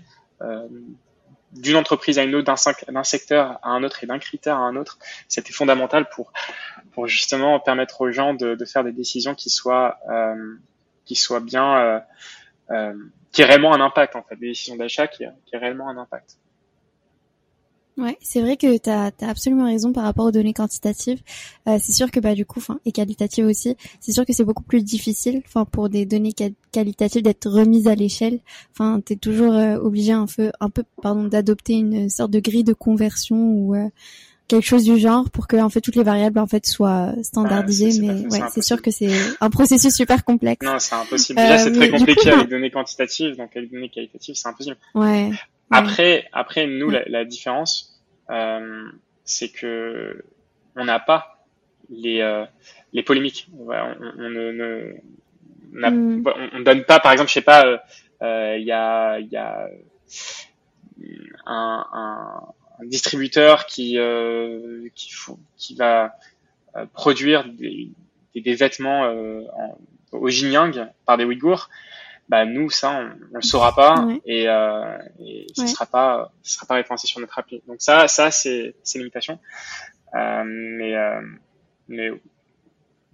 d'une 1.53 1.75
entreprise 1.75 2.19
à 2.19 2.23
une 2.23 2.35
autre, 2.35 2.51
d'un 2.91 3.03
secteur 3.03 3.59
à 3.63 3.69
un 3.69 3.83
autre 3.83 4.03
et 4.03 4.07
d'un 4.07 4.19
critère 4.19 4.57
à 4.57 4.61
un 4.61 4.75
autre, 4.75 4.99
c'était 5.27 5.53
fondamental 5.53 6.09
pour 6.09 6.31
pour 6.91 7.07
justement 7.07 7.59
permettre 7.59 8.01
aux 8.01 8.11
gens 8.11 8.33
de, 8.33 8.55
de 8.55 8.65
faire 8.65 8.83
des 8.83 8.91
décisions 8.91 9.35
qui 9.35 9.49
soient 9.49 9.97
euh, 10.09 10.57
qui 11.09 11.15
soit 11.15 11.39
bien, 11.39 11.77
euh, 11.79 11.99
euh, 12.69 12.93
qui 13.31 13.41
ait 13.41 13.45
réellement 13.45 13.73
un 13.73 13.81
impact 13.81 14.15
en 14.15 14.21
fait, 14.21 14.35
des 14.35 14.49
décisions 14.49 14.75
d'achat 14.75 15.07
qui, 15.07 15.25
qui 15.47 15.55
ait 15.55 15.57
réellement 15.57 15.89
un 15.89 15.97
impact. 15.97 16.37
Ouais, 17.99 18.17
c'est 18.21 18.41
vrai 18.41 18.55
que 18.55 18.77
tu 18.77 18.89
as, 18.89 19.11
absolument 19.21 19.65
raison 19.65 19.91
par 19.91 20.05
rapport 20.05 20.25
aux 20.25 20.31
données 20.31 20.53
quantitatives. 20.53 21.19
Euh, 21.67 21.77
c'est 21.81 21.91
sûr 21.91 22.09
que 22.11 22.21
bah 22.21 22.33
du 22.33 22.45
coup, 22.45 22.59
enfin 22.59 22.79
et 22.85 22.93
qualitatives 22.93 23.45
aussi. 23.45 23.75
C'est 23.99 24.13
sûr 24.13 24.25
que 24.25 24.31
c'est 24.31 24.45
beaucoup 24.45 24.63
plus 24.63 24.83
difficile, 24.83 25.41
enfin 25.45 25.65
pour 25.65 25.89
des 25.89 26.05
données 26.05 26.33
qualitatives 26.71 27.23
d'être 27.23 27.49
remises 27.49 27.87
à 27.87 27.95
l'échelle. 27.95 28.39
Enfin, 28.71 29.01
t'es 29.03 29.17
toujours 29.17 29.53
euh, 29.53 29.77
obligé 29.77 30.13
un 30.13 30.27
peu, 30.27 30.51
un 30.61 30.69
peu, 30.69 30.83
pardon, 31.01 31.25
d'adopter 31.25 31.73
une 31.73 32.09
sorte 32.09 32.31
de 32.31 32.39
grille 32.39 32.63
de 32.63 32.73
conversion 32.73 33.35
ou 33.35 33.75
euh, 33.75 33.89
quelque 34.47 34.65
chose 34.65 34.83
du 34.83 34.97
genre 34.97 35.29
pour 35.29 35.47
que 35.47 35.57
en 35.57 35.69
fait 35.69 35.79
toutes 35.81 35.95
les 35.95 36.03
variables 36.03 36.39
en 36.39 36.47
fait 36.47 36.65
soient 36.65 37.13
standardisées 37.21 38.01
mais 38.01 38.25
ouais 38.27 38.41
c'est 38.51 38.63
sûr 38.63 38.81
que 38.81 38.89
c'est 38.91 39.11
un 39.39 39.49
processus 39.49 39.95
super 39.95 40.25
complexe 40.25 40.65
non 40.65 40.79
c'est 40.79 40.95
impossible 40.95 41.39
déjà 41.39 41.59
c'est 41.59 41.69
euh, 41.69 41.75
très 41.75 41.89
compliqué 41.91 42.31
avec 42.31 42.45
des 42.45 42.55
données 42.55 42.71
quantitatives 42.71 43.37
donc 43.37 43.55
avec 43.55 43.69
des 43.69 43.75
données 43.75 43.89
qualitatives 43.89 44.35
c'est 44.35 44.49
impossible 44.49 44.77
ouais 44.95 45.29
après 45.71 46.27
après 46.31 46.67
nous 46.67 46.89
la, 46.89 47.03
la, 47.07 47.25
différence 47.25 48.01
euh, 48.29 48.89
c'est 49.23 49.49
que 49.49 50.23
on 50.75 50.85
n'a 50.85 50.99
pas 50.99 51.45
les 51.89 52.21
euh, 52.21 52.45
les 52.93 53.03
polémiques. 53.03 53.47
On, 53.57 53.69
on, 53.69 54.29
ne, 54.29 54.93
mm. 55.71 56.23
on, 56.25 56.49
on, 56.53 56.59
donne 56.61 56.83
pas 56.83 56.99
par 56.99 57.11
exemple 57.11 57.29
je 57.29 57.33
sais 57.33 57.41
pas 57.41 57.65
il 58.21 58.25
euh, 58.25 58.57
y 58.57 58.71
a 58.71 59.19
il 59.19 59.27
y 59.27 59.37
a 59.37 59.67
un, 61.45 61.85
un 61.93 62.53
un 62.79 62.85
distributeur 62.85 63.65
qui 63.65 63.97
euh, 63.97 64.87
qui, 64.95 65.13
qui 65.57 65.75
va 65.75 66.15
euh, 66.75 66.85
produire 66.93 67.45
des, 67.45 67.89
des, 68.35 68.55
vêtements 68.55 69.05
euh, 69.05 69.43
en, 69.53 69.77
au 70.11 70.27
Xinjiang 70.27 70.89
par 71.05 71.17
des 71.17 71.25
Ouïghours, 71.25 71.69
bah 72.29 72.45
nous 72.45 72.69
ça 72.69 72.91
on, 72.91 73.09
on 73.33 73.35
le 73.37 73.41
saura 73.41 73.75
pas 73.75 74.07
et, 74.25 74.47
euh, 74.47 74.97
et 75.19 75.47
ce 75.55 75.67
sera 75.67 75.85
pas 75.87 76.31
ce 76.43 76.53
sera 76.53 76.65
pas 76.67 76.75
référencé 76.75 77.07
sur 77.07 77.19
notre 77.19 77.37
appli. 77.39 77.61
Donc 77.67 77.77
ça 77.79 78.07
ça 78.07 78.31
c'est 78.31 78.75
c'est 78.83 78.99
limitation. 78.99 79.39
Euh, 80.15 80.43
mais 80.45 80.95
euh, 80.95 81.21
mais 81.87 82.11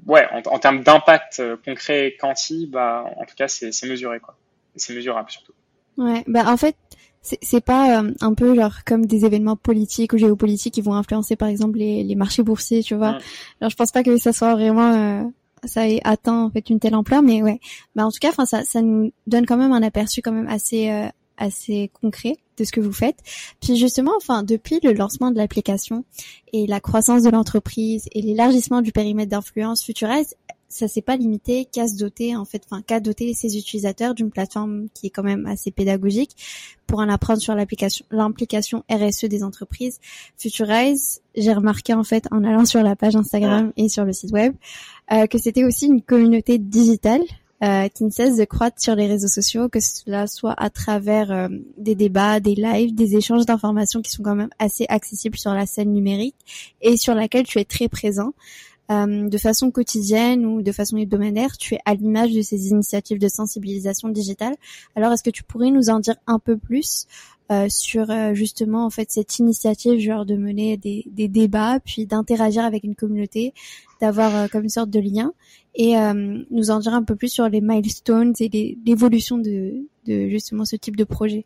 ouais 0.06 0.28
en, 0.32 0.42
en 0.54 0.60
termes 0.60 0.84
d'impact 0.84 1.42
concret 1.64 2.16
quanti 2.20 2.68
bah 2.68 3.06
en 3.18 3.26
tout 3.26 3.36
cas 3.36 3.48
c'est 3.48 3.72
c'est 3.72 3.88
mesuré 3.88 4.20
quoi. 4.20 4.36
C'est 4.76 4.94
mesurable 4.94 5.32
surtout. 5.32 5.54
Ouais 5.98 6.24
bah 6.28 6.44
en 6.48 6.58
fait 6.58 6.76
c'est 7.42 7.66
pas 7.66 8.04
euh, 8.04 8.12
un 8.22 8.34
peu 8.36 8.54
genre 8.54 8.84
comme 8.86 9.08
des 9.08 9.26
événements 9.26 9.56
politiques 9.56 10.14
ou 10.14 10.18
géopolitiques 10.18 10.76
qui 10.76 10.82
vont 10.82 10.94
influencer 10.94 11.36
par 11.36 11.48
exemple 11.48 11.80
les, 11.80 12.04
les 12.04 12.14
marchés 12.14 12.44
boursiers, 12.44 12.84
tu 12.84 12.94
vois. 12.94 13.18
Alors 13.60 13.72
je 13.72 13.76
pense 13.76 13.92
pas 13.92 14.04
que 14.04 14.18
ça 14.18 14.32
soit 14.32 14.54
vraiment 14.54 14.94
euh, 14.94 15.24
ça 15.68 15.88
ait 15.88 16.02
atteint 16.04 16.44
en 16.46 16.50
fait 16.50 16.70
une 16.70 16.80
telle 16.80 16.96
ampleur, 16.96 17.22
mais 17.22 17.42
ouais. 17.42 17.60
Bah 17.96 18.06
en 18.06 18.12
tout 18.12 18.20
cas, 18.20 18.30
enfin 18.30 18.46
ça 18.46 18.64
ça 18.64 18.82
nous 18.82 19.12
donne 19.28 19.46
quand 19.46 19.58
même 19.58 19.72
un 19.72 19.84
aperçu 19.84 20.22
quand 20.22 20.32
même 20.32 20.48
assez 20.48 20.90
euh, 20.90 21.08
assez 21.38 21.92
concret 22.02 22.38
de 22.58 22.64
ce 22.64 22.72
que 22.72 22.80
vous 22.80 22.94
faites. 22.94 23.18
Puis 23.62 23.76
justement, 23.76 24.14
enfin, 24.18 24.44
depuis 24.44 24.80
le 24.84 24.94
lancement 24.94 25.32
de 25.32 25.38
l'application 25.38 26.06
et 26.54 26.68
la 26.68 26.80
croissance 26.80 27.24
de 27.24 27.30
l'entreprise 27.30 28.08
et 28.14 28.22
l'élargissement 28.22 28.82
du 28.82 28.92
périmètre 28.92 29.32
d'influence 29.32 29.84
Futurize, 29.84 30.36
ça 30.76 30.88
s'est 30.90 31.02
pas 31.02 31.16
limité 31.16 31.66
qu'à 31.66 31.88
se 31.88 31.96
doter 31.96 32.36
en 32.36 32.44
fait, 32.44 32.64
enfin 32.66 32.82
qu'à 32.82 33.00
doter 33.00 33.34
ses 33.34 33.58
utilisateurs 33.58 34.14
d'une 34.14 34.30
plateforme 34.30 34.88
qui 34.94 35.08
est 35.08 35.10
quand 35.10 35.24
même 35.24 35.46
assez 35.46 35.72
pédagogique 35.72 36.32
pour 36.86 37.00
en 37.00 37.08
apprendre 37.08 37.40
sur 37.40 37.56
l'application, 37.56 38.06
l'implication 38.12 38.84
RSE 38.92 39.26
des 39.26 39.44
entreprises. 39.44 40.00
Futurize, 40.38 41.22
j'ai 41.36 41.54
remarqué 41.54 41.94
en 41.94 42.04
fait 42.04 42.26
en 42.32 42.44
allant 42.44 42.66
sur 42.66 42.84
la 42.84 42.96
page 42.96 43.16
Instagram 43.16 43.72
et 43.78 43.88
sur 43.88 44.04
le 44.04 44.12
site 44.12 44.32
web 44.32 44.54
euh, 45.14 45.28
que 45.28 45.38
c'était 45.38 45.64
aussi 45.64 45.86
une 45.86 46.02
communauté 46.02 46.58
digitale 46.58 47.22
euh, 47.64 47.88
qui 47.88 48.04
ne 48.04 48.10
cesse 48.10 48.36
de 48.36 48.44
croître 48.44 48.82
sur 48.82 48.96
les 48.96 49.08
réseaux 49.08 49.30
sociaux, 49.30 49.70
que 49.70 49.80
cela 49.80 50.28
soit 50.28 50.54
à 50.58 50.70
travers 50.70 51.32
euh, 51.32 51.48
des 51.78 51.96
débats, 51.96 52.42
des 52.42 52.54
lives, 52.54 52.94
des 52.94 53.16
échanges 53.16 53.46
d'informations 53.46 54.02
qui 54.02 54.12
sont 54.12 54.24
quand 54.24 54.36
même 54.36 54.50
assez 54.60 54.86
accessibles 54.90 55.38
sur 55.38 55.54
la 55.54 55.66
scène 55.66 55.94
numérique 55.94 56.36
et 56.82 56.98
sur 56.98 57.16
laquelle 57.16 57.46
tu 57.46 57.60
es 57.60 57.64
très 57.64 57.88
présent. 57.88 58.34
De 58.90 59.38
façon 59.38 59.72
quotidienne 59.72 60.46
ou 60.46 60.62
de 60.62 60.72
façon 60.72 60.98
hebdomadaire, 60.98 61.58
tu 61.58 61.76
es 61.76 61.80
à 61.86 61.96
l'image 61.96 62.32
de 62.34 62.42
ces 62.42 62.68
initiatives 62.68 63.20
de 63.20 63.28
sensibilisation 63.28 64.10
digitale. 64.10 64.56
Alors, 64.96 65.12
est-ce 65.12 65.24
que 65.24 65.32
tu 65.32 65.44
pourrais 65.44 65.72
nous 65.72 65.90
en 65.90 66.00
dire 66.00 66.16
un 66.28 66.40
peu 66.40 66.58
plus 66.58 67.08
euh, 67.52 67.68
sur 67.70 68.10
euh, 68.10 68.34
justement 68.34 68.86
en 68.86 68.90
fait 68.90 69.12
cette 69.12 69.38
initiative 69.38 70.00
genre 70.00 70.26
de 70.26 70.36
mener 70.36 70.78
des, 70.78 71.04
des 71.06 71.28
débats 71.28 71.80
puis 71.80 72.08
d'interagir 72.08 72.66
avec 72.66 72.84
une 72.84 72.96
communauté 72.96 73.54
d'avoir 74.02 74.36
euh, 74.36 74.48
comme 74.48 74.64
une 74.64 74.70
sorte 74.70 74.90
de 74.90 75.00
lien? 75.00 75.32
Et 75.78 75.96
nous 76.52 76.72
en 76.72 76.80
dire 76.80 76.94
un 76.94 77.04
peu 77.04 77.18
plus 77.18 77.28
sur 77.28 77.50
les 77.50 77.60
milestones 77.60 78.34
et 78.40 78.78
l'évolution 78.86 79.38
de, 79.38 79.74
de 80.08 80.30
justement 80.30 80.64
ce 80.64 80.78
type 80.78 80.96
de 80.96 81.04
projet. 81.04 81.44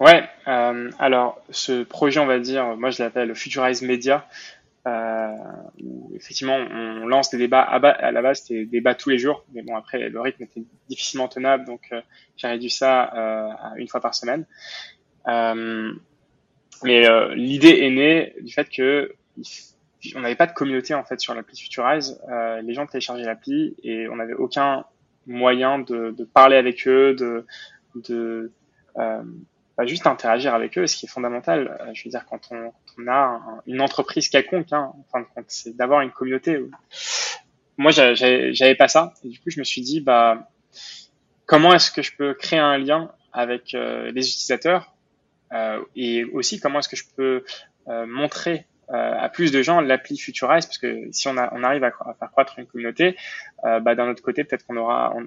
Ouais, 0.00 0.22
alors 0.46 1.38
ce 1.50 1.82
projet, 1.82 2.18
on 2.18 2.26
va 2.26 2.38
dire, 2.38 2.78
moi 2.78 2.88
je 2.88 3.02
l'appelle 3.02 3.34
Futurize 3.34 3.82
Media, 3.82 4.26
euh, 4.26 4.61
où 4.86 6.12
effectivement 6.16 6.56
on 6.56 7.06
lance 7.06 7.30
des 7.30 7.38
débats 7.38 7.62
à, 7.62 8.10
la 8.10 8.22
base 8.22 8.40
c'était 8.40 8.60
des 8.60 8.66
débats 8.66 8.94
tous 8.94 9.10
les 9.10 9.18
jours 9.18 9.44
mais 9.52 9.62
bon 9.62 9.76
après 9.76 10.08
le 10.08 10.20
rythme 10.20 10.42
était 10.42 10.64
difficilement 10.88 11.28
tenable 11.28 11.64
donc 11.64 11.92
j'ai 12.36 12.48
réduit 12.48 12.70
ça 12.70 13.02
à 13.02 13.74
une 13.76 13.88
fois 13.88 14.00
par 14.00 14.14
semaine 14.14 14.44
euh, 15.28 15.92
mais 16.82 17.06
euh, 17.06 17.34
l'idée 17.34 17.78
est 17.80 17.90
née 17.90 18.34
du 18.40 18.52
fait 18.52 18.68
que 18.68 19.14
on 20.16 20.20
n'avait 20.20 20.34
pas 20.34 20.46
de 20.46 20.52
communauté 20.52 20.94
en 20.94 21.04
fait 21.04 21.20
sur 21.20 21.34
l'appli 21.34 21.56
Futurize. 21.56 22.20
Euh, 22.28 22.60
les 22.62 22.74
gens 22.74 22.86
téléchargeaient 22.86 23.24
l'appli 23.24 23.76
et 23.84 24.08
on 24.08 24.16
n'avait 24.16 24.34
aucun 24.34 24.84
moyen 25.26 25.78
de, 25.78 26.24
parler 26.34 26.56
avec 26.56 26.88
eux, 26.88 27.14
de, 27.14 28.50
euh, 28.98 29.22
pas 29.76 29.86
juste 29.86 30.06
interagir 30.06 30.54
avec 30.54 30.76
eux, 30.78 30.86
ce 30.86 30.96
qui 30.96 31.06
est 31.06 31.08
fondamental. 31.08 31.78
Euh, 31.80 31.90
je 31.94 32.04
veux 32.04 32.10
dire, 32.10 32.24
quand 32.28 32.48
on, 32.50 32.72
on 32.98 33.08
a 33.08 33.40
une 33.66 33.80
entreprise 33.80 34.28
quelconque, 34.28 34.72
hein, 34.72 34.92
en 34.98 35.04
fin 35.10 35.20
de 35.20 35.26
compte, 35.34 35.46
c'est 35.48 35.76
d'avoir 35.76 36.00
une 36.02 36.10
communauté. 36.10 36.58
Moi, 37.78 37.90
j'avais 37.90 38.74
pas 38.74 38.88
ça. 38.88 39.14
Et 39.24 39.28
du 39.28 39.38
coup, 39.40 39.50
je 39.50 39.58
me 39.58 39.64
suis 39.64 39.82
dit, 39.82 40.00
bah, 40.00 40.50
comment 41.46 41.74
est-ce 41.74 41.90
que 41.90 42.02
je 42.02 42.14
peux 42.16 42.34
créer 42.34 42.58
un 42.58 42.78
lien 42.78 43.10
avec 43.32 43.74
euh, 43.74 44.10
les 44.12 44.28
utilisateurs 44.28 44.92
euh, 45.52 45.82
et 45.96 46.24
aussi 46.24 46.60
comment 46.60 46.78
est-ce 46.78 46.88
que 46.88 46.96
je 46.96 47.04
peux 47.16 47.44
euh, 47.88 48.06
montrer 48.06 48.66
euh, 48.90 49.14
à 49.18 49.28
plus 49.28 49.52
de 49.52 49.62
gens 49.62 49.80
l'appli 49.80 50.16
Futurize 50.16 50.66
parce 50.66 50.78
que 50.78 51.08
si 51.12 51.28
on, 51.28 51.36
a, 51.36 51.52
on 51.54 51.62
arrive 51.62 51.84
à, 51.84 51.90
faire 51.90 52.30
croître 52.30 52.58
une 52.58 52.66
communauté, 52.66 53.16
bah, 53.62 53.94
d'un 53.94 54.08
autre 54.08 54.22
côté 54.22 54.44
peut-être 54.44 54.66
qu'on 54.66 54.76
aura 54.76 55.14
on, 55.14 55.26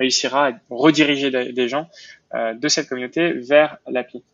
réussira 0.00 0.48
à 0.48 0.52
rediriger 0.70 1.30
des, 1.30 1.68
gens 1.68 1.88
de 2.34 2.68
cette 2.68 2.88
communauté 2.88 3.32
vers 3.32 3.78
l'appli. 3.86 4.24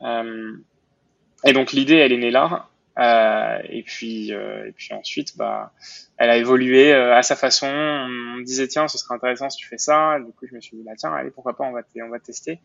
et 0.00 1.52
donc 1.52 1.72
l'idée 1.72 1.96
elle 1.96 2.12
est 2.12 2.18
née 2.18 2.32
là. 2.32 2.68
Euh, 2.98 3.58
et 3.70 3.82
puis 3.82 4.34
euh, 4.34 4.66
et 4.68 4.72
puis 4.72 4.92
ensuite 4.92 5.34
bah 5.38 5.72
elle 6.18 6.28
a 6.28 6.36
évolué 6.36 6.92
euh, 6.92 7.16
à 7.16 7.22
sa 7.22 7.36
façon. 7.36 7.66
On 7.66 8.08
me 8.08 8.44
disait 8.44 8.68
tiens 8.68 8.86
ce 8.86 8.98
serait 8.98 9.14
intéressant 9.14 9.48
si 9.48 9.56
tu 9.56 9.66
fais 9.66 9.78
ça. 9.78 10.18
Du 10.18 10.32
coup 10.32 10.46
je 10.46 10.54
me 10.54 10.60
suis 10.60 10.76
dit 10.76 10.82
bah 10.82 10.92
tiens 10.96 11.12
allez 11.14 11.30
pourquoi 11.30 11.56
pas 11.56 11.64
on 11.64 11.72
va 11.72 11.80
on 12.04 12.10
va 12.10 12.18
tester. 12.18 12.60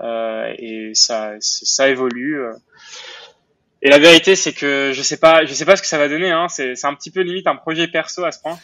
Euh, 0.00 0.54
et 0.58 0.92
ça 0.94 1.34
ça 1.40 1.88
évolue 1.88 2.40
et 3.82 3.90
la 3.90 3.98
vérité 3.98 4.34
c'est 4.34 4.52
que 4.52 4.92
je 4.94 5.02
sais 5.02 5.18
pas 5.18 5.44
je 5.44 5.52
sais 5.52 5.66
pas 5.66 5.76
ce 5.76 5.82
que 5.82 5.88
ça 5.88 5.98
va 5.98 6.08
donner 6.08 6.30
hein. 6.30 6.48
C'est 6.48 6.74
c'est 6.74 6.86
un 6.86 6.94
petit 6.94 7.10
peu 7.10 7.20
limite 7.20 7.46
un 7.46 7.56
projet 7.56 7.86
perso 7.86 8.24
à 8.24 8.32
ce 8.32 8.40
point 8.40 8.58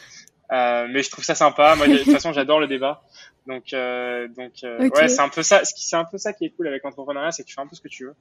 mais 0.52 1.02
je 1.02 1.10
trouve 1.10 1.24
ça 1.24 1.34
sympa 1.34 1.74
moi 1.76 1.88
de 1.88 1.96
toute 2.04 2.12
façon 2.12 2.32
j'adore 2.32 2.60
le 2.60 2.66
débat 2.66 3.02
donc, 3.46 3.72
euh, 3.72 4.28
donc 4.28 4.52
euh, 4.62 4.88
ouais, 4.88 5.08
c'est 5.08 5.20
un 5.20 5.28
peu 5.28 5.42
ça. 5.42 5.62
C'est 5.64 5.96
un 5.96 6.04
peu 6.04 6.18
ça 6.18 6.32
qui 6.32 6.44
est 6.44 6.50
cool 6.50 6.68
avec 6.68 6.84
l'entrepreneuriat, 6.84 7.32
c'est 7.32 7.42
que 7.42 7.48
tu 7.48 7.54
fais 7.54 7.60
un 7.60 7.66
peu 7.66 7.74
ce 7.74 7.80
que 7.80 7.88
tu 7.88 8.04
veux. 8.04 8.14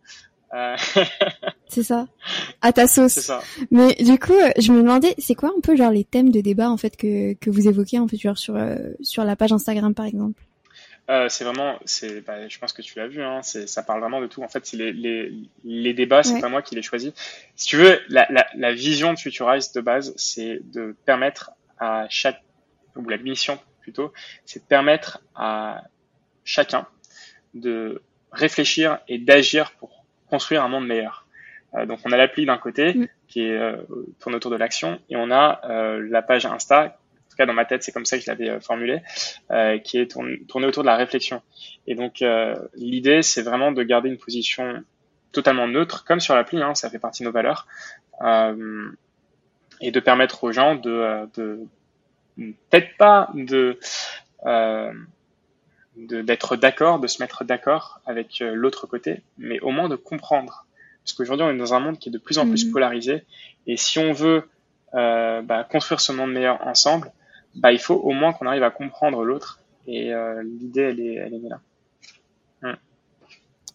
Euh... 0.53 0.75
c'est 1.67 1.83
ça. 1.83 2.07
À 2.61 2.73
ta 2.73 2.87
sauce. 2.87 3.13
C'est 3.13 3.21
ça. 3.21 3.41
Mais 3.69 3.93
du 3.95 4.17
coup, 4.17 4.33
je 4.57 4.71
me 4.71 4.81
demandais, 4.81 5.13
c'est 5.17 5.35
quoi 5.35 5.49
un 5.55 5.61
peu 5.61 5.75
genre 5.75 5.91
les 5.91 6.03
thèmes 6.03 6.31
de 6.31 6.41
débat 6.41 6.69
en 6.69 6.77
fait 6.77 6.97
que 6.97 7.33
que 7.33 7.49
vous 7.49 7.67
évoquez 7.67 7.99
en 7.99 8.07
fait 8.07 8.17
genre 8.17 8.37
sur 8.37 8.55
euh, 8.55 8.77
sur 9.01 9.23
la 9.23 9.35
page 9.35 9.51
Instagram 9.51 9.93
par 9.93 10.05
exemple? 10.05 10.41
Euh, 11.09 11.27
c'est 11.29 11.43
vraiment, 11.43 11.77
c'est, 11.83 12.21
bah, 12.21 12.47
je 12.47 12.57
pense 12.57 12.71
que 12.71 12.81
tu 12.81 12.97
l'as 12.97 13.07
vu, 13.07 13.21
hein, 13.21 13.41
c'est, 13.41 13.67
ça 13.67 13.83
parle 13.83 13.99
vraiment 13.99 14.21
de 14.21 14.27
tout. 14.27 14.43
En 14.43 14.47
fait, 14.47 14.71
les, 14.71 14.93
les, 14.93 15.33
les 15.65 15.93
débats, 15.93 16.23
c'est 16.23 16.39
pas 16.39 16.47
moi 16.47 16.61
qui 16.61 16.73
les 16.75 16.83
choisis. 16.83 17.11
Si 17.55 17.67
tu 17.67 17.75
veux, 17.75 17.99
la, 18.07 18.27
la, 18.29 18.47
la 18.55 18.71
vision 18.71 19.11
de 19.11 19.19
Futurize 19.19 19.73
de 19.73 19.81
base, 19.81 20.13
c'est 20.15 20.61
de 20.71 20.95
permettre 21.05 21.51
à 21.81 22.05
chaque, 22.09 22.41
ou 22.95 23.09
la 23.09 23.17
mission 23.17 23.59
plutôt, 23.81 24.13
c'est 24.45 24.63
de 24.63 24.67
permettre 24.67 25.21
à 25.35 25.83
chacun 26.45 26.87
de 27.53 28.01
réfléchir 28.31 28.99
et 29.07 29.17
d'agir 29.17 29.71
pour 29.71 30.05
construire 30.29 30.63
un 30.63 30.69
monde 30.69 30.87
meilleur. 30.87 31.25
Euh, 31.73 31.85
donc 31.85 31.99
on 32.05 32.11
a 32.11 32.17
l'appli 32.17 32.45
d'un 32.45 32.57
côté 32.57 32.93
mm. 32.93 33.07
qui 33.27 33.41
est 33.41 33.57
euh, 33.57 33.77
tourne 34.19 34.35
autour 34.35 34.51
de 34.51 34.55
l'action 34.57 34.99
et 35.09 35.15
on 35.15 35.31
a 35.31 35.61
euh, 35.69 36.07
la 36.09 36.21
page 36.21 36.45
Insta, 36.45 36.83
en 36.83 37.29
tout 37.29 37.37
cas 37.37 37.45
dans 37.45 37.53
ma 37.53 37.65
tête 37.65 37.83
c'est 37.83 37.91
comme 37.91 38.05
ça 38.05 38.17
que 38.17 38.23
je 38.23 38.29
l'avais 38.29 38.49
euh, 38.49 38.59
formulé, 38.59 39.01
qui 39.83 39.97
est 39.97 40.07
tournée 40.07 40.67
autour 40.67 40.83
de 40.83 40.87
la 40.87 40.95
réflexion. 40.95 41.41
Et 41.87 41.95
donc 41.95 42.23
l'idée 42.75 43.21
c'est 43.21 43.41
vraiment 43.41 43.71
de 43.71 43.83
garder 43.83 44.09
une 44.09 44.17
position 44.17 44.83
totalement 45.31 45.67
neutre 45.67 46.03
comme 46.05 46.19
sur 46.19 46.35
l'appli, 46.35 46.61
hein, 46.61 46.75
ça 46.75 46.89
fait 46.89 46.99
partie 46.99 47.23
de 47.23 47.27
nos 47.27 47.33
valeurs, 47.33 47.67
et 49.81 49.91
de 49.91 49.99
permettre 49.99 50.43
aux 50.43 50.51
gens 50.51 50.75
de, 50.75 51.27
de 51.35 51.59
peut-être 52.37 52.95
pas 52.97 53.29
de 53.33 53.79
euh, 54.45 54.93
d'être 55.95 56.55
d'accord, 56.55 56.99
de 56.99 57.07
se 57.07 57.21
mettre 57.21 57.43
d'accord 57.43 57.99
avec 58.05 58.41
euh, 58.41 58.53
l'autre 58.53 58.87
côté, 58.87 59.21
mais 59.37 59.59
au 59.59 59.71
moins 59.71 59.89
de 59.89 59.95
comprendre. 59.95 60.65
Parce 61.03 61.13
qu'aujourd'hui, 61.13 61.45
on 61.45 61.51
est 61.51 61.57
dans 61.57 61.73
un 61.73 61.79
monde 61.79 61.99
qui 61.99 62.09
est 62.09 62.11
de 62.11 62.17
plus 62.17 62.37
en 62.37 62.47
plus 62.47 62.65
mhm. 62.65 62.71
polarisé, 62.71 63.25
et 63.67 63.75
si 63.75 63.99
on 63.99 64.13
veut 64.13 64.47
euh, 64.93 65.41
bah, 65.41 65.67
construire 65.69 65.99
ce 65.99 66.11
monde 66.11 66.31
meilleur 66.31 66.65
ensemble, 66.65 67.11
bah, 67.55 67.71
il 67.71 67.79
faut 67.79 67.95
au 67.95 68.11
moins 68.11 68.33
qu'on 68.33 68.47
arrive 68.47 68.63
à 68.63 68.71
comprendre 68.71 69.23
l'autre, 69.23 69.59
et 69.87 70.13
euh, 70.13 70.41
l'idée, 70.43 70.81
elle 70.81 70.99
est, 70.99 71.15
elle 71.15 71.33
est 71.33 71.49
là. 71.49 71.59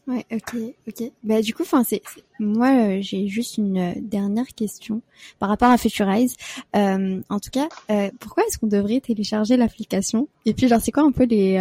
Ouais, 0.06 0.24
ok, 0.30 0.54
ok. 0.86 1.10
Bah 1.24 1.42
du 1.42 1.52
coup, 1.52 1.62
enfin 1.62 1.82
c'est 1.82 2.00
moi 2.38 2.70
euh, 2.70 2.98
j'ai 3.00 3.26
juste 3.26 3.58
une 3.58 3.78
euh, 3.78 3.92
dernière 3.96 4.46
question 4.54 5.02
par 5.40 5.48
rapport 5.48 5.68
à 5.68 5.78
Futurize. 5.78 6.36
Euh, 6.76 7.20
en 7.28 7.40
tout 7.40 7.50
cas, 7.50 7.68
euh, 7.90 8.10
pourquoi 8.20 8.44
est-ce 8.46 8.56
qu'on 8.58 8.68
devrait 8.68 9.00
télécharger 9.00 9.56
l'application? 9.56 10.28
Et 10.44 10.54
puis 10.54 10.68
genre 10.68 10.80
c'est 10.80 10.92
quoi 10.92 11.02
un 11.02 11.10
peu 11.10 11.24
les 11.24 11.60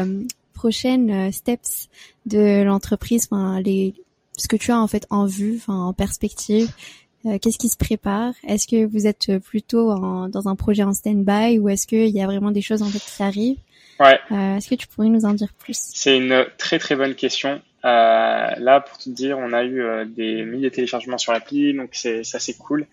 prochaines 0.53 1.31
steps 1.31 1.89
de 2.27 2.61
l'entreprise, 2.61 3.27
enfin 3.31 3.59
les 3.61 3.95
ce 4.37 4.47
que 4.47 4.57
tu 4.57 4.71
as 4.71 4.79
en 4.79 4.87
fait 4.87 5.07
en 5.09 5.25
vue, 5.25 5.55
enfin 5.57 5.81
en 5.81 5.93
perspective. 5.93 6.69
Qu'est-ce 7.41 7.57
qui 7.57 7.69
se 7.69 7.77
prépare? 7.77 8.35
Est-ce 8.47 8.67
que 8.67 8.85
vous 8.85 9.07
êtes 9.07 9.39
plutôt 9.39 9.89
en, 9.89 10.29
dans 10.29 10.47
un 10.47 10.55
projet 10.55 10.83
en 10.83 10.93
stand-by 10.93 11.57
ou 11.57 11.69
est-ce 11.69 11.87
qu'il 11.87 12.09
y 12.09 12.21
a 12.21 12.27
vraiment 12.27 12.51
des 12.51 12.61
choses 12.61 12.83
en 12.83 12.89
fait 12.89 12.99
qui 12.99 13.23
arrivent? 13.23 13.57
Ouais. 13.99 14.19
est-ce 14.29 14.69
que 14.69 14.75
tu 14.75 14.85
pourrais 14.85 15.09
nous 15.09 15.25
en 15.25 15.33
dire 15.33 15.51
plus? 15.57 15.79
C'est 15.79 16.15
une 16.15 16.45
très 16.59 16.77
très 16.77 16.95
bonne 16.95 17.15
question. 17.15 17.61
Euh, 17.85 18.49
là, 18.57 18.81
pour 18.81 18.97
te 18.97 19.09
dire, 19.09 19.37
on 19.37 19.53
a 19.53 19.63
eu 19.63 19.81
euh, 19.81 20.05
des 20.05 20.43
milliers 20.43 20.69
de 20.69 20.75
téléchargements 20.75 21.19
sur 21.19 21.33
l'appli, 21.33 21.73
donc 21.73 21.89
c'est 21.91 22.23
ça 22.23 22.39
c'est 22.39 22.57
cool. 22.57 22.87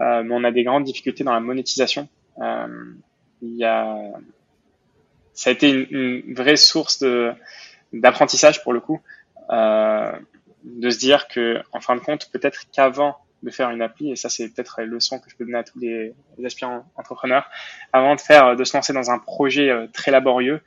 Euh, 0.00 0.22
mais 0.24 0.34
on 0.34 0.42
a 0.42 0.50
des 0.50 0.64
grandes 0.64 0.84
difficultés 0.84 1.22
dans 1.22 1.32
la 1.32 1.40
monétisation. 1.40 2.08
Il 2.40 3.56
y 3.56 3.64
a, 3.64 3.96
ça 5.34 5.50
a 5.50 5.52
été 5.52 5.70
une, 5.70 6.22
une 6.26 6.34
vraie 6.34 6.56
source 6.56 6.98
de 6.98 7.32
d'apprentissage 7.92 8.62
pour 8.64 8.72
le 8.72 8.80
coup, 8.80 9.00
de 9.50 10.90
se 10.90 10.98
dire 10.98 11.28
que 11.28 11.60
en 11.72 11.80
fin 11.80 11.94
de 11.94 12.00
compte, 12.00 12.28
peut-être 12.32 12.64
qu'avant 12.72 13.16
de 13.44 13.50
faire 13.50 13.70
une 13.70 13.82
appli, 13.82 14.10
et 14.10 14.16
ça 14.16 14.30
c'est 14.30 14.48
peut-être 14.48 14.76
la 14.78 14.86
leçon 14.86 15.20
que 15.20 15.30
je 15.30 15.36
peux 15.36 15.44
donner 15.44 15.58
à 15.58 15.64
tous 15.64 15.78
les, 15.78 16.14
les, 16.38 16.46
aspirants 16.46 16.84
entrepreneurs, 16.96 17.48
avant 17.92 18.16
de 18.16 18.20
faire, 18.20 18.56
de 18.56 18.64
se 18.64 18.76
lancer 18.76 18.92
dans 18.94 19.10
un 19.10 19.18
projet 19.18 19.70
très 19.92 20.10
laborieux, 20.10 20.60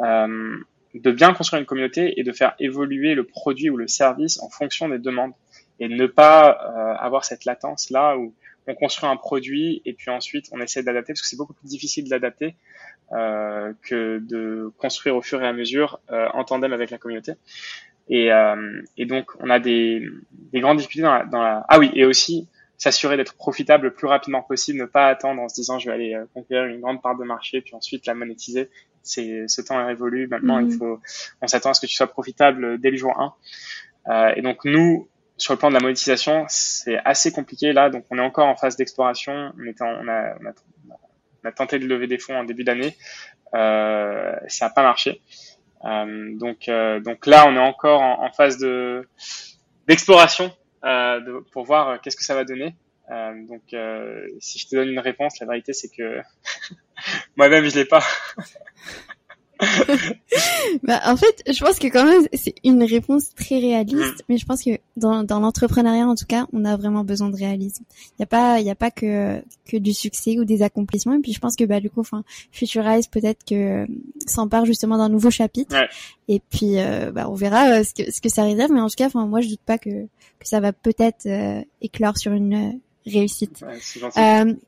euh, 0.00 0.58
de 1.00 1.10
bien 1.10 1.34
construire 1.34 1.60
une 1.60 1.66
communauté 1.66 2.18
et 2.18 2.22
de 2.22 2.32
faire 2.32 2.54
évoluer 2.58 3.14
le 3.14 3.24
produit 3.24 3.70
ou 3.70 3.76
le 3.76 3.86
service 3.86 4.40
en 4.42 4.48
fonction 4.48 4.88
des 4.88 4.98
demandes 4.98 5.32
et 5.78 5.88
ne 5.88 6.06
pas 6.06 6.50
euh, 6.50 6.94
avoir 6.98 7.24
cette 7.24 7.44
latence 7.44 7.90
là 7.90 8.16
où 8.16 8.34
on 8.66 8.74
construit 8.74 9.08
un 9.08 9.16
produit 9.16 9.82
et 9.84 9.92
puis 9.92 10.10
ensuite 10.10 10.46
on 10.52 10.60
essaie 10.60 10.82
d'adapter 10.82 11.12
parce 11.12 11.22
que 11.22 11.28
c'est 11.28 11.36
beaucoup 11.36 11.54
plus 11.54 11.68
difficile 11.68 12.08
d'adapter 12.08 12.56
euh, 13.12 13.72
que 13.82 14.18
de 14.18 14.72
construire 14.78 15.16
au 15.16 15.22
fur 15.22 15.40
et 15.42 15.46
à 15.46 15.52
mesure 15.52 16.00
euh, 16.10 16.28
en 16.34 16.44
tandem 16.44 16.72
avec 16.72 16.90
la 16.90 16.98
communauté. 16.98 17.34
Et, 18.08 18.32
euh, 18.32 18.82
donc 18.98 19.30
on 19.38 19.50
a 19.50 19.60
des, 19.60 20.08
des 20.52 20.60
grandes 20.60 20.78
difficultés 20.78 21.02
dans 21.30 21.42
la. 21.42 21.64
Ah 21.68 21.78
oui, 21.78 21.90
et 21.94 22.04
aussi 22.04 22.48
s'assurer 22.78 23.16
d'être 23.16 23.34
profitable 23.34 23.84
le 23.84 23.94
plus 23.94 24.06
rapidement 24.06 24.42
possible, 24.42 24.78
ne 24.78 24.84
pas 24.84 25.06
attendre 25.06 25.40
en 25.40 25.48
se 25.48 25.54
disant 25.54 25.78
je 25.78 25.88
vais 25.88 25.94
aller 25.94 26.16
conquérir 26.34 26.66
une 26.66 26.80
grande 26.80 27.00
part 27.00 27.16
de 27.16 27.24
marché 27.24 27.60
puis 27.60 27.74
ensuite 27.74 28.06
la 28.06 28.14
monétiser. 28.14 28.68
C'est 29.06 29.48
ce 29.48 29.62
temps 29.62 29.80
est 29.80 29.84
révolu. 29.84 30.28
Maintenant, 30.28 30.58
il 30.58 30.66
mhm. 30.66 30.78
faut, 30.78 31.00
on 31.40 31.46
s'attend 31.46 31.70
à 31.70 31.74
ce 31.74 31.80
que 31.80 31.86
tu 31.86 31.94
sois 31.94 32.06
profitable 32.06 32.78
dès 32.80 32.90
le 32.90 32.96
jour 32.96 33.18
1. 33.18 33.34
Euh, 34.08 34.32
et 34.36 34.42
donc 34.42 34.64
nous, 34.64 35.08
sur 35.36 35.52
le 35.52 35.58
plan 35.58 35.68
de 35.68 35.74
la 35.74 35.80
monétisation, 35.80 36.44
c'est 36.48 36.98
assez 37.04 37.32
compliqué 37.32 37.72
là. 37.72 37.90
Donc 37.90 38.04
on 38.10 38.18
est 38.18 38.22
encore 38.22 38.46
en 38.46 38.56
phase 38.56 38.76
d'exploration. 38.76 39.52
On, 39.58 39.84
on, 39.84 40.08
a, 40.08 40.34
on, 40.40 40.46
a, 40.46 40.52
on 41.44 41.48
a 41.48 41.52
tenté 41.52 41.78
de 41.78 41.86
lever 41.86 42.06
des 42.06 42.18
fonds 42.18 42.36
en 42.36 42.44
début 42.44 42.64
d'année. 42.64 42.96
Euh, 43.54 44.34
ça 44.48 44.66
n'a 44.66 44.70
pas 44.70 44.82
marché. 44.82 45.22
Euh, 45.84 46.36
donc, 46.36 46.68
euh, 46.68 47.00
donc 47.00 47.26
là, 47.26 47.46
on 47.46 47.54
est 47.54 47.60
encore 47.60 48.00
en, 48.00 48.24
en 48.24 48.32
phase 48.32 48.58
de 48.58 49.06
d'exploration 49.86 50.50
euh, 50.84 51.40
pour 51.52 51.64
voir 51.64 52.00
qu'est-ce 52.00 52.16
que 52.16 52.24
ça 52.24 52.34
va 52.34 52.44
donner. 52.44 52.74
Donc, 53.08 53.62
si 54.40 54.58
je 54.58 54.68
te 54.68 54.76
donne 54.76 54.88
une 54.88 54.98
réponse, 54.98 55.38
la 55.40 55.46
vérité 55.46 55.72
c'est 55.72 55.88
que 55.88 56.20
moi-même 57.36 57.68
je 57.68 57.76
l'ai 57.76 57.84
pas. 57.84 58.02
bah, 60.82 61.00
en 61.06 61.16
fait, 61.16 61.42
je 61.46 61.64
pense 61.64 61.78
que 61.78 61.86
quand 61.86 62.04
même, 62.04 62.26
c'est 62.32 62.54
une 62.64 62.82
réponse 62.82 63.34
très 63.34 63.58
réaliste, 63.58 64.20
mm. 64.20 64.22
mais 64.28 64.36
je 64.36 64.44
pense 64.44 64.62
que 64.62 64.78
dans, 64.96 65.24
dans 65.24 65.40
l'entrepreneuriat, 65.40 66.06
en 66.06 66.14
tout 66.14 66.26
cas, 66.26 66.46
on 66.52 66.64
a 66.64 66.76
vraiment 66.76 67.04
besoin 67.04 67.30
de 67.30 67.36
réalisme. 67.36 67.84
Il 68.10 68.14
n'y 68.20 68.24
a 68.24 68.26
pas, 68.26 68.60
il 68.60 68.66
y 68.66 68.70
a 68.70 68.74
pas 68.74 68.90
que, 68.90 69.40
que 69.66 69.76
du 69.76 69.94
succès 69.94 70.38
ou 70.38 70.44
des 70.44 70.62
accomplissements. 70.62 71.14
Et 71.14 71.20
puis, 71.20 71.32
je 71.32 71.40
pense 71.40 71.56
que, 71.56 71.64
bah, 71.64 71.80
du 71.80 71.90
coup, 71.90 72.00
enfin, 72.00 72.22
Futurize, 72.52 73.06
peut-être 73.06 73.44
que 73.44 73.86
s'empare 74.26 74.66
justement 74.66 74.98
d'un 74.98 75.08
nouveau 75.08 75.30
chapitre. 75.30 75.76
Et 76.28 76.40
puis, 76.50 76.78
euh, 76.78 77.10
bah, 77.12 77.26
on 77.30 77.34
verra 77.34 77.78
euh, 77.78 77.84
ce 77.84 77.94
que, 77.94 78.10
ce 78.10 78.20
que 78.20 78.28
ça 78.28 78.44
réserve. 78.44 78.72
Mais 78.72 78.80
en 78.80 78.88
tout 78.88 78.96
cas, 78.96 79.06
enfin, 79.06 79.26
moi, 79.26 79.40
je 79.40 79.48
doute 79.48 79.60
pas 79.64 79.78
que, 79.78 80.04
que 80.38 80.48
ça 80.48 80.60
va 80.60 80.72
peut-être 80.72 81.26
euh, 81.26 81.62
éclore 81.80 82.18
sur 82.18 82.32
une 82.32 82.80
réussite. 83.06 83.64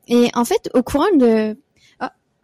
et 0.07 0.29
en 0.33 0.45
fait, 0.45 0.69
au 0.73 0.83
courant 0.83 1.11
de 1.15 1.55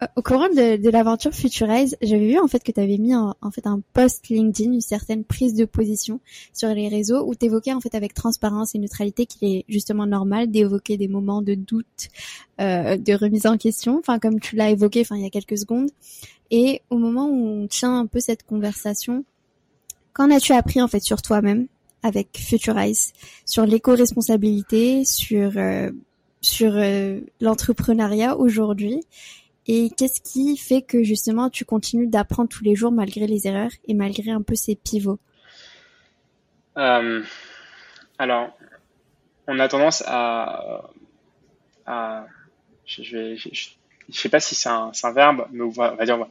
euh, 0.02 0.06
au 0.16 0.22
courant 0.22 0.48
de, 0.50 0.76
de 0.76 0.90
l'aventure 0.90 1.32
Futurize, 1.32 1.96
j'avais 2.02 2.26
vu 2.28 2.38
en 2.38 2.48
fait 2.48 2.62
que 2.62 2.70
tu 2.70 2.80
avais 2.80 2.98
mis 2.98 3.14
en, 3.14 3.34
fait 3.50 3.66
un 3.66 3.80
post 3.94 4.28
LinkedIn, 4.28 4.74
une 4.74 4.80
certaine 4.82 5.24
prise 5.24 5.54
de 5.54 5.64
position 5.64 6.20
sur 6.52 6.68
les 6.68 6.88
réseaux 6.88 7.26
où 7.26 7.34
tu 7.34 7.46
évoquais 7.46 7.72
en 7.72 7.80
fait 7.80 7.94
avec 7.94 8.12
transparence 8.12 8.74
et 8.74 8.78
neutralité 8.78 9.24
qu'il 9.24 9.48
est 9.48 9.64
justement 9.70 10.04
normal 10.06 10.50
d'évoquer 10.50 10.98
des 10.98 11.08
moments 11.08 11.40
de 11.40 11.54
doute, 11.54 12.08
euh, 12.60 12.98
de 12.98 13.14
remise 13.14 13.46
en 13.46 13.56
question, 13.56 13.98
enfin 13.98 14.18
comme 14.18 14.38
tu 14.38 14.54
l'as 14.54 14.70
évoqué 14.70 15.00
enfin 15.00 15.16
il 15.16 15.22
y 15.22 15.26
a 15.26 15.30
quelques 15.30 15.56
secondes. 15.56 15.88
Et 16.50 16.82
au 16.90 16.98
moment 16.98 17.26
où 17.26 17.46
on 17.46 17.66
tient 17.66 17.98
un 17.98 18.06
peu 18.06 18.20
cette 18.20 18.42
conversation, 18.42 19.24
qu'en 20.12 20.30
as-tu 20.30 20.52
appris 20.52 20.82
en 20.82 20.88
fait 20.88 21.00
sur 21.00 21.22
toi-même? 21.22 21.68
Avec 22.06 22.28
Futurize, 22.38 23.12
sur 23.44 23.66
l'éco-responsabilité, 23.66 25.04
sur 25.04 25.52
euh, 25.56 25.90
sur 26.40 26.72
euh, 26.76 27.20
l'entrepreneuriat 27.40 28.36
aujourd'hui 28.36 29.02
et 29.68 29.90
qu'est-ce 29.96 30.20
qui 30.20 30.56
fait 30.56 30.82
que 30.82 31.02
justement 31.02 31.50
tu 31.50 31.64
continues 31.64 32.06
d'apprendre 32.06 32.48
tous 32.48 32.62
les 32.62 32.76
jours 32.76 32.92
malgré 32.92 33.26
les 33.26 33.48
erreurs 33.48 33.72
et 33.88 33.94
malgré 33.94 34.30
un 34.30 34.42
peu 34.42 34.54
ces 34.54 34.76
pivots? 34.76 35.18
Euh, 36.76 37.22
Alors, 38.18 38.56
on 39.48 39.58
a 39.58 39.68
tendance 39.68 40.04
à, 40.06 40.88
je, 42.84 43.02
je, 43.02 43.68
sais 44.10 44.28
pas 44.28 44.40
si 44.40 44.54
c'est 44.54 44.68
un, 44.68 44.92
verbe, 45.12 45.46
mais 45.50 45.64
on 45.64 45.70
va, 45.70 45.96
dire 46.04 46.26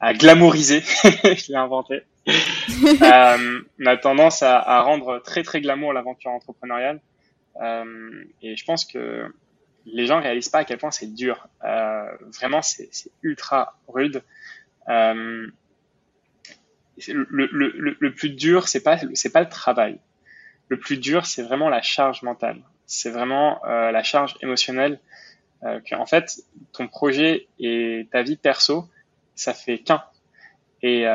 à 0.00 0.14
glamouriser. 0.14 0.80
je 1.04 1.52
l'ai 1.52 1.58
inventé. 1.58 2.02
euh, 2.28 3.60
on 3.80 3.86
a 3.86 3.96
tendance 3.96 4.42
à, 4.42 4.80
rendre 4.82 5.18
très 5.20 5.42
très 5.42 5.60
glamour 5.60 5.92
l'aventure 5.92 6.30
entrepreneuriale. 6.30 7.00
Euh, 7.60 8.24
et 8.40 8.56
je 8.56 8.64
pense 8.64 8.84
que 8.84 9.26
les 9.84 10.06
gens 10.06 10.20
réalisent 10.20 10.48
pas 10.48 10.60
à 10.60 10.64
quel 10.64 10.78
point 10.78 10.92
c'est 10.92 11.12
dur. 11.12 11.48
Euh, 11.64 12.06
vraiment, 12.38 12.62
c'est 12.62 12.90
ultra 13.22 13.76
rude. 13.88 14.22
Le, 14.86 15.50
plus 18.10 18.30
dur, 18.30 18.68
c'est 18.68 18.82
pas 18.82 18.98
c'est 19.14 19.32
pas 19.32 19.40
le 19.40 19.48
travail. 19.48 19.98
Le 20.68 20.78
plus 20.78 20.98
dur, 20.98 21.26
c'est 21.26 21.42
vraiment 21.42 21.68
la 21.68 21.82
charge 21.82 22.22
mentale. 22.22 22.62
C'est 22.86 23.10
vraiment 23.10 23.60
la 23.64 24.02
charge 24.02 24.36
émotionnelle. 24.42 25.00
Que, 25.62 25.94
en 25.94 26.06
fait, 26.06 26.40
ton 26.72 26.88
projet 26.88 27.46
et 27.60 28.08
ta 28.10 28.22
vie 28.22 28.36
perso, 28.36 28.88
ça 29.34 29.54
fait 29.54 29.78
qu'un. 29.78 30.02
Et 30.82 31.06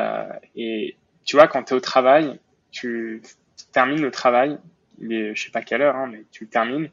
tu 1.28 1.36
vois, 1.36 1.46
quand 1.46 1.62
tu 1.62 1.74
es 1.74 1.76
au 1.76 1.80
travail, 1.80 2.40
tu 2.70 3.22
termines 3.72 4.00
le 4.00 4.10
travail, 4.10 4.58
mais 4.98 5.34
je 5.34 5.44
sais 5.44 5.50
pas 5.50 5.60
quelle 5.60 5.82
heure, 5.82 5.94
hein, 5.94 6.08
mais 6.10 6.24
tu 6.32 6.44
le 6.44 6.50
termines 6.50 6.90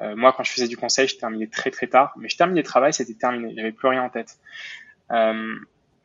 euh, 0.00 0.14
moi, 0.14 0.32
quand 0.32 0.44
je 0.44 0.52
faisais 0.52 0.68
du 0.68 0.76
conseil, 0.76 1.08
je 1.08 1.16
terminais 1.16 1.48
très 1.48 1.70
très 1.70 1.86
tard, 1.86 2.14
mais 2.16 2.28
je 2.28 2.36
terminais 2.36 2.60
le 2.60 2.66
travail, 2.66 2.92
c'était 2.92 3.14
terminé, 3.14 3.52
j'avais 3.56 3.72
plus 3.72 3.88
rien 3.88 4.02
en 4.02 4.10
tête. 4.10 4.38
Euh, 5.10 5.56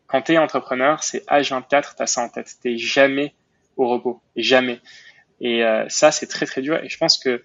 quand 0.07 0.21
tu 0.23 0.33
es 0.33 0.37
entrepreneur, 0.37 1.03
c'est 1.03 1.25
H24, 1.27 1.95
tu 1.95 2.03
as 2.03 2.07
ça 2.07 2.21
en 2.21 2.29
tête. 2.29 2.55
Tu 2.61 2.77
jamais 2.77 3.35
au 3.77 3.87
repos, 3.87 4.21
jamais. 4.35 4.79
Et 5.41 5.63
euh, 5.63 5.85
ça, 5.89 6.11
c'est 6.11 6.27
très 6.27 6.45
très 6.45 6.61
dur. 6.61 6.83
Et 6.83 6.89
je 6.89 6.97
pense 6.97 7.17
que 7.17 7.43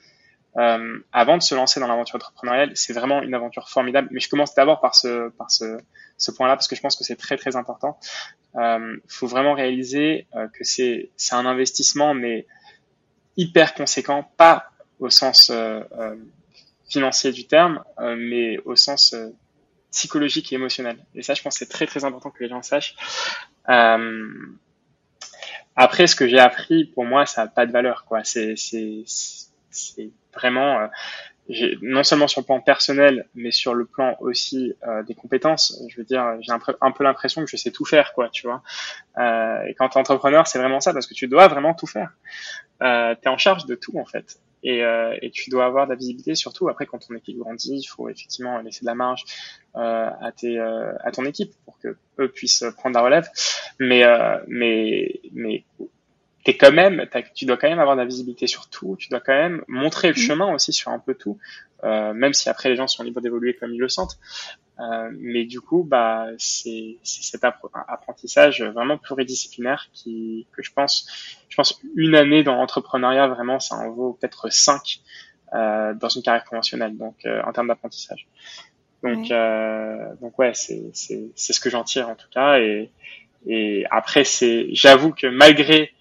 avant 1.12 1.36
de 1.36 1.42
se 1.42 1.54
lancer 1.54 1.78
dans 1.78 1.86
l'aventure 1.86 2.16
entrepreneuriale, 2.16 2.72
c'est 2.74 2.92
vraiment 2.92 3.22
une 3.22 3.32
aventure 3.32 3.68
formidable. 3.68 4.08
Mais 4.10 4.18
je 4.18 4.28
commence 4.28 4.56
d'abord 4.56 4.80
par 4.80 4.96
ce 4.96 5.30
point-là 6.36 6.56
parce 6.56 6.66
que 6.66 6.74
je 6.74 6.80
pense 6.80 6.96
que 6.96 7.04
c'est 7.04 7.14
très 7.14 7.36
très 7.36 7.54
important. 7.54 7.96
Il 8.54 8.60
euh, 8.60 8.96
faut 9.08 9.26
vraiment 9.26 9.54
réaliser 9.54 10.26
euh, 10.34 10.48
que 10.48 10.64
c'est 10.64 11.10
un 11.32 11.46
investissement, 11.46 12.14
mais 12.14 12.46
hyper 13.36 13.74
conséquent, 13.74 14.30
pas 14.36 14.70
au 14.98 15.10
sens 15.10 15.50
euh, 15.50 15.82
financier 16.88 17.30
du 17.30 17.46
terme, 17.46 17.84
mais 17.98 18.58
au 18.64 18.74
sens 18.74 19.14
psychologique 19.90 20.52
et 20.52 20.56
émotionnel. 20.56 20.98
Et 21.14 21.22
ça, 21.22 21.34
je 21.34 21.42
pense, 21.42 21.56
c'est 21.56 21.68
très 21.68 21.86
très 21.86 22.04
important 22.04 22.30
que 22.30 22.42
les 22.42 22.48
gens 22.48 22.62
sachent. 22.62 22.96
Après, 25.76 26.08
ce 26.08 26.16
que 26.16 26.26
j'ai 26.26 26.40
appris, 26.40 26.86
pour 26.86 27.04
moi, 27.04 27.26
ça 27.26 27.44
n'a 27.44 27.48
pas 27.48 27.66
de 27.66 27.70
valeur, 27.70 28.04
c'est 28.24 28.54
vraiment 30.34 30.88
non 31.82 32.04
seulement 32.04 32.28
sur 32.28 32.42
le 32.42 32.46
plan 32.46 32.60
personnel, 32.60 33.26
mais 33.34 33.50
sur 33.50 33.74
le 33.74 33.86
plan 33.86 34.16
aussi 34.20 34.74
euh, 34.86 35.02
des 35.02 35.14
compétences. 35.14 35.82
Je 35.88 35.96
veux 35.96 36.04
dire, 36.04 36.36
j'ai 36.40 36.52
un, 36.52 36.90
peu 36.90 37.04
l'impression 37.04 37.42
que 37.42 37.50
je 37.50 37.56
sais 37.56 37.70
tout 37.70 37.84
faire, 37.84 38.12
quoi, 38.12 38.28
tu 38.28 38.46
vois. 38.46 38.62
Euh, 39.18 39.62
et 39.64 39.74
quand 39.74 39.88
tu 39.88 39.96
es 39.96 40.00
entrepreneur, 40.00 40.46
c'est 40.46 40.58
vraiment 40.58 40.80
ça, 40.80 40.92
parce 40.92 41.06
que 41.06 41.14
tu 41.14 41.26
dois 41.26 41.48
vraiment 41.48 41.74
tout 41.74 41.86
faire. 41.86 42.12
Euh, 42.82 43.14
tu 43.14 43.28
es 43.28 43.28
en 43.28 43.38
charge 43.38 43.66
de 43.66 43.74
tout, 43.74 43.98
en 43.98 44.04
fait. 44.04 44.38
Et, 44.62 44.82
euh, 44.82 45.16
et, 45.22 45.30
tu 45.30 45.50
dois 45.50 45.66
avoir 45.66 45.86
de 45.86 45.90
la 45.90 45.96
visibilité, 45.96 46.34
surtout 46.34 46.68
après 46.68 46.86
quand 46.86 46.98
ton 46.98 47.14
équipe 47.14 47.38
grandit, 47.38 47.76
il 47.76 47.84
faut 47.84 48.08
effectivement 48.08 48.58
laisser 48.58 48.80
de 48.80 48.86
la 48.86 48.94
marge 48.94 49.24
euh, 49.76 50.10
à, 50.20 50.32
tes, 50.32 50.58
euh, 50.58 50.92
à 51.04 51.12
ton 51.12 51.24
équipe 51.24 51.52
pour 51.64 51.78
que 51.78 51.96
eux 52.18 52.28
puissent 52.28 52.64
prendre 52.76 52.96
la 52.96 53.02
relève. 53.02 53.28
Mais, 53.78 54.04
mais, 54.48 55.20
mais 55.32 55.64
t'es 56.44 56.56
quand 56.56 56.72
même, 56.72 57.06
tu 57.34 57.44
dois 57.44 57.56
quand 57.56 57.68
même 57.68 57.78
avoir 57.78 57.96
de 57.96 58.00
la 58.00 58.06
visibilité 58.06 58.46
sur 58.46 58.68
tout, 58.68 58.96
tu 58.98 59.08
dois 59.08 59.20
quand 59.20 59.34
même 59.34 59.64
montrer 59.68 60.08
le 60.08 60.14
mmh. 60.14 60.16
chemin 60.16 60.54
aussi 60.54 60.72
sur 60.72 60.90
un 60.90 60.98
peu 60.98 61.14
tout, 61.14 61.38
euh, 61.84 62.12
même 62.14 62.32
si 62.32 62.48
après 62.48 62.68
les 62.68 62.76
gens 62.76 62.86
sont 62.86 63.02
libres 63.02 63.20
d'évoluer 63.20 63.54
comme 63.54 63.72
ils 63.74 63.80
le 63.80 63.88
sentent. 63.88 64.18
Euh, 64.80 65.10
mais 65.18 65.44
du 65.44 65.60
coup, 65.60 65.82
bah, 65.82 66.28
c'est 66.38 66.98
cet 67.02 67.42
apprentissage 67.44 68.62
vraiment 68.62 68.96
pluridisciplinaire 68.96 69.88
qui, 69.92 70.46
que 70.52 70.62
je 70.62 70.72
pense, 70.72 71.06
je 71.48 71.56
pense 71.56 71.80
une 71.96 72.14
année 72.14 72.44
dans 72.44 72.54
l'entrepreneuriat 72.54 73.26
vraiment, 73.26 73.58
ça 73.58 73.74
en 73.74 73.90
vaut 73.90 74.12
peut-être 74.12 74.52
cinq 74.52 75.00
euh, 75.54 75.94
dans 75.94 76.08
une 76.08 76.22
carrière 76.22 76.44
conventionnelle, 76.44 76.96
donc 76.96 77.16
euh, 77.24 77.42
en 77.44 77.52
termes 77.52 77.68
d'apprentissage. 77.68 78.28
Donc, 79.02 79.30
euh, 79.30 80.14
donc 80.20 80.38
ouais, 80.38 80.52
c'est 80.54 80.90
c'est 80.92 81.52
ce 81.52 81.60
que 81.60 81.70
j'en 81.70 81.84
tire 81.84 82.08
en 82.08 82.14
tout 82.14 82.28
cas. 82.30 82.58
Et, 82.58 82.90
et 83.46 83.84
après, 83.90 84.24
c'est, 84.24 84.66
j'avoue 84.72 85.12
que 85.12 85.26
malgré 85.26 85.92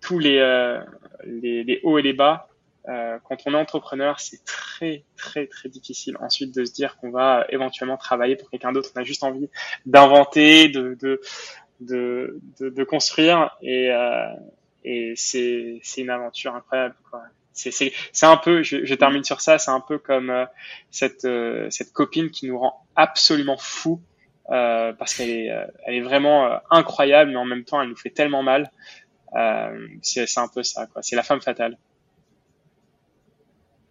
tous 0.00 0.18
les, 0.18 0.38
euh, 0.38 0.80
les, 1.24 1.64
les, 1.64 1.80
hauts 1.82 1.98
et 1.98 2.02
les 2.02 2.12
bas. 2.12 2.48
Euh, 2.88 3.18
quand 3.24 3.36
on 3.44 3.52
est 3.52 3.56
entrepreneur, 3.56 4.18
c'est 4.18 4.42
très 4.44 5.04
très 5.16 5.46
très 5.46 5.68
difficile 5.68 6.16
ensuite 6.20 6.54
de 6.54 6.64
se 6.64 6.72
dire 6.72 6.96
qu'on 6.96 7.10
va 7.10 7.44
éventuellement 7.50 7.98
travailler 7.98 8.36
pour 8.36 8.48
quelqu'un 8.50 8.72
d'autre. 8.72 8.90
On 8.96 9.00
a 9.00 9.04
juste 9.04 9.24
envie 9.24 9.50
d'inventer, 9.84 10.68
de 10.68 10.96
de, 11.00 11.20
de 11.80 12.40
de, 12.60 12.84
construire 12.84 13.56
et 13.60 13.90
euh, 13.90 14.32
et 14.84 15.12
c'est 15.16 15.80
une 15.98 16.08
aventure 16.10 16.54
incroyable. 16.54 16.94
C'est 17.52 17.92
un 18.22 18.36
peu. 18.36 18.62
Je, 18.62 18.84
je, 18.84 18.94
termine 18.94 19.24
sur 19.24 19.40
ça. 19.40 19.58
C'est 19.58 19.70
un 19.70 19.80
peu 19.80 19.98
comme 19.98 20.30
euh, 20.30 20.46
cette 20.90 21.24
euh, 21.24 21.68
cette 21.70 21.92
copine 21.92 22.30
qui 22.30 22.46
nous 22.46 22.58
rend 22.58 22.86
absolument 22.94 23.56
fou 23.58 24.00
euh, 24.50 24.92
parce 24.92 25.14
qu'elle 25.14 25.30
est 25.30 25.50
elle 25.84 25.94
est 25.94 26.00
vraiment 26.00 26.60
incroyable, 26.70 27.32
mais 27.32 27.36
en 27.36 27.44
même 27.44 27.64
temps 27.64 27.82
elle 27.82 27.88
nous 27.88 27.96
fait 27.96 28.10
tellement 28.10 28.42
mal. 28.42 28.70
Euh, 29.34 29.88
c'est 30.02 30.38
un 30.38 30.48
peu 30.48 30.62
ça, 30.62 30.86
quoi. 30.86 31.02
C'est 31.02 31.16
la 31.16 31.22
femme 31.22 31.40
fatale. 31.40 31.76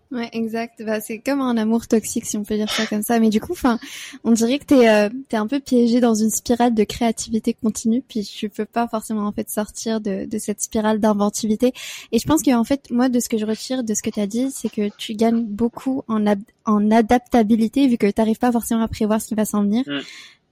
Ouais, 0.10 0.30
exact. 0.32 0.82
Bah, 0.86 1.02
c'est 1.02 1.20
comme 1.20 1.42
un 1.42 1.58
amour 1.58 1.86
toxique, 1.88 2.26
si 2.26 2.38
on 2.38 2.44
peut 2.44 2.56
dire 2.56 2.72
ça 2.72 2.86
comme 2.86 3.02
ça. 3.02 3.20
Mais 3.20 3.30
du 3.30 3.42
coup, 3.42 3.52
enfin, 3.52 3.78
on 4.24 4.32
dirait 4.32 4.58
que 4.58 4.64
t'es 4.64 4.88
euh, 4.88 5.10
es 5.32 5.36
un 5.36 5.48
peu 5.48 5.60
piégé 5.60 6.00
dans 6.00 6.14
une 6.14 6.30
spirale 6.30 6.74
de 6.74 6.84
créativité 6.86 7.54
continue, 7.54 8.02
puis 8.08 8.24
tu 8.24 8.48
peux 8.48 8.66
pas 8.66 8.88
forcément 8.88 9.28
en 9.28 9.34
fait 9.34 9.50
sortir 9.50 10.00
de, 10.00 10.26
de 10.26 10.38
cette 10.38 10.62
spirale 10.62 11.00
d'inventivité. 11.00 11.74
Et 12.14 12.20
je 12.20 12.26
pense 12.26 12.42
que 12.42 12.56
en 12.56 12.64
fait, 12.64 12.90
moi, 12.90 13.10
de 13.10 13.20
ce 13.20 13.28
que 13.28 13.38
je 13.38 13.46
retire 13.46 13.84
de 13.84 13.94
ce 13.94 14.02
que 14.02 14.10
tu 14.10 14.22
as 14.22 14.28
dit, 14.28 14.50
c'est 14.52 14.70
que 14.70 14.90
tu 14.98 15.14
gagnes 15.14 15.44
beaucoup 15.44 16.04
en, 16.08 16.24
en 16.66 16.92
adaptabilité, 16.92 17.88
vu 17.88 17.98
que 17.98 18.10
t'arrives 18.10 18.40
pas 18.40 18.54
forcément 18.54 18.84
à 18.84 18.88
prévoir 18.88 19.22
ce 19.22 19.28
qui 19.28 19.36
va 19.36 19.44
s'en 19.44 19.64
venir. 19.64 19.84
Mm. 19.88 20.00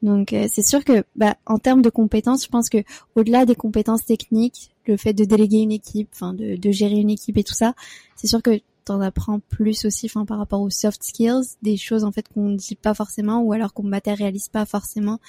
Donc 0.01 0.33
euh, 0.33 0.47
c'est 0.51 0.65
sûr 0.65 0.83
que 0.83 1.05
bah, 1.15 1.35
en 1.45 1.59
termes 1.59 1.81
de 1.81 1.89
compétences, 1.89 2.43
je 2.43 2.49
pense 2.49 2.69
que 2.69 2.83
au-delà 3.15 3.45
des 3.45 3.55
compétences 3.55 4.03
techniques, 4.03 4.74
le 4.87 4.97
fait 4.97 5.13
de 5.13 5.25
déléguer 5.25 5.57
une 5.57 5.71
équipe, 5.71 6.09
enfin 6.13 6.33
de, 6.33 6.55
de, 6.55 6.71
gérer 6.71 6.95
une 6.95 7.09
équipe 7.09 7.37
et 7.37 7.43
tout 7.43 7.53
ça, 7.53 7.73
c'est 8.15 8.27
sûr 8.27 8.41
que 8.41 8.59
t'en 8.83 9.01
apprends 9.01 9.39
plus 9.39 9.85
aussi, 9.85 10.05
enfin 10.05 10.25
par 10.25 10.37
rapport 10.37 10.61
aux 10.61 10.69
soft 10.69 11.03
skills, 11.03 11.57
des 11.61 11.77
choses 11.77 12.03
en 12.03 12.11
fait 12.11 12.27
qu'on 12.29 12.49
ne 12.49 12.57
dit 12.57 12.75
pas 12.75 12.93
forcément 12.93 13.41
ou 13.41 13.53
alors 13.53 13.73
qu'on 13.73 13.83
matérialise 13.83 14.47
pas 14.47 14.65
forcément. 14.65 15.19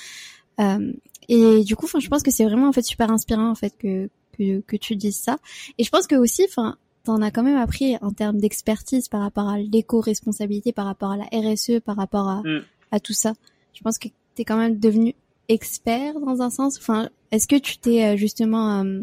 Euh, 0.61 0.93
et 1.29 1.65
du 1.65 1.77
coup, 1.77 1.87
enfin 1.87 2.01
je 2.01 2.09
pense 2.09 2.23
que 2.23 2.31
c'est 2.31 2.45
vraiment 2.45 2.69
en 2.69 2.73
fait 2.73 2.83
super 2.83 3.11
inspirant 3.11 3.51
en 3.51 3.55
fait 3.55 3.75
que 3.79 4.09
que, 4.33 4.61
que 4.61 4.77
tu 4.77 4.97
dises 4.97 5.19
ça. 5.19 5.39
Et 5.79 5.85
je 5.85 5.91
pense 5.91 6.07
que 6.07 6.15
aussi, 6.15 6.45
enfin 6.49 6.77
t'en 7.05 7.23
as 7.23 7.31
quand 7.31 7.45
même 7.45 7.57
appris 7.57 7.97
en 8.03 8.11
termes 8.11 8.39
d'expertise 8.39 9.09
par 9.09 9.21
rapport 9.21 9.49
à 9.49 9.59
l'éco-responsabilité, 9.59 10.73
par 10.73 10.87
rapport 10.87 11.13
à 11.13 11.17
la 11.17 11.25
RSE, 11.33 11.81
par 11.85 11.97
rapport 11.97 12.29
à, 12.29 12.43
mm. 12.43 12.65
à 12.91 13.01
tout 13.01 13.13
ça. 13.13 13.33
Je 13.75 13.83
pense 13.83 13.99
que 13.99 14.09
t'es 14.35 14.45
quand 14.45 14.57
même 14.57 14.79
devenu 14.79 15.15
expert 15.49 16.19
dans 16.21 16.43
un 16.43 16.51
sens. 16.51 16.77
Enfin, 16.79 17.09
est-ce 17.31 17.47
que 17.47 17.57
tu 17.57 17.79
t'es 17.79 18.05
euh, 18.05 18.17
justement 18.17 18.83
euh, 18.83 19.03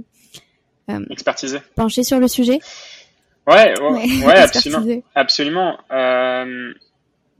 euh, 0.90 1.00
expertisé 1.10 1.60
penché 1.76 2.04
sur 2.04 2.20
le 2.20 2.28
sujet 2.28 2.60
Ouais, 3.48 3.78
ouais, 3.80 4.26
ouais 4.26 4.38
absolument, 4.38 5.02
absolument. 5.16 5.78
Euh, 5.92 6.74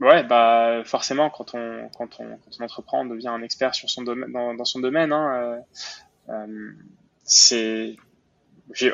ouais, 0.00 0.22
bah 0.24 0.82
forcément, 0.84 1.30
quand 1.30 1.54
on 1.54 1.88
quand 1.96 2.20
on 2.20 2.36
quand 2.36 2.60
on 2.60 2.64
entreprend, 2.64 3.00
on 3.02 3.06
devient 3.06 3.28
un 3.28 3.42
expert 3.42 3.74
sur 3.74 3.88
son 3.88 4.02
domaine 4.02 4.30
dans, 4.30 4.54
dans 4.54 4.64
son 4.66 4.80
domaine. 4.80 5.12
Hein, 5.12 5.62
euh, 6.28 6.72
c'est 7.24 7.96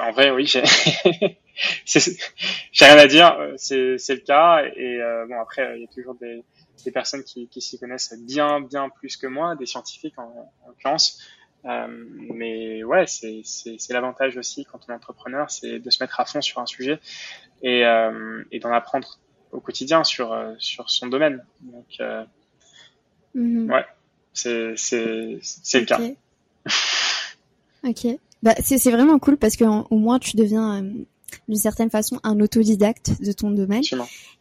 en 0.01 0.13
vrai, 0.13 0.31
oui, 0.31 0.47
j'ai 0.47 0.63
j'ai 1.85 2.85
rien 2.85 2.99
à 2.99 3.07
dire. 3.09 3.37
C'est 3.57 3.99
c'est 3.99 4.15
le 4.15 4.21
cas. 4.21 4.63
Et 4.77 5.03
euh, 5.03 5.27
bon, 5.27 5.41
après, 5.41 5.77
il 5.77 5.81
y 5.83 5.85
a 5.85 5.89
toujours 5.89 6.15
des 6.15 6.45
des 6.85 6.93
personnes 6.93 7.25
qui, 7.25 7.47
qui 7.49 7.61
s'y 7.61 7.79
connaissent 7.79 8.15
bien 8.21 8.61
bien 8.61 8.89
plus 8.89 9.17
que 9.17 9.27
moi, 9.27 9.57
des 9.57 9.67
scientifiques 9.67 10.19
en, 10.19 10.53
en 10.65 10.69
l'occurrence. 10.69 11.21
Euh, 11.67 11.87
mais 12.35 12.83
ouais, 12.85 13.05
c'est 13.07 13.43
l'avantage 13.91 14.37
aussi 14.37 14.65
quand 14.65 14.81
on 14.89 14.93
est 14.93 14.97
entrepreneur, 14.97 15.51
c'est 15.51 15.79
de 15.79 15.91
se 15.91 16.03
mettre 16.03 16.21
à 16.21 16.25
fond 16.25 16.41
sur 16.41 16.61
un 16.61 16.67
sujet 16.67 17.01
et, 17.63 17.85
euh, 17.85 18.43
et 18.51 18.61
d'en 18.61 18.73
apprendre 18.73 19.19
au 19.53 19.61
quotidien 19.61 20.05
sur, 20.05 20.33
euh, 20.33 20.55
sur 20.59 20.91
son 20.91 21.09
domaine. 21.09 21.45
Donc, 21.61 21.87
euh, 22.01 22.25
mm-hmm. 23.37 23.73
ouais, 23.73 23.87
c'est 24.33 25.81
le 25.81 25.85
cas. 25.85 26.01
ok. 27.85 28.07
Bah, 28.43 28.55
c'est 28.63 28.91
vraiment 28.91 29.19
cool 29.19 29.37
parce 29.37 29.55
que 29.55 29.65
au 29.65 29.99
moins 29.99 30.19
tu 30.19 30.35
deviens 30.35 30.83
d'une 31.49 31.59
certaine 31.59 31.91
façon 31.91 32.21
un 32.23 32.41
autodidacte 32.41 33.21
de 33.23 33.33
ton 33.33 33.51
domaine. 33.51 33.83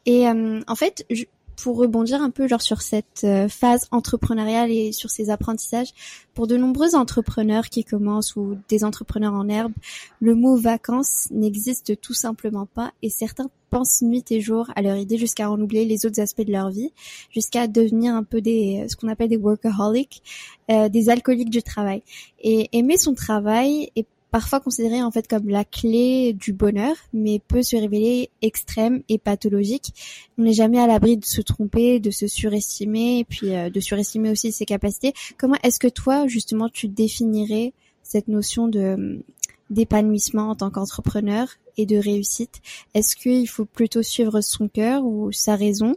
Et 0.06 0.28
euh, 0.28 0.62
en 0.68 0.76
fait, 0.76 1.06
je, 1.10 1.26
pour 1.62 1.78
rebondir 1.78 2.22
un 2.22 2.30
peu 2.30 2.48
genre 2.48 2.62
sur 2.62 2.82
cette 2.82 3.24
euh, 3.24 3.50
phase 3.50 3.88
entrepreneuriale 3.92 4.72
et 4.72 4.92
sur 4.92 5.10
ces 5.10 5.30
apprentissages, 5.30 5.94
pour 6.34 6.48
de 6.48 6.56
nombreux 6.58 6.96
entrepreneurs 6.96 7.70
qui 7.70 7.84
commencent 7.84 8.36
ou 8.36 8.58
des 8.70 8.84
entrepreneurs 8.84 9.34
en 9.34 9.48
herbe, 9.50 9.74
le 10.22 10.36
mot 10.36 10.56
vacances 10.56 11.28
n'existe 11.32 12.00
tout 12.00 12.14
simplement 12.14 12.66
pas 12.66 12.92
et 13.02 13.10
certains 13.10 13.50
pensent 13.70 14.02
nuit 14.02 14.24
et 14.32 14.42
jour 14.42 14.72
à 14.76 14.82
leur 14.82 14.96
idée 14.96 15.18
jusqu'à 15.18 15.52
en 15.52 15.60
oublier 15.60 15.86
les 15.86 16.06
autres 16.06 16.20
aspects 16.20 16.42
de 16.42 16.52
leur 16.52 16.70
vie, 16.70 16.92
jusqu'à 17.30 17.68
devenir 17.68 18.16
un 18.16 18.24
peu 18.24 18.42
des 18.42 18.86
ce 18.90 18.96
qu'on 18.96 19.10
appelle 19.10 19.30
des 19.30 19.38
workaholics, 19.38 20.24
euh, 20.72 20.90
des 20.90 21.10
alcooliques 21.10 21.52
du 21.52 21.62
travail. 21.62 22.02
Et 22.42 22.70
aimer 22.72 22.98
son 22.98 23.14
travail 23.14 23.92
est 23.96 24.08
parfois 24.32 24.60
considéré 24.60 25.02
en 25.02 25.12
fait 25.12 25.28
comme 25.28 25.50
la 25.50 25.66
clé 25.66 26.34
du 26.34 26.54
bonheur, 26.54 26.96
mais 27.14 27.40
peut 27.40 27.64
se 27.64 27.76
révéler 27.76 28.30
extrême 28.42 29.02
et 29.10 29.18
pathologique. 29.18 29.94
On 30.38 30.44
n'est 30.44 30.54
jamais 30.54 30.80
à 30.80 30.88
l'abri 30.88 31.18
de 31.18 31.26
se 31.26 31.42
tromper, 31.42 32.00
de 32.00 32.12
se 32.12 32.28
surestimer, 32.28 33.20
et 33.20 33.24
puis 33.26 33.56
euh, 33.56 33.70
de 33.70 33.80
surestimer 33.80 34.32
aussi 34.32 34.52
ses 34.52 34.66
capacités. 34.66 35.14
Comment 35.38 35.58
est-ce 35.64 35.80
que 35.80 35.88
toi, 35.88 36.28
justement, 36.28 36.70
tu 36.70 36.88
définirais 36.88 37.74
cette 38.04 38.28
notion 38.28 38.68
de 38.68 39.24
d'épanouissement 39.70 40.50
en 40.50 40.56
tant 40.56 40.72
qu'entrepreneur 40.72 41.48
et 41.78 41.86
de 41.86 41.98
réussite? 41.98 42.62
Est-ce 42.96 43.16
qu'il 43.16 43.48
faut 43.48 43.66
plutôt 43.66 44.02
suivre 44.02 44.42
son 44.42 44.68
cœur 44.68 45.06
ou 45.06 45.32
sa 45.32 45.56
raison 45.56 45.96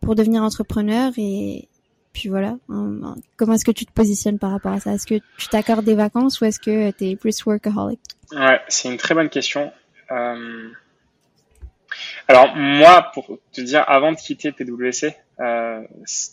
pour 0.00 0.14
devenir 0.14 0.42
entrepreneur 0.42 1.12
et, 1.16 1.68
puis 2.16 2.30
voilà. 2.30 2.56
Comment 3.36 3.52
est-ce 3.52 3.64
que 3.64 3.70
tu 3.70 3.84
te 3.84 3.92
positionnes 3.92 4.38
par 4.38 4.50
rapport 4.50 4.72
à 4.72 4.80
ça? 4.80 4.92
Est-ce 4.92 5.06
que 5.06 5.20
tu 5.36 5.48
t'accordes 5.48 5.84
des 5.84 5.94
vacances 5.94 6.40
ou 6.40 6.46
est-ce 6.46 6.58
que 6.58 6.90
tu 6.92 7.10
es 7.10 7.16
plus 7.16 7.44
workaholic? 7.44 8.00
Ouais, 8.32 8.58
c'est 8.68 8.88
une 8.88 8.96
très 8.96 9.14
bonne 9.14 9.28
question. 9.28 9.70
Euh... 10.10 10.70
Alors 12.26 12.56
moi, 12.56 13.10
pour 13.12 13.38
te 13.52 13.60
dire, 13.60 13.84
avant 13.86 14.12
de 14.12 14.16
quitter 14.16 14.50
PwC, 14.50 15.14
euh, 15.40 15.82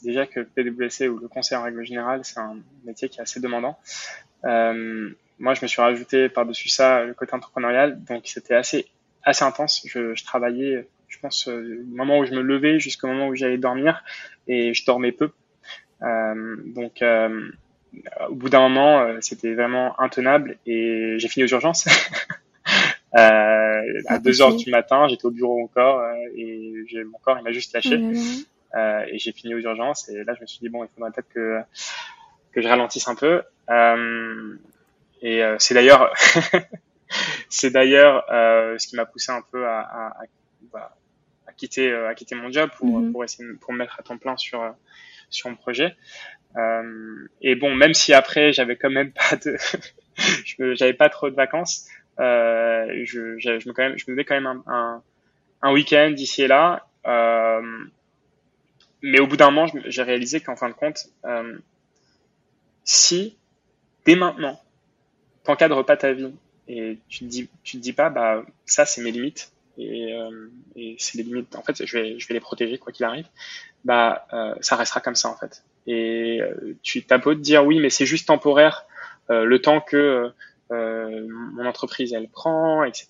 déjà 0.03 0.25
que 0.25 0.39
PwC 0.39 1.09
ou 1.09 1.19
le 1.19 1.27
conseil 1.27 1.57
en 1.57 1.63
règle 1.63 1.83
générale, 1.83 2.21
c'est 2.23 2.39
un 2.39 2.55
métier 2.85 3.09
qui 3.09 3.19
est 3.19 3.21
assez 3.21 3.41
demandant. 3.41 3.77
Moi, 4.43 5.53
je 5.55 5.61
me 5.61 5.67
suis 5.67 5.81
rajouté 5.81 6.29
par-dessus 6.29 6.69
ça 6.69 7.03
le 7.03 7.13
côté 7.13 7.33
entrepreneurial, 7.33 8.01
donc 8.05 8.23
c'était 8.25 8.55
assez 8.55 8.87
assez 9.23 9.43
intense. 9.43 9.85
Je, 9.85 10.23
travaillais, 10.23 10.87
je 11.07 11.19
pense, 11.19 11.47
euh, 11.47 11.83
du 11.83 11.95
moment 11.95 12.19
où 12.19 12.25
je 12.25 12.31
me 12.31 12.41
levais 12.41 12.79
jusqu'au 12.79 13.07
moment 13.07 13.27
où 13.27 13.35
j'allais 13.35 13.57
dormir, 13.57 14.03
et 14.47 14.73
je 14.73 14.85
dormais 14.85 15.11
peu 15.11 15.31
donc, 16.73 17.01
euh, 17.01 17.51
au 18.29 18.35
bout 18.35 18.49
d'un 18.49 18.61
moment, 18.61 19.01
euh, 19.01 19.17
c'était 19.21 19.53
vraiment 19.53 19.99
intenable 19.99 20.57
et 20.65 21.15
j'ai 21.17 21.27
fini 21.27 21.45
aux 21.45 21.49
urgences. 21.49 21.87
Euh, 23.15 24.01
à 24.07 24.17
2 24.17 24.41
heures 24.41 24.55
du 24.55 24.71
matin, 24.71 25.07
j'étais 25.07 25.25
au 25.25 25.29
bureau 25.29 25.61
encore 25.61 26.03
et 26.35 26.73
mon 27.05 27.19
corps 27.19 27.37
il 27.37 27.43
m'a 27.43 27.51
juste 27.51 27.71
lâché 27.75 28.01
oh 28.01 28.75
euh, 28.75 29.05
et 29.07 29.19
j'ai 29.19 29.31
fini 29.33 29.53
aux 29.53 29.59
urgences 29.59 30.09
et 30.09 30.23
là 30.23 30.33
je 30.33 30.41
me 30.41 30.47
suis 30.47 30.57
dit 30.61 30.69
bon 30.69 30.83
il 30.83 30.89
faudrait 30.95 31.11
peut-être 31.11 31.29
que 31.29 31.59
que 32.53 32.61
je 32.63 32.67
ralentisse 32.67 33.07
un 33.07 33.13
peu 33.13 33.43
euh, 33.69 34.55
et 35.21 35.43
c'est 35.59 35.75
d'ailleurs 35.75 36.11
c'est 37.49 37.69
d'ailleurs 37.69 38.25
ce 38.79 38.87
qui 38.87 38.95
m'a 38.95 39.05
poussé 39.05 39.31
un 39.31 39.43
peu 39.51 39.67
à, 39.67 39.81
à, 39.81 40.07
à, 40.07 40.23
bah, 40.71 40.95
à 41.45 41.51
quitter 41.51 41.93
à 41.93 42.15
quitter 42.15 42.33
mon 42.33 42.51
job 42.51 42.71
pour 42.77 42.99
mm-hmm. 42.99 43.11
pour 43.11 43.23
essayer 43.23 43.47
pour 43.61 43.73
me 43.73 43.77
mettre 43.77 43.99
à 43.99 44.01
temps 44.01 44.17
plein 44.17 44.37
sur 44.37 44.73
sur 45.33 45.49
mon 45.49 45.55
projet. 45.55 45.95
Euh, 46.57 47.27
et 47.41 47.55
bon, 47.55 47.73
même 47.73 47.93
si 47.93 48.13
après 48.13 48.53
j'avais 48.53 48.75
quand 48.75 48.89
même 48.89 49.11
pas 49.11 49.37
j'avais 50.73 50.93
pas 50.93 51.09
trop 51.09 51.29
de 51.29 51.35
vacances, 51.35 51.87
euh, 52.19 53.03
je, 53.05 53.19
me 53.67 53.73
quand 53.73 53.83
même, 53.83 53.97
je 53.97 54.05
me 54.07 54.15
mets 54.15 54.23
quand 54.23 54.39
même 54.39 54.63
un, 54.67 55.01
un, 55.61 55.73
week-end 55.73 56.13
ici 56.17 56.43
et 56.43 56.47
là. 56.47 56.87
Euh, 57.07 57.85
mais 59.01 59.19
au 59.19 59.27
bout 59.27 59.35
d'un 59.35 59.51
moment, 59.51 59.71
j'ai 59.85 60.03
réalisé 60.03 60.39
qu'en 60.39 60.55
fin 60.55 60.69
de 60.69 60.73
compte, 60.73 61.09
si 62.85 63.37
dès 64.05 64.15
maintenant, 64.15 64.61
t'encadres 65.43 65.85
pas 65.85 65.97
ta 65.97 66.13
vie 66.13 66.33
et 66.67 66.99
tu 67.09 67.19
te 67.19 67.25
dis, 67.25 67.49
tu 67.63 67.77
te 67.77 67.81
dis 67.81 67.93
pas, 67.93 68.09
bah 68.09 68.45
ça 68.65 68.85
c'est 68.85 69.01
mes 69.01 69.11
limites 69.11 69.51
et, 69.77 70.15
et 70.77 70.95
c'est 70.99 71.17
les 71.17 71.23
limites. 71.23 71.55
En 71.55 71.63
fait, 71.63 71.85
je 71.85 71.97
vais, 71.97 72.19
je 72.19 72.27
vais 72.27 72.35
les 72.35 72.39
protéger 72.39 72.77
quoi 72.77 72.93
qu'il 72.93 73.05
arrive 73.05 73.27
bah 73.85 74.25
euh, 74.33 74.53
ça 74.61 74.75
restera 74.75 75.01
comme 75.01 75.15
ça 75.15 75.29
en 75.29 75.35
fait. 75.35 75.63
Et 75.87 76.39
euh, 76.41 76.77
tu 76.81 77.03
t'as 77.03 77.17
beau 77.17 77.33
te 77.33 77.39
dire 77.39 77.65
oui, 77.65 77.79
mais 77.79 77.89
c'est 77.89 78.05
juste 78.05 78.27
temporaire, 78.27 78.85
euh, 79.29 79.43
le 79.43 79.61
temps 79.61 79.81
que 79.81 80.31
euh, 80.71 81.27
mon 81.29 81.65
entreprise 81.65 82.13
elle 82.13 82.29
prend, 82.29 82.83
etc. 82.83 83.07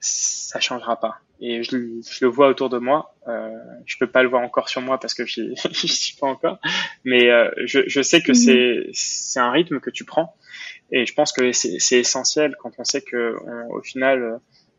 Ça 0.00 0.60
changera 0.60 1.00
pas. 1.00 1.18
Et 1.40 1.62
je, 1.62 1.70
je 1.70 2.24
le 2.24 2.28
vois 2.28 2.48
autour 2.48 2.70
de 2.70 2.78
moi. 2.78 3.14
Euh, 3.28 3.50
je 3.84 3.98
peux 3.98 4.06
pas 4.06 4.22
le 4.22 4.28
voir 4.28 4.42
encore 4.42 4.68
sur 4.68 4.80
moi 4.80 4.98
parce 4.98 5.14
que 5.14 5.26
j'y 5.26 5.54
suis 5.72 6.16
pas 6.16 6.28
encore, 6.28 6.58
mais 7.04 7.28
je, 7.64 7.80
je 7.86 8.02
sais 8.02 8.22
que 8.22 8.32
mhm. 8.32 8.34
c'est 8.34 8.90
c'est 8.92 9.40
un 9.40 9.50
rythme 9.50 9.80
que 9.80 9.90
tu 9.90 10.04
prends. 10.04 10.36
Et 10.92 11.04
je 11.04 11.12
pense 11.14 11.32
que 11.32 11.50
c'est 11.50 11.98
essentiel 11.98 12.54
quand 12.60 12.70
on 12.78 12.84
sait 12.84 13.02
que 13.02 13.36
au 13.70 13.82
final 13.82 14.38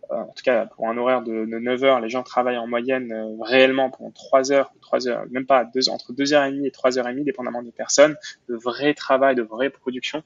en 0.10 0.34
tout 0.34 0.44
cas 0.44 0.66
pour 0.66 0.88
un 0.88 0.98
horaire 0.98 1.22
de, 1.22 1.46
de 1.46 1.60
9 1.60 1.84
heures, 1.84 2.00
les 2.00 2.10
gens 2.10 2.24
travaillent 2.24 2.58
en 2.58 2.68
moyenne 2.68 3.12
euh, 3.12 3.38
réellement 3.42 3.90
pendant 3.90 4.12
3 4.12 4.52
heures, 4.52 4.72
3 4.82 5.08
heures, 5.08 5.26
même 5.30 5.46
pas 5.46 5.66
deux, 5.66 5.90
entre 5.90 6.14
2 6.14 6.34
heures 6.34 6.46
et 6.46 6.52
demie 6.52 6.68
et 6.68 6.72
3 6.72 6.98
heures 6.98 7.08
et 7.08 7.14
demie, 7.14 7.24
dépendamment 7.24 7.64
des 7.64 7.72
personnes, 7.72 8.16
de 8.50 8.56
vrai 8.56 8.94
travail, 8.94 9.36
de 9.36 9.42
vraie 9.42 9.70
production. 9.70 10.24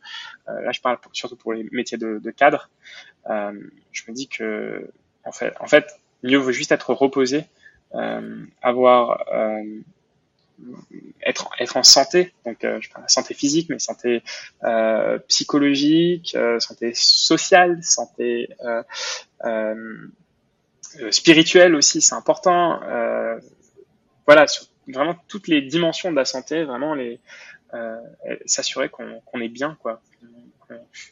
Euh, 0.50 0.62
là, 0.62 0.72
je 0.72 0.82
parle 0.82 0.98
surtout 1.14 1.36
pour 1.36 1.54
les 1.54 1.68
métiers 1.72 1.98
de, 1.98 2.20
de 2.20 2.32
cadre. 2.32 2.70
Euh, 3.30 3.54
je 3.92 4.04
me 4.08 4.14
dis 4.14 4.28
que 4.28 4.90
en 5.24 5.32
fait, 5.32 5.54
en 5.60 5.68
fait, 5.68 5.88
mieux 6.24 6.38
vaut 6.38 6.52
juste 6.52 6.72
être 6.72 6.94
reposé, 6.94 7.46
euh, 7.96 8.46
avoir 8.62 9.24
être, 11.26 11.50
être 11.60 11.78
en 11.78 11.84
santé, 11.84 12.34
donc 12.46 12.64
euh, 12.64 12.80
je 12.82 12.90
parle 12.90 13.06
de 13.06 13.12
santé 13.12 13.34
physique, 13.34 13.70
mais 13.70 13.80
santé 13.80 14.24
euh, 14.64 15.20
psychologique, 15.28 16.34
euh, 16.36 16.60
santé 16.60 16.94
sociale, 16.94 17.80
santé 17.84 18.50
euh, 18.64 18.84
euh, 19.46 20.08
spirituelle 21.12 21.76
aussi, 21.76 22.02
c'est 22.02 22.16
important. 22.16 22.80
voilà, 24.26 24.48
sur 24.48 24.66
vraiment 24.88 25.16
toutes 25.28 25.48
les 25.48 25.62
dimensions 25.62 26.12
de 26.12 26.16
la 26.16 26.26
santé, 26.26 26.64
vraiment 26.64 26.94
les 26.94 27.20
s'assurer 28.46 28.90
qu'on 28.90 29.22
qu'on 29.22 29.40
est 29.40 29.48
bien, 29.48 29.78
quoi, 29.82 30.02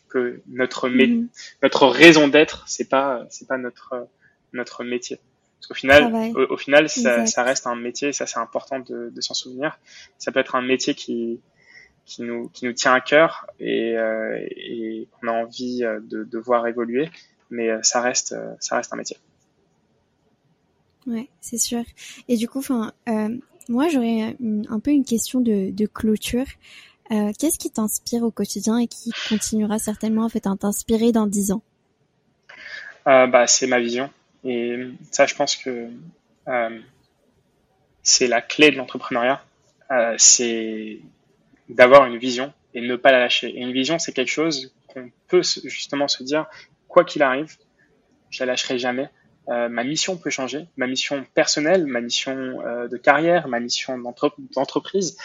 que 0.09 0.41
notre 0.47 0.89
mm-hmm. 0.89 1.27
notre 1.63 1.87
raison 1.87 2.27
d'être, 2.27 2.65
c'est 2.67 2.89
pas 2.89 3.25
c'est 3.29 3.47
pas 3.47 3.57
notre 3.57 4.07
notre 4.53 4.83
métier. 4.83 5.19
Parce 5.59 5.67
qu'au 5.67 5.73
final, 5.73 6.33
au, 6.49 6.57
final, 6.57 6.87
ça, 6.89 7.25
ça, 7.25 7.43
reste 7.43 7.67
un 7.67 7.75
métier, 7.75 8.13
ça 8.13 8.25
c'est 8.25 8.39
important 8.39 8.79
de, 8.79 9.11
de 9.13 9.21
s'en 9.21 9.33
souvenir. 9.33 9.77
Ça 10.17 10.31
peut 10.31 10.39
être 10.39 10.55
un 10.55 10.61
métier 10.61 10.95
qui, 10.95 11.41
qui 12.09 12.23
nous, 12.23 12.49
qui 12.49 12.65
nous 12.65 12.73
tient 12.73 12.93
à 12.93 13.01
cœur 13.01 13.45
et, 13.59 13.95
euh, 13.95 14.37
et 14.49 15.07
qu'on 15.11 15.27
a 15.27 15.31
envie 15.31 15.83
euh, 15.83 15.99
de, 16.01 16.23
de, 16.23 16.39
voir 16.39 16.65
évoluer, 16.65 17.09
mais 17.51 17.69
euh, 17.69 17.79
ça 17.83 18.01
reste, 18.01 18.31
euh, 18.31 18.53
ça 18.59 18.77
reste 18.77 18.91
un 18.91 18.97
métier. 18.97 19.17
Ouais, 21.05 21.29
c'est 21.39 21.59
sûr. 21.59 21.83
Et 22.27 22.35
du 22.35 22.49
coup, 22.49 22.59
enfin, 22.59 22.93
euh, 23.07 23.37
moi 23.69 23.89
j'aurais 23.89 24.35
un 24.69 24.79
peu 24.79 24.91
une 24.91 25.05
question 25.05 25.39
de, 25.39 25.69
de 25.71 25.85
clôture. 25.85 26.45
Euh, 27.11 27.31
Qu'est-ce 27.37 27.59
qui 27.59 27.69
t'inspire 27.69 28.23
au 28.23 28.31
quotidien 28.31 28.77
et 28.79 28.87
qui 28.87 29.11
continuera 29.29 29.77
certainement 29.77 30.23
en 30.23 30.29
fait 30.29 30.47
à 30.47 30.55
t'inspirer 30.55 31.11
dans 31.11 31.27
dix 31.27 31.51
ans? 31.51 31.61
Bah, 33.05 33.47
C'est 33.47 33.65
ma 33.65 33.79
vision. 33.79 34.11
Et 34.43 34.77
ça, 35.11 35.25
je 35.25 35.35
pense 35.35 35.55
que 35.55 35.89
c'est 38.03 38.27
la 38.27 38.41
clé 38.41 38.71
de 38.71 38.77
l'entrepreneuriat. 38.77 39.43
c'est 40.17 40.99
d'avoir 41.69 42.05
une 42.05 42.17
vision 42.17 42.53
et 42.73 42.81
ne 42.81 42.95
pas 42.95 43.11
la 43.11 43.19
lâcher. 43.19 43.49
Et 43.49 43.61
une 43.61 43.71
vision, 43.71 43.99
c'est 43.99 44.11
quelque 44.13 44.31
chose 44.31 44.73
qu'on 44.87 45.11
peut 45.27 45.41
justement 45.65 46.07
se 46.07 46.23
dire, 46.23 46.47
quoi 46.87 47.03
qu'il 47.03 47.21
arrive, 47.21 47.57
je 48.29 48.43
la 48.43 48.53
lâcherai 48.53 48.79
jamais. 48.79 49.09
Euh, 49.49 49.67
ma 49.67 49.83
mission 49.83 50.17
peut 50.17 50.29
changer, 50.29 50.67
ma 50.77 50.85
mission 50.85 51.25
personnelle, 51.33 51.85
ma 51.87 52.01
mission 52.01 52.61
euh, 52.61 52.87
de 52.87 52.97
carrière, 52.97 53.47
ma 53.47 53.59
mission 53.59 53.97
d'entreprise. 53.97 55.17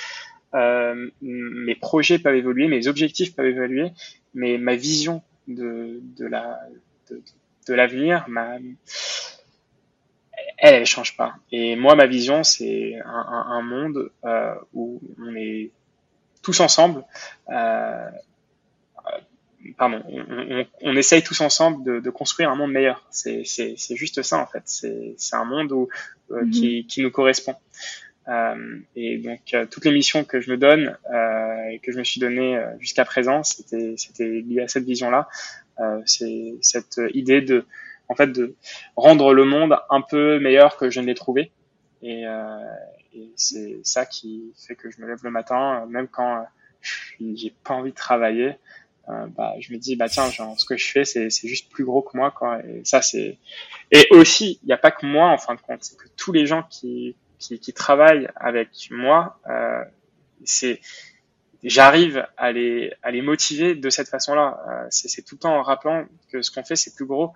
Euh, 0.54 1.10
mes 1.20 1.74
projets 1.74 2.18
peuvent 2.18 2.36
évoluer, 2.36 2.68
mes 2.68 2.86
objectifs 2.86 3.34
peuvent 3.34 3.46
évoluer, 3.46 3.90
mais 4.34 4.56
ma 4.56 4.76
vision 4.76 5.22
de, 5.48 6.00
la 6.18 6.60
de 7.66 7.74
l'avenir, 7.74 8.24
ma 8.28 8.58
elle, 10.58 10.74
elle 10.74 10.86
change 10.86 11.16
pas. 11.16 11.34
Et 11.52 11.76
moi, 11.76 11.94
ma 11.94 12.06
vision, 12.06 12.42
c'est 12.42 12.96
un, 13.04 13.10
un, 13.10 13.46
un, 13.58 13.62
monde 13.62 14.10
euh, 14.24 14.54
où 14.72 15.00
on 15.18 15.34
est 15.36 15.70
tous 16.42 16.60
ensemble. 16.60 17.04
Euh, 17.50 18.08
pardon, 19.76 20.02
on, 20.08 20.66
on, 20.82 20.96
essaye 20.96 21.22
tous 21.22 21.40
ensemble 21.40 21.84
de, 21.84 22.00
de 22.00 22.10
construire 22.10 22.50
un 22.50 22.54
monde 22.54 22.72
meilleur. 22.72 23.04
C'est 23.10 23.44
juste 23.90 24.22
ça 24.22 24.38
en 24.38 24.46
fait. 24.46 24.62
C'est 24.64 25.36
un 25.36 25.44
monde 25.44 25.72
où, 25.72 25.88
euh, 26.30 26.44
mhm. 26.44 26.50
qui, 26.50 26.86
qui, 26.86 27.02
nous 27.02 27.10
correspond. 27.10 27.56
Euh, 28.28 28.78
et 28.96 29.18
donc 29.18 29.52
euh, 29.52 29.66
toutes 29.70 29.84
les 29.84 29.92
missions 29.92 30.24
que 30.24 30.40
je 30.40 30.50
me 30.50 30.56
donne 30.56 30.96
euh, 31.12 31.68
et 31.68 31.78
que 31.80 31.92
je 31.92 31.98
me 31.98 32.04
suis 32.04 32.20
donné 32.20 32.56
euh, 32.56 32.70
jusqu'à 32.80 33.04
présent, 33.04 33.42
c'était 33.42 33.96
lié 34.18 34.62
à 34.62 34.68
cette 34.68 34.84
vision-là. 34.84 35.28
C'est 36.06 36.54
cette 36.60 37.00
idée 37.12 37.40
de 37.40 37.64
en 38.08 38.14
fait 38.14 38.28
de 38.28 38.54
rendre 38.96 39.32
le 39.32 39.44
monde 39.44 39.76
un 39.90 40.00
peu 40.00 40.38
meilleur 40.38 40.76
que 40.76 40.90
je 40.90 41.00
ne 41.00 41.06
l'ai 41.06 41.14
trouvé. 41.14 41.50
Et, 42.02 42.24
et 43.14 43.32
c'est 43.36 43.80
ça 43.82 44.06
qui 44.06 44.52
fait 44.56 44.74
que 44.74 44.90
je 44.90 45.00
me 45.00 45.06
lève 45.06 45.20
le 45.22 45.30
matin, 45.30 45.86
même 45.88 46.08
quand 46.08 46.44
j'ai 47.20 47.52
pas 47.64 47.74
envie 47.74 47.90
de 47.90 47.96
travailler. 47.96 48.56
Euh, 49.10 49.26
bah, 49.26 49.52
je 49.60 49.70
me 49.72 49.78
dis 49.78 49.96
bah 49.96 50.08
tiens 50.08 50.30
genre, 50.30 50.58
ce 50.58 50.64
que 50.64 50.78
je 50.78 50.90
fais 50.90 51.04
c'est 51.04 51.28
c'est 51.28 51.46
juste 51.46 51.70
plus 51.70 51.84
gros 51.84 52.00
que 52.00 52.16
moi 52.16 52.30
quoi 52.30 52.64
et 52.64 52.82
ça 52.86 53.02
c'est 53.02 53.36
et 53.90 54.06
aussi 54.12 54.58
il 54.62 54.66
n'y 54.66 54.72
a 54.72 54.78
pas 54.78 54.92
que 54.92 55.04
moi 55.04 55.28
en 55.28 55.36
fin 55.36 55.54
de 55.54 55.60
compte 55.60 55.84
c'est 55.84 55.98
que 55.98 56.08
tous 56.16 56.32
les 56.32 56.46
gens 56.46 56.62
qui 56.62 57.14
qui, 57.38 57.58
qui 57.58 57.74
travaillent 57.74 58.30
avec 58.34 58.70
moi 58.90 59.38
euh, 59.46 59.84
c'est 60.44 60.80
j'arrive 61.70 62.26
à 62.36 62.52
les 62.52 62.92
à 63.02 63.10
les 63.10 63.22
motiver 63.22 63.74
de 63.74 63.90
cette 63.90 64.08
façon 64.08 64.34
là 64.34 64.62
euh, 64.68 64.86
c'est 64.90 65.22
tout 65.22 65.36
le 65.36 65.40
temps 65.40 65.56
en 65.56 65.62
rappelant 65.62 66.06
que 66.30 66.42
ce 66.42 66.50
qu'on 66.50 66.64
fait 66.64 66.76
c'est 66.76 66.94
plus 66.94 67.06
gros. 67.06 67.32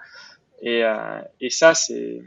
Et 0.60 0.84
euh, 0.84 1.20
et 1.40 1.50
ça 1.50 1.74
c'est 1.74 2.22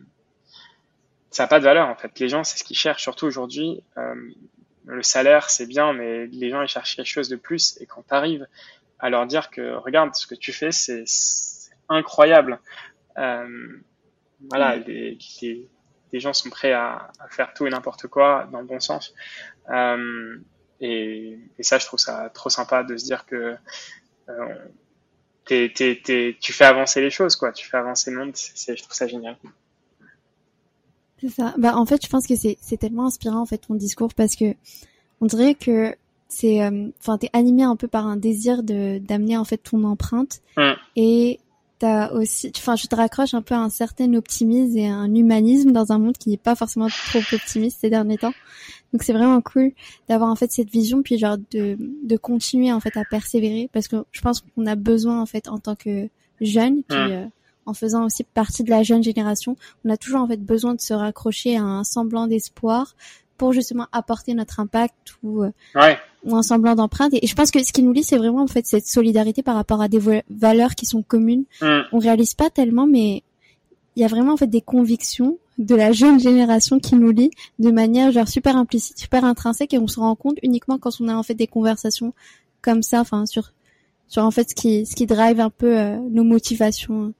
ça 1.29 1.43
n'a 1.43 1.47
pas 1.47 1.59
de 1.59 1.65
valeur 1.65 1.87
en 1.87 1.95
fait. 1.95 2.19
Les 2.19 2.29
gens 2.29 2.43
c'est 2.43 2.57
ce 2.57 2.63
qu'ils 2.63 2.77
cherchent 2.77 3.03
surtout 3.03 3.25
aujourd'hui. 3.25 3.83
Euh, 3.97 4.15
le 4.85 5.03
salaire 5.03 5.49
c'est 5.49 5.67
bien 5.67 5.93
mais 5.93 6.27
les 6.27 6.49
gens 6.49 6.61
ils 6.61 6.67
cherchent 6.67 6.95
quelque 6.95 7.05
chose 7.05 7.29
de 7.29 7.35
plus. 7.35 7.77
Et 7.81 7.85
quand 7.85 8.03
tu 8.07 8.13
arrives 8.13 8.47
à 8.99 9.09
leur 9.09 9.25
dire 9.27 9.49
que 9.49 9.75
regarde 9.75 10.15
ce 10.15 10.27
que 10.27 10.35
tu 10.35 10.53
fais, 10.53 10.71
c'est 10.71 11.05
incroyable. 11.89 12.59
Voilà, 14.49 14.75
les, 14.75 15.19
les, 15.41 15.69
les, 16.11 16.19
gens 16.19 16.33
sont 16.33 16.49
prêts 16.49 16.71
à, 16.71 17.11
à 17.19 17.27
faire 17.29 17.53
tout 17.53 17.67
et 17.67 17.69
n'importe 17.69 18.07
quoi 18.07 18.47
dans 18.51 18.59
le 18.59 18.65
bon 18.65 18.79
sens. 18.79 19.13
Euh, 19.69 20.37
et, 20.81 21.39
et, 21.57 21.63
ça, 21.63 21.77
je 21.77 21.85
trouve 21.85 21.99
ça 21.99 22.29
trop 22.33 22.49
sympa 22.49 22.83
de 22.83 22.97
se 22.97 23.05
dire 23.05 23.25
que 23.25 23.55
euh, 24.29 24.55
tu 25.45 26.53
fais 26.53 26.65
avancer 26.65 27.01
les 27.01 27.09
choses, 27.09 27.35
quoi. 27.35 27.51
Tu 27.51 27.67
fais 27.67 27.77
avancer 27.77 28.11
le 28.11 28.17
monde. 28.17 28.31
C'est, 28.33 28.75
je 28.75 28.81
trouve 28.81 28.95
ça 28.95 29.07
génial. 29.07 29.37
C'est 31.19 31.29
ça. 31.29 31.53
Bah, 31.57 31.75
en 31.75 31.85
fait, 31.85 32.03
je 32.03 32.09
pense 32.09 32.25
que 32.25 32.35
c'est, 32.35 32.77
tellement 32.79 33.07
inspirant, 33.07 33.41
en 33.41 33.45
fait, 33.45 33.59
ton 33.59 33.75
discours, 33.75 34.13
parce 34.13 34.35
que 34.35 34.55
on 35.19 35.27
dirait 35.27 35.53
que 35.55 35.95
c'est 36.27 36.63
euh, 36.63 36.87
enfin 36.99 37.17
t'es 37.17 37.29
animé 37.33 37.63
un 37.63 37.75
peu 37.75 37.87
par 37.87 38.07
un 38.07 38.15
désir 38.15 38.63
de 38.63 38.99
d'amener 38.99 39.35
en 39.35 39.43
fait 39.43 39.57
ton 39.57 39.83
empreinte 39.83 40.41
mm. 40.55 40.71
et 40.95 41.39
t'as 41.77 42.09
aussi 42.11 42.51
enfin 42.55 42.77
je 42.77 42.87
te 42.87 42.95
raccroche 42.95 43.33
un 43.33 43.41
peu 43.41 43.53
à 43.53 43.59
un 43.59 43.69
certain 43.69 44.13
optimisme 44.13 44.77
et 44.77 44.87
un 44.87 45.13
humanisme 45.13 45.73
dans 45.73 45.91
un 45.91 45.99
monde 45.99 46.17
qui 46.17 46.29
n'est 46.29 46.37
pas 46.37 46.55
forcément 46.55 46.87
trop 46.87 47.19
optimiste 47.33 47.81
ces 47.81 47.89
derniers 47.89 48.17
temps 48.17 48.33
donc 48.93 49.03
c'est 49.03 49.13
vraiment 49.13 49.41
cool 49.41 49.71
d'avoir 50.09 50.29
en 50.29 50.35
fait 50.35 50.51
cette 50.51 50.69
vision 50.69 51.01
puis 51.01 51.17
genre 51.17 51.37
de 51.51 51.77
de 52.03 52.17
continuer 52.17 52.71
en 52.71 52.79
fait 52.79 52.95
à 52.97 53.03
persévérer 53.09 53.69
parce 53.71 53.87
que 53.87 53.97
je 54.11 54.21
pense 54.21 54.41
qu'on 54.41 54.65
a 54.65 54.75
besoin 54.75 55.21
en 55.21 55.25
fait 55.25 55.47
en 55.47 55.59
tant 55.59 55.75
que 55.75 56.09
jeune 56.41 56.83
puis 56.83 56.97
mm. 56.97 57.11
euh, 57.11 57.25
en 57.67 57.73
faisant 57.73 58.05
aussi 58.05 58.23
partie 58.23 58.63
de 58.63 58.71
la 58.71 58.81
jeune 58.81 59.03
génération, 59.03 59.55
on 59.85 59.91
a 59.91 59.97
toujours 59.97 60.21
en 60.21 60.27
fait 60.27 60.43
besoin 60.43 60.73
de 60.73 60.81
se 60.81 60.95
raccrocher 60.95 61.57
à 61.57 61.61
un 61.61 61.83
semblant 61.83 62.25
d'espoir, 62.25 62.95
pour 63.41 63.53
justement 63.53 63.87
apporter 63.91 64.35
notre 64.35 64.59
impact 64.59 65.15
ou, 65.23 65.41
euh, 65.41 65.49
ou 66.23 66.35
un 66.35 66.43
semblant 66.43 66.75
d'empreinte. 66.75 67.11
Et 67.19 67.25
je 67.25 67.33
pense 67.33 67.49
que 67.49 67.63
ce 67.63 67.73
qui 67.73 67.81
nous 67.81 67.91
lie, 67.91 68.03
c'est 68.03 68.19
vraiment 68.19 68.43
en 68.43 68.47
fait 68.47 68.67
cette 68.67 68.85
solidarité 68.85 69.41
par 69.41 69.55
rapport 69.55 69.81
à 69.81 69.87
des 69.87 69.99
valeurs 70.29 70.75
qui 70.75 70.85
sont 70.85 71.01
communes. 71.01 71.45
Mm. 71.59 71.79
On 71.91 71.97
réalise 71.97 72.35
pas 72.35 72.51
tellement, 72.51 72.85
mais 72.85 73.23
il 73.95 74.01
y 74.03 74.05
a 74.05 74.07
vraiment 74.07 74.33
en 74.33 74.37
fait 74.37 74.45
des 74.45 74.61
convictions 74.61 75.39
de 75.57 75.75
la 75.75 75.91
jeune 75.91 76.19
génération 76.19 76.79
qui 76.79 76.95
nous 76.95 77.11
lie 77.11 77.31
de 77.59 77.71
manière 77.71 78.11
genre 78.11 78.27
super 78.27 78.55
implicite, 78.55 78.97
super 78.97 79.25
intrinsèque, 79.25 79.73
et 79.73 79.77
on 79.77 79.87
se 79.87 79.99
rend 79.99 80.15
compte 80.15 80.37
uniquement 80.43 80.77
quand 80.77 80.99
on 81.01 81.07
a 81.07 81.13
en 81.13 81.23
fait 81.23 81.35
des 81.35 81.47
conversations 81.47 82.13
comme 82.61 82.83
ça, 82.83 82.99
enfin 82.99 83.25
sur 83.25 83.51
sur 84.07 84.23
en 84.23 84.31
fait 84.31 84.49
ce 84.49 84.55
qui 84.55 84.85
ce 84.85 84.95
qui 84.95 85.05
drive 85.05 85.39
un 85.39 85.49
peu 85.49 85.77
euh, 85.77 85.97
nos 86.09 86.23
motivations. 86.23 87.13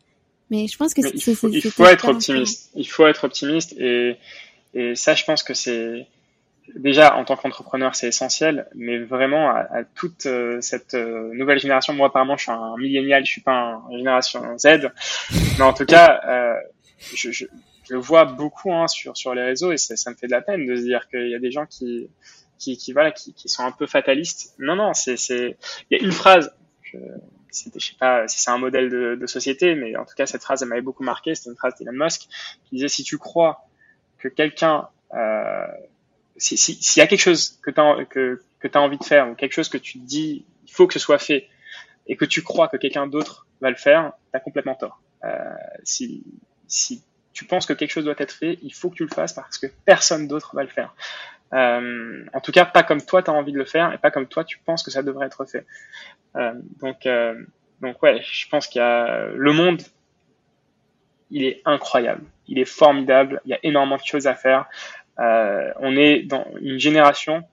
Mais 0.50 0.68
je 0.68 0.78
pense 0.78 0.94
que 0.94 1.02
c'est 1.02 1.16
il 1.16 1.36
faut, 1.36 1.50
il 1.50 1.62
faut 1.62 1.86
être 1.86 2.10
optimiste. 2.10 2.72
Il 2.76 2.88
faut 2.88 3.08
être 3.08 3.24
optimiste 3.24 3.74
et 3.78 4.18
et 4.74 4.96
ça, 4.96 5.16
je 5.16 5.24
pense 5.24 5.44
que 5.44 5.54
c'est 5.54 6.08
déjà 6.76 7.16
en 7.16 7.26
tant 7.26 7.36
qu'entrepreneur, 7.36 7.96
c'est 7.96 8.08
essentiel, 8.08 8.68
mais 8.76 9.00
vraiment 9.00 9.50
à, 9.50 9.68
à 9.72 9.84
toute 9.84 10.26
euh, 10.26 10.62
cette 10.62 10.94
euh, 10.94 11.34
nouvelle 11.34 11.60
génération. 11.60 11.94
Moi, 11.94 12.08
apparemment, 12.08 12.38
je 12.38 12.44
suis 12.44 12.52
un 12.52 12.78
millénial, 12.78 13.26
je 13.26 13.32
suis 13.32 13.42
pas 13.42 13.82
une 13.90 13.98
génération 13.98 14.58
Z, 14.58 14.92
mais 15.58 15.64
en 15.64 15.74
tout 15.74 15.86
cas, 15.86 16.22
euh, 16.26 16.54
je, 17.16 17.46
je, 17.92 17.96
vois 17.96 18.26
beaucoup 18.26 18.74
hein, 18.74 18.88
sur 18.88 19.34
les 19.34 19.44
réseaux 19.44 19.72
et 19.72 19.78
ça, 19.78 20.10
me 20.10 20.16
fait 20.16 20.28
de 20.28 20.32
la 20.32 20.42
peine 20.42 20.66
de 20.66 20.76
se 20.76 20.82
dire 20.82 21.08
qu'il 21.10 21.30
y 21.30 21.36
a 21.36 21.40
des 21.40 21.52
gens 21.52 21.66
qui 21.66 22.10
sont 22.58 23.64
un 23.64 23.72
peu 23.72 23.88
fatalistes. 23.88 24.56
Non, 24.60 24.76
non, 24.76 24.92
il 25.08 25.56
y 25.92 25.96
a 25.96 26.00
une 26.00 26.12
phrase. 26.12 26.54
Je, 26.82 26.98
je 27.54 27.86
sais 27.86 27.96
pas 28.00 28.28
si 28.28 28.42
c'est 28.42 28.52
un 28.52 28.58
modèle 28.58 28.90
de, 28.90 29.28
société, 29.28 29.76
mais 29.76 29.96
en 29.96 30.06
tout 30.06 30.16
cas, 30.16 30.26
cette 30.26 30.42
phrase, 30.42 30.62
elle 30.62 30.70
m'avait 30.70 30.82
beaucoup 30.82 31.04
marqué. 31.04 31.36
C'était 31.36 31.50
une 31.50 31.58
phrase 31.58 31.76
d'Elon 31.76 31.94
Musk 31.94 32.28
qui 32.66 32.76
disait 32.76 32.88
si 32.88 33.04
tu 33.04 33.18
crois 33.18 33.66
que 34.18 34.28
quelqu'un, 34.28 34.88
euh, 35.14 35.68
s'il 36.38 36.58
si, 36.58 36.76
si 36.82 37.00
y 37.00 37.02
a 37.02 37.08
quelque 37.08 37.22
chose 37.22 37.60
que 37.62 37.72
tu 37.72 37.80
as, 37.80 38.82
envie 38.82 38.98
de 38.98 39.04
faire 39.04 39.30
ou 39.30 39.36
quelque 39.36 39.54
chose 39.54 39.70
que 39.70 39.78
tu 39.78 39.98
dis, 39.98 40.46
il 40.66 40.72
faut 40.72 40.88
que 40.88 40.94
ce 40.94 41.00
soit 41.00 41.20
fait, 41.20 41.48
et 42.08 42.16
que 42.16 42.26
tu 42.26 42.42
crois 42.42 42.68
que 42.68 42.78
quelqu'un 42.78 43.08
d'autre 43.08 43.48
va 43.60 43.70
le 43.70 43.76
faire, 43.76 44.14
tu 44.32 44.38
as 44.38 44.40
complètement 44.40 44.76
tort. 44.76 45.02
Euh, 45.24 45.30
si 45.84 46.24
tu 47.34 47.46
penses 47.46 47.66
que 47.66 47.74
quelque 47.74 47.92
chose 47.92 48.06
doit 48.06 48.16
être 48.18 48.32
fait, 48.32 48.60
il 48.62 48.74
faut 48.74 48.90
que 48.90 48.96
tu 48.96 49.04
le 49.04 49.10
fasses 49.10 49.34
parce 49.34 49.58
que 49.58 49.68
personne 49.86 50.28
d'autre 50.28 50.56
va 50.56 50.64
le 50.64 50.70
faire. 50.70 50.94
Euh, 51.54 52.26
en 52.34 52.40
tout 52.40 52.52
cas, 52.52 52.66
pas 52.66 52.84
comme 52.84 53.02
toi 53.02 53.22
tu 53.22 53.30
as 53.30 53.34
envie 53.34 53.52
de 53.52 53.58
le 53.58 53.66
faire 53.66 53.94
et 53.94 53.98
pas 53.98 54.12
comme 54.12 54.28
toi 54.28 54.44
tu 54.44 54.58
penses 54.60 54.84
que 54.84 54.92
ça 54.92 55.04
devrait 55.04 55.28
être 55.28 55.46
fait. 55.46 55.66
Euh, 56.36 56.54
donc, 56.80 57.06
euh, 57.06 57.36
donc 57.82 58.02
ouais, 58.04 58.22
je 58.24 58.48
pense 58.48 58.68
qu'il 58.68 58.80
y 58.80 58.84
a 58.84 59.28
le 59.28 59.52
monde 59.52 59.82
il 61.34 61.46
est 61.46 61.62
incroyable, 61.64 62.24
il 62.48 62.60
est 62.60 62.66
formidable, 62.66 63.42
il 63.46 63.52
y 63.52 63.54
a 63.54 63.60
énormément 63.64 63.96
de 63.96 64.06
choses 64.06 64.28
à 64.28 64.36
faire. 64.36 64.66
On 65.18 65.96
est 65.96 66.24
dans 66.24 66.46
une 66.60 66.78
génération 66.78 67.44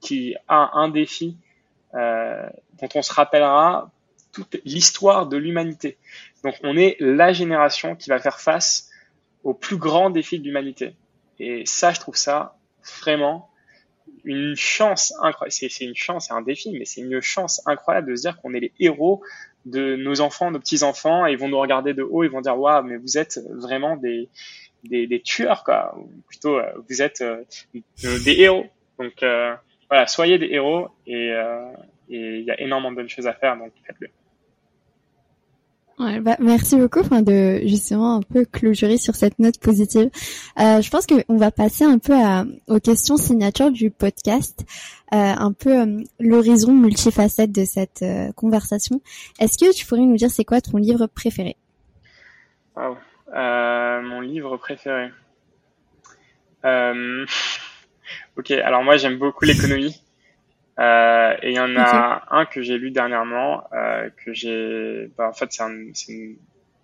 qui 0.00 0.36
a 0.48 0.70
un 0.78 0.88
défi 0.88 1.36
dont 1.92 2.88
on 2.94 3.02
se 3.02 3.12
rappellera 3.12 3.90
toute 4.32 4.56
l'histoire 4.64 5.26
de 5.26 5.36
l'humanité. 5.36 5.98
Donc 6.44 6.54
on 6.62 6.78
est 6.78 6.96
la 6.98 7.34
génération 7.34 7.94
qui 7.94 8.08
va 8.08 8.18
faire 8.18 8.40
face 8.40 8.90
au 9.46 9.54
plus 9.54 9.76
grand 9.76 10.10
défi 10.10 10.40
de 10.40 10.44
l'humanité. 10.44 10.96
Et 11.38 11.62
ça, 11.66 11.92
je 11.92 12.00
trouve 12.00 12.16
ça 12.16 12.58
vraiment 13.00 13.48
une 14.24 14.56
chance 14.56 15.14
incroyable. 15.22 15.52
C'est 15.52 15.84
une 15.84 15.94
chance, 15.94 16.26
c'est 16.26 16.32
un 16.32 16.42
défi, 16.42 16.72
mais 16.76 16.84
c'est 16.84 17.00
une 17.00 17.20
chance 17.20 17.62
incroyable 17.64 18.10
de 18.10 18.16
se 18.16 18.22
dire 18.22 18.40
qu'on 18.40 18.54
est 18.54 18.60
les 18.60 18.72
héros 18.80 19.22
de 19.64 19.94
nos 19.94 20.20
enfants, 20.20 20.50
nos 20.50 20.58
petits 20.58 20.82
enfants, 20.82 21.26
et 21.26 21.32
ils 21.32 21.38
vont 21.38 21.48
nous 21.48 21.60
regarder 21.60 21.94
de 21.94 22.02
haut, 22.02 22.24
ils 22.24 22.30
vont 22.30 22.40
dire 22.40 22.58
waouh, 22.58 22.82
mais 22.82 22.96
vous 22.96 23.18
êtes 23.18 23.38
vraiment 23.50 23.96
des 23.96 24.28
tueurs 25.24 25.62
quoi, 25.62 25.96
ou 25.96 26.08
plutôt 26.26 26.58
euh, 26.58 26.72
vous 26.88 27.00
êtes 27.00 27.20
euh, 27.20 27.44
des 28.02 28.40
héros. 28.40 28.66
Donc 28.98 29.22
euh, 29.22 29.54
voilà, 29.88 30.08
soyez 30.08 30.38
des 30.38 30.48
héros 30.50 30.88
et 31.06 31.30
il 32.08 32.42
y 32.42 32.50
a 32.50 32.60
énormément 32.60 32.90
de 32.90 32.96
bonnes 32.96 33.08
choses 33.08 33.28
à 33.28 33.32
faire, 33.32 33.56
donc 33.56 33.72
faites-le. 33.86 34.08
Ouais, 35.98 36.20
bah, 36.20 36.36
merci 36.40 36.76
beaucoup 36.76 37.00
enfin, 37.00 37.22
de 37.22 37.60
justement 37.64 38.16
un 38.16 38.20
peu 38.20 38.44
clôturer 38.44 38.98
sur 38.98 39.14
cette 39.14 39.38
note 39.38 39.58
positive. 39.58 40.10
Euh, 40.60 40.82
je 40.82 40.90
pense 40.90 41.06
qu'on 41.06 41.36
va 41.38 41.50
passer 41.50 41.84
un 41.84 41.98
peu 41.98 42.12
à, 42.12 42.44
aux 42.68 42.80
questions 42.80 43.16
signature 43.16 43.70
du 43.70 43.90
podcast, 43.90 44.66
euh, 45.14 45.16
un 45.16 45.52
peu 45.52 45.80
euh, 45.80 46.02
l'horizon 46.20 46.74
multifacette 46.74 47.50
de 47.50 47.64
cette 47.64 48.02
euh, 48.02 48.30
conversation. 48.32 49.00
Est-ce 49.40 49.56
que 49.56 49.74
tu 49.74 49.86
pourrais 49.86 50.02
nous 50.02 50.16
dire 50.16 50.30
c'est 50.30 50.44
quoi 50.44 50.60
ton 50.60 50.76
livre 50.76 51.06
préféré? 51.06 51.56
Mon 52.76 54.20
livre 54.20 54.58
préféré. 54.58 55.10
ok, 58.36 58.50
alors 58.50 58.82
moi 58.82 58.98
j'aime 58.98 59.16
beaucoup 59.16 59.46
l'économie. 59.46 60.02
Euh, 60.78 61.34
et 61.42 61.50
il 61.50 61.56
y 61.56 61.60
en 61.60 61.74
a 61.76 62.22
un 62.30 62.44
que 62.44 62.60
j'ai 62.60 62.76
lu 62.76 62.90
dernièrement, 62.90 63.64
euh, 63.72 64.10
que 64.24 64.34
j'ai, 64.34 65.10
bah, 65.16 65.28
en 65.28 65.32
fait 65.32 65.50
c'est 65.50 65.62
un, 65.62 65.72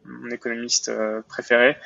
mon 0.05 0.31
économiste 0.31 0.89
euh, 0.89 1.21
préféré, 1.29 1.77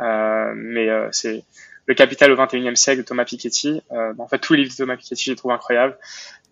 euh, 0.00 0.52
mais 0.56 0.88
euh, 0.88 1.08
c'est 1.12 1.44
Le 1.86 1.94
Capital 1.94 2.32
au 2.32 2.36
21e 2.36 2.76
siècle 2.76 3.02
de 3.02 3.06
Thomas 3.06 3.24
Piketty. 3.24 3.82
Bah, 3.90 4.14
en 4.18 4.28
fait 4.28 4.38
tous 4.38 4.54
les 4.54 4.62
livres 4.62 4.72
de 4.72 4.76
Thomas 4.76 4.96
Piketty 4.96 5.24
je 5.24 5.30
les 5.32 5.36
trouve 5.36 5.52
incroyables. 5.52 5.98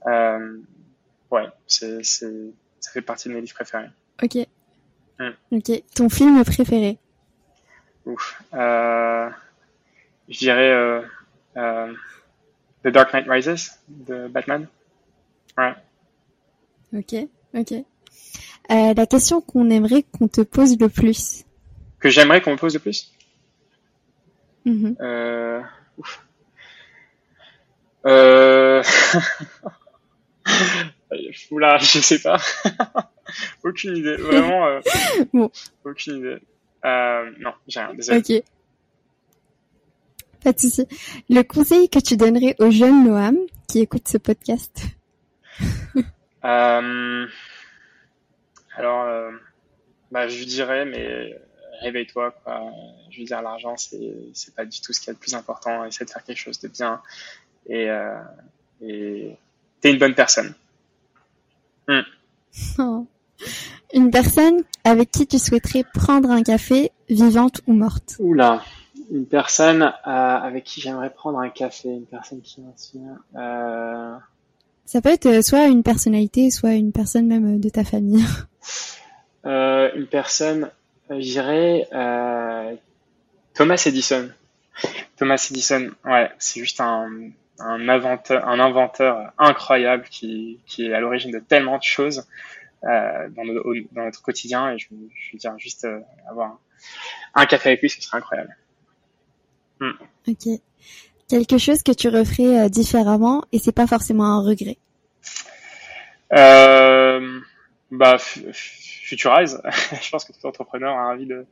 ouais, 0.06 1.46
c'est, 1.66 2.04
c'est, 2.04 2.52
ça 2.80 2.90
fait 2.92 3.02
partie 3.02 3.28
de 3.28 3.34
mes 3.34 3.40
livres 3.40 3.54
préférés. 3.54 3.88
Ok. 4.22 4.46
Hmm. 5.18 5.56
Ok. 5.56 5.82
Ton 5.94 6.08
film 6.10 6.44
préféré? 6.44 6.98
Ouf. 8.04 8.42
je 8.52 9.30
dirais 10.38 11.02
The 11.54 12.88
Dark 12.88 13.12
Knight 13.12 13.26
Rises 13.28 13.78
de 13.88 14.28
Batman. 14.28 14.66
Ouais. 15.58 15.74
Ok, 16.94 17.14
ok. 17.54 17.72
Euh, 18.70 18.94
la 18.94 19.06
question 19.06 19.40
qu'on 19.40 19.70
aimerait 19.70 20.04
qu'on 20.04 20.28
te 20.28 20.40
pose 20.40 20.78
le 20.78 20.88
plus. 20.88 21.44
Que 22.00 22.08
j'aimerais 22.08 22.40
qu'on 22.40 22.52
me 22.52 22.56
pose 22.56 22.74
le 22.74 22.80
plus? 22.80 23.12
Mm-hmm. 24.66 24.96
euh... 25.00 25.60
Ouf. 25.96 26.26
Euh... 28.06 28.82
Oula, 31.50 31.78
je 31.78 31.98
sais 31.98 32.20
pas. 32.20 32.38
aucune 33.64 33.96
idée, 33.96 34.16
vraiment. 34.16 34.66
Euh... 34.66 34.80
bon. 35.32 35.50
Aucune 35.84 36.18
idée. 36.18 36.38
Euh, 36.84 37.30
non, 37.40 37.52
j'ai 37.66 37.80
rien, 37.80 37.94
désolé. 37.94 38.18
Ok. 38.18 38.44
Pas 40.44 40.52
de 40.52 40.60
souci. 40.60 40.86
Le 41.28 41.42
conseil 41.42 41.88
que 41.88 41.98
tu 41.98 42.16
donnerais 42.16 42.54
aux 42.60 42.70
jeunes 42.70 43.04
Noam 43.04 43.36
qui 43.66 43.80
écoutent 43.80 44.06
ce 44.06 44.18
podcast? 44.18 44.97
euh, 46.44 47.26
alors, 48.76 49.02
euh, 49.02 49.30
bah, 50.10 50.28
je 50.28 50.44
dirais, 50.44 50.84
mais 50.84 51.40
réveille-toi, 51.80 52.32
quoi. 52.42 52.70
Je 53.10 53.20
veux 53.20 53.24
dire, 53.24 53.42
l'argent, 53.42 53.76
c'est, 53.76 54.14
c'est 54.34 54.54
pas 54.54 54.64
du 54.64 54.80
tout 54.80 54.92
ce 54.92 55.00
qui 55.00 55.10
est 55.10 55.12
le 55.12 55.18
plus 55.18 55.34
important. 55.34 55.84
Essaie 55.84 56.04
de 56.04 56.10
faire 56.10 56.24
quelque 56.24 56.38
chose 56.38 56.60
de 56.60 56.68
bien 56.68 57.00
et, 57.68 57.90
euh, 57.90 58.20
et 58.80 59.36
t'es 59.80 59.92
une 59.92 59.98
bonne 59.98 60.14
personne. 60.14 60.54
Hmm. 61.86 62.00
Une 63.94 64.10
personne 64.10 64.64
avec 64.84 65.10
qui 65.10 65.26
tu 65.26 65.38
souhaiterais 65.38 65.84
prendre 65.94 66.30
un 66.30 66.42
café, 66.42 66.90
vivante 67.08 67.62
ou 67.66 67.72
morte 67.72 68.16
Oula, 68.18 68.62
une 69.10 69.26
personne 69.26 69.82
euh, 69.82 69.90
avec 70.10 70.64
qui 70.64 70.80
j'aimerais 70.80 71.10
prendre 71.10 71.38
un 71.38 71.48
café, 71.48 71.88
une 71.88 72.04
personne 72.04 72.42
qui 72.42 72.60
m'inspire. 72.60 73.16
Euh... 73.36 74.16
Ça 74.88 75.02
peut 75.02 75.10
être 75.10 75.26
euh, 75.26 75.42
soit 75.42 75.66
une 75.66 75.82
personnalité, 75.82 76.50
soit 76.50 76.72
une 76.72 76.92
personne 76.92 77.26
même 77.26 77.56
euh, 77.56 77.58
de 77.58 77.68
ta 77.68 77.84
famille. 77.84 78.24
Euh, 79.46 79.90
une 79.94 80.08
personne, 80.08 80.70
je 81.08 81.16
dirais 81.16 81.86
Thomas 83.54 83.82
Edison. 83.86 84.30
Thomas 85.16 85.48
Edison, 85.50 85.90
ouais, 86.04 86.30
c'est 86.38 86.60
juste 86.60 86.80
un, 86.80 87.30
un, 87.60 87.88
inventeur, 87.88 88.46
un 88.46 88.58
inventeur 88.58 89.32
incroyable 89.38 90.04
qui, 90.10 90.58
qui 90.66 90.86
est 90.86 90.92
à 90.92 91.00
l'origine 91.00 91.30
de 91.30 91.38
tellement 91.38 91.78
de 91.78 91.84
choses 91.84 92.26
euh, 92.84 93.28
dans, 93.30 93.44
dans, 93.44 94.04
notre 94.04 94.20
quotidien. 94.20 94.72
Et 94.72 94.78
je, 94.78 94.88
je 94.90 95.32
veux 95.32 95.38
dire, 95.38 95.56
juste 95.56 95.86
avoir 96.28 96.58
un, 97.34 97.46
café 97.46 97.70
avec 97.70 97.80
lui, 97.80 97.88
ce 97.88 98.02
serait 98.02 98.18
incroyable. 98.18 98.54
Hmm. 99.80 99.92
Ok. 100.26 100.60
Quelque 101.28 101.58
chose 101.58 101.82
que 101.82 101.92
tu 101.92 102.08
referais 102.08 102.58
euh, 102.58 102.68
différemment 102.68 103.44
et 103.52 103.58
c'est 103.58 103.72
pas 103.72 103.86
forcément 103.86 104.24
un 104.24 104.42
regret? 104.42 104.78
Euh, 106.32 107.40
bah, 107.90 108.18
Futurize. 108.18 109.60
je 110.02 110.10
pense 110.10 110.24
que 110.24 110.32
tout 110.32 110.46
entrepreneur 110.46 110.96
a 110.96 111.12
envie 111.12 111.26
de, 111.26 111.46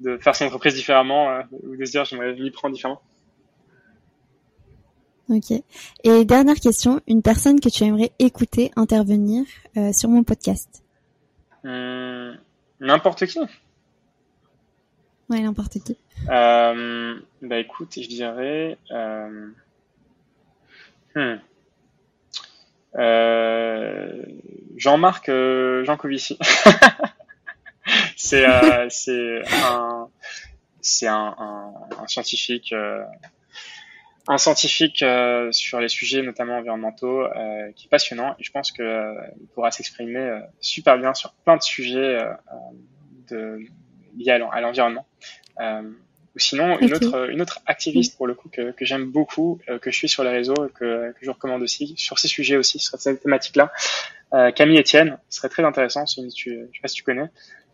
de 0.00 0.16
faire 0.18 0.34
son 0.34 0.46
entreprise 0.46 0.74
différemment 0.74 1.30
euh, 1.30 1.42
ou 1.64 1.76
de 1.76 1.84
se 1.84 1.90
dire 1.90 2.04
j'aimerais 2.04 2.34
m'y 2.34 2.50
prendre 2.50 2.74
différemment. 2.74 3.00
Ok. 5.28 5.52
Et 6.02 6.24
dernière 6.24 6.56
question, 6.56 7.00
une 7.06 7.22
personne 7.22 7.60
que 7.60 7.68
tu 7.68 7.84
aimerais 7.84 8.10
écouter 8.18 8.72
intervenir 8.74 9.44
euh, 9.76 9.92
sur 9.92 10.08
mon 10.08 10.24
podcast? 10.24 10.82
Hum, 11.64 12.36
n'importe 12.80 13.26
qui. 13.26 13.38
Ouais, 15.30 15.40
n'importe 15.40 15.78
qui. 15.84 15.96
Euh, 16.28 17.20
bah 17.40 17.58
écoute, 17.58 17.94
je 17.94 18.08
dirais. 18.08 18.76
Euh, 18.90 19.46
hmm. 21.14 21.38
euh, 22.96 24.24
Jean-Marc 24.76 25.30
Jancovici. 25.84 26.36
c'est 28.16 28.44
c'est 28.90 29.42
un 29.62 30.08
c'est 30.80 31.06
un, 31.06 31.34
un, 31.38 31.74
un, 32.02 32.06
scientifique 32.08 32.74
un 34.26 34.38
scientifique 34.38 35.02
euh, 35.02 35.52
sur 35.52 35.78
les 35.78 35.88
sujets 35.88 36.22
notamment 36.22 36.56
environnementaux 36.56 37.24
qui 37.76 37.86
est 37.86 37.90
passionnant 37.90 38.34
et 38.40 38.42
je 38.42 38.50
pense 38.50 38.72
que 38.72 39.14
il 39.40 39.46
pourra 39.46 39.70
s'exprimer 39.70 40.40
super 40.60 40.98
bien 40.98 41.14
sur 41.14 41.34
plein 41.44 41.56
de 41.56 41.62
sujets 41.62 42.18
de 43.28 43.60
liés 44.16 44.30
à 44.30 44.60
l'environnement. 44.60 45.06
Euh, 45.60 45.82
ou 46.36 46.38
sinon, 46.38 46.78
une 46.78 46.94
autre, 46.94 47.30
une 47.30 47.42
autre 47.42 47.60
activiste 47.66 48.16
pour 48.16 48.26
le 48.26 48.34
coup 48.34 48.48
que, 48.48 48.70
que 48.70 48.84
j'aime 48.84 49.10
beaucoup, 49.10 49.58
euh, 49.68 49.78
que 49.78 49.90
je 49.90 49.96
suis 49.96 50.08
sur 50.08 50.22
les 50.22 50.30
réseaux 50.30 50.66
et 50.66 50.70
que, 50.70 51.10
que 51.10 51.18
je 51.22 51.30
recommande 51.30 51.62
aussi 51.62 51.94
sur 51.96 52.18
ces 52.18 52.28
sujets 52.28 52.56
aussi, 52.56 52.78
sur 52.78 52.98
cette 53.00 53.22
thématique-là. 53.22 53.72
Euh, 54.32 54.52
Camille 54.52 54.78
Etienne, 54.78 55.18
ce 55.28 55.38
serait 55.38 55.48
très 55.48 55.64
intéressant. 55.64 56.06
Si 56.06 56.26
tu, 56.28 56.50
je 56.50 56.76
sais 56.76 56.80
pas 56.80 56.88
si 56.88 56.94
tu 56.94 57.02
connais. 57.02 57.28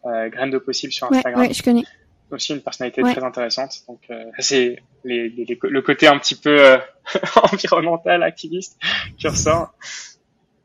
Euh, 0.07 0.29
Graines 0.29 0.51
de 0.51 0.59
possible 0.59 0.93
sur 0.93 1.13
Instagram. 1.13 1.43
Ouais, 1.43 1.53
je 1.53 1.63
connais. 1.63 1.85
Aussi 2.31 2.55
une 2.55 2.63
personnalité 2.63 3.03
très 3.03 3.23
intéressante. 3.23 3.83
Donc 3.89 4.01
euh, 4.11 4.25
c'est 4.39 4.83
les, 5.05 5.29
les, 5.29 5.59
le 5.63 5.83
côté 5.83 6.07
un 6.09 6.19
petit 6.19 6.35
peu 6.35 6.59
euh, 6.59 6.79
environnemental, 7.53 8.23
activiste 8.23 8.79
qui 9.19 9.29
ressort. 9.29 9.75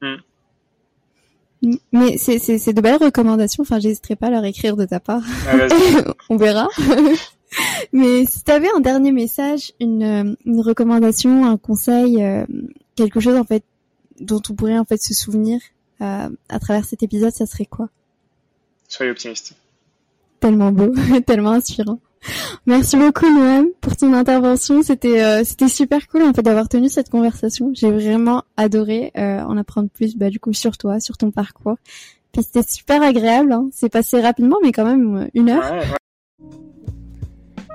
Hmm. 0.02 0.16
Mais 1.92 2.18
c'est, 2.18 2.40
c'est, 2.40 2.58
c'est 2.58 2.74
de 2.74 2.82
belles 2.82 3.02
recommandations. 3.02 3.62
Enfin, 3.62 3.80
j'hésiterai 3.80 4.16
pas 4.16 4.28
à 4.28 4.30
leur 4.32 4.46
écrire 4.46 4.76
de 4.76 4.86
ta 4.86 5.00
part. 5.00 5.24
On 6.30 6.38
verra. 6.38 6.68
Mais 7.94 8.26
si 8.26 8.44
tu 8.44 8.52
avais 8.52 8.70
un 8.76 8.80
dernier 8.80 9.12
message, 9.12 9.74
une, 9.80 10.38
une 10.46 10.62
recommandation, 10.62 11.46
un 11.46 11.58
conseil, 11.58 12.24
euh, 12.24 12.46
quelque 12.96 13.20
chose 13.20 13.36
en 13.36 13.44
fait 13.44 13.64
dont 14.20 14.42
on 14.50 14.54
pourrait 14.54 14.78
en 14.78 14.86
fait 14.86 15.02
se 15.02 15.14
souvenir 15.14 15.60
euh, 16.02 16.30
à 16.50 16.60
travers 16.60 16.86
cet 16.86 17.04
épisode, 17.04 17.34
ça 17.34 17.46
serait 17.46 17.66
quoi? 17.66 17.90
Soyez 18.88 19.12
optimiste. 19.12 19.54
Tellement 20.40 20.72
beau, 20.72 20.94
tellement 21.26 21.52
inspirant. 21.52 22.00
Merci 22.66 22.98
beaucoup 22.98 23.30
Noam 23.30 23.68
pour 23.82 23.96
ton 23.96 24.14
intervention. 24.14 24.84
C'était 24.84 25.24
euh, 25.24 25.44
c'était 25.44 25.68
super 25.68 26.08
cool 26.08 26.24
en 26.24 26.34
fait 26.34 26.42
d'avoir 26.42 26.70
tenu 26.70 26.90
cette 26.90 27.10
conversation. 27.10 27.72
J'ai 27.74 27.92
vraiment 27.92 28.44
adoré 28.58 29.12
euh, 29.18 29.42
en 29.42 29.58
apprendre 29.58 29.90
plus 29.90 30.16
bah, 30.16 30.30
du 30.30 30.40
coup 30.40 30.54
sur 30.54 30.78
toi, 30.78 31.00
sur 31.00 31.18
ton 31.18 31.32
parcours. 31.32 31.78
Puis 32.32 32.44
c'était 32.44 32.64
super 32.64 33.02
agréable. 33.02 33.52
Hein. 33.52 33.70
C'est 33.74 33.90
passé 33.90 34.22
rapidement 34.22 34.58
mais 34.62 34.72
quand 34.72 34.86
même 34.86 35.18
euh, 35.18 35.28
une 35.34 35.50
heure. 35.50 35.84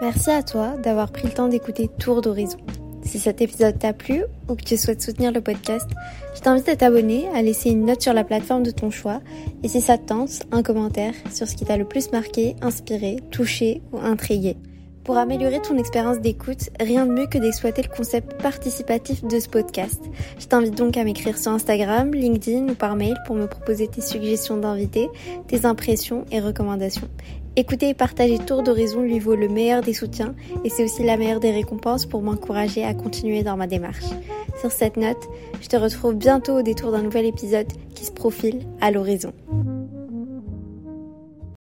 Merci 0.00 0.30
à 0.30 0.42
toi 0.42 0.76
d'avoir 0.82 1.10
pris 1.10 1.26
le 1.26 1.32
temps 1.32 1.48
d'écouter 1.48 1.88
Tour 1.98 2.20
d'horizon. 2.20 2.58
Si 3.06 3.20
cet 3.20 3.40
épisode 3.40 3.78
t'a 3.78 3.92
plu 3.92 4.24
ou 4.48 4.56
que 4.56 4.64
tu 4.64 4.76
souhaites 4.76 5.00
soutenir 5.00 5.30
le 5.30 5.40
podcast, 5.40 5.88
je 6.34 6.40
t'invite 6.40 6.68
à 6.68 6.74
t'abonner, 6.74 7.28
à 7.34 7.40
laisser 7.40 7.70
une 7.70 7.86
note 7.86 8.02
sur 8.02 8.12
la 8.12 8.24
plateforme 8.24 8.64
de 8.64 8.72
ton 8.72 8.90
choix 8.90 9.20
et 9.62 9.68
si 9.68 9.80
ça 9.80 9.96
te 9.96 10.06
tente, 10.06 10.42
un 10.50 10.64
commentaire 10.64 11.14
sur 11.32 11.46
ce 11.46 11.54
qui 11.54 11.64
t'a 11.64 11.76
le 11.76 11.84
plus 11.84 12.10
marqué, 12.10 12.56
inspiré, 12.62 13.16
touché 13.30 13.80
ou 13.92 13.98
intrigué. 13.98 14.56
Pour 15.04 15.18
améliorer 15.18 15.62
ton 15.62 15.78
expérience 15.78 16.18
d'écoute, 16.18 16.70
rien 16.80 17.06
de 17.06 17.12
mieux 17.12 17.28
que 17.28 17.38
d'exploiter 17.38 17.82
le 17.82 17.96
concept 17.96 18.42
participatif 18.42 19.22
de 19.22 19.38
ce 19.38 19.48
podcast. 19.48 20.02
Je 20.40 20.46
t'invite 20.46 20.74
donc 20.74 20.96
à 20.96 21.04
m'écrire 21.04 21.38
sur 21.38 21.52
Instagram, 21.52 22.12
LinkedIn 22.12 22.70
ou 22.70 22.74
par 22.74 22.96
mail 22.96 23.14
pour 23.24 23.36
me 23.36 23.46
proposer 23.46 23.86
tes 23.86 24.00
suggestions 24.00 24.56
d'invités, 24.56 25.08
tes 25.46 25.64
impressions 25.64 26.24
et 26.32 26.40
recommandations. 26.40 27.08
Écouter 27.58 27.88
et 27.88 27.94
partager 27.94 28.38
Tour 28.38 28.62
d'Horizon 28.62 29.00
lui 29.00 29.18
vaut 29.18 29.34
le 29.34 29.48
meilleur 29.48 29.80
des 29.80 29.94
soutiens 29.94 30.34
et 30.62 30.68
c'est 30.68 30.84
aussi 30.84 31.02
la 31.02 31.16
meilleure 31.16 31.40
des 31.40 31.52
récompenses 31.52 32.04
pour 32.04 32.20
m'encourager 32.20 32.84
à 32.84 32.92
continuer 32.92 33.42
dans 33.42 33.56
ma 33.56 33.66
démarche. 33.66 34.04
Sur 34.60 34.70
cette 34.70 34.98
note, 34.98 35.26
je 35.62 35.68
te 35.68 35.76
retrouve 35.76 36.14
bientôt 36.14 36.58
au 36.58 36.62
détour 36.62 36.92
d'un 36.92 37.02
nouvel 37.02 37.24
épisode 37.24 37.72
qui 37.94 38.04
se 38.04 38.12
profile 38.12 38.60
à 38.82 38.90
l'horizon. 38.90 39.32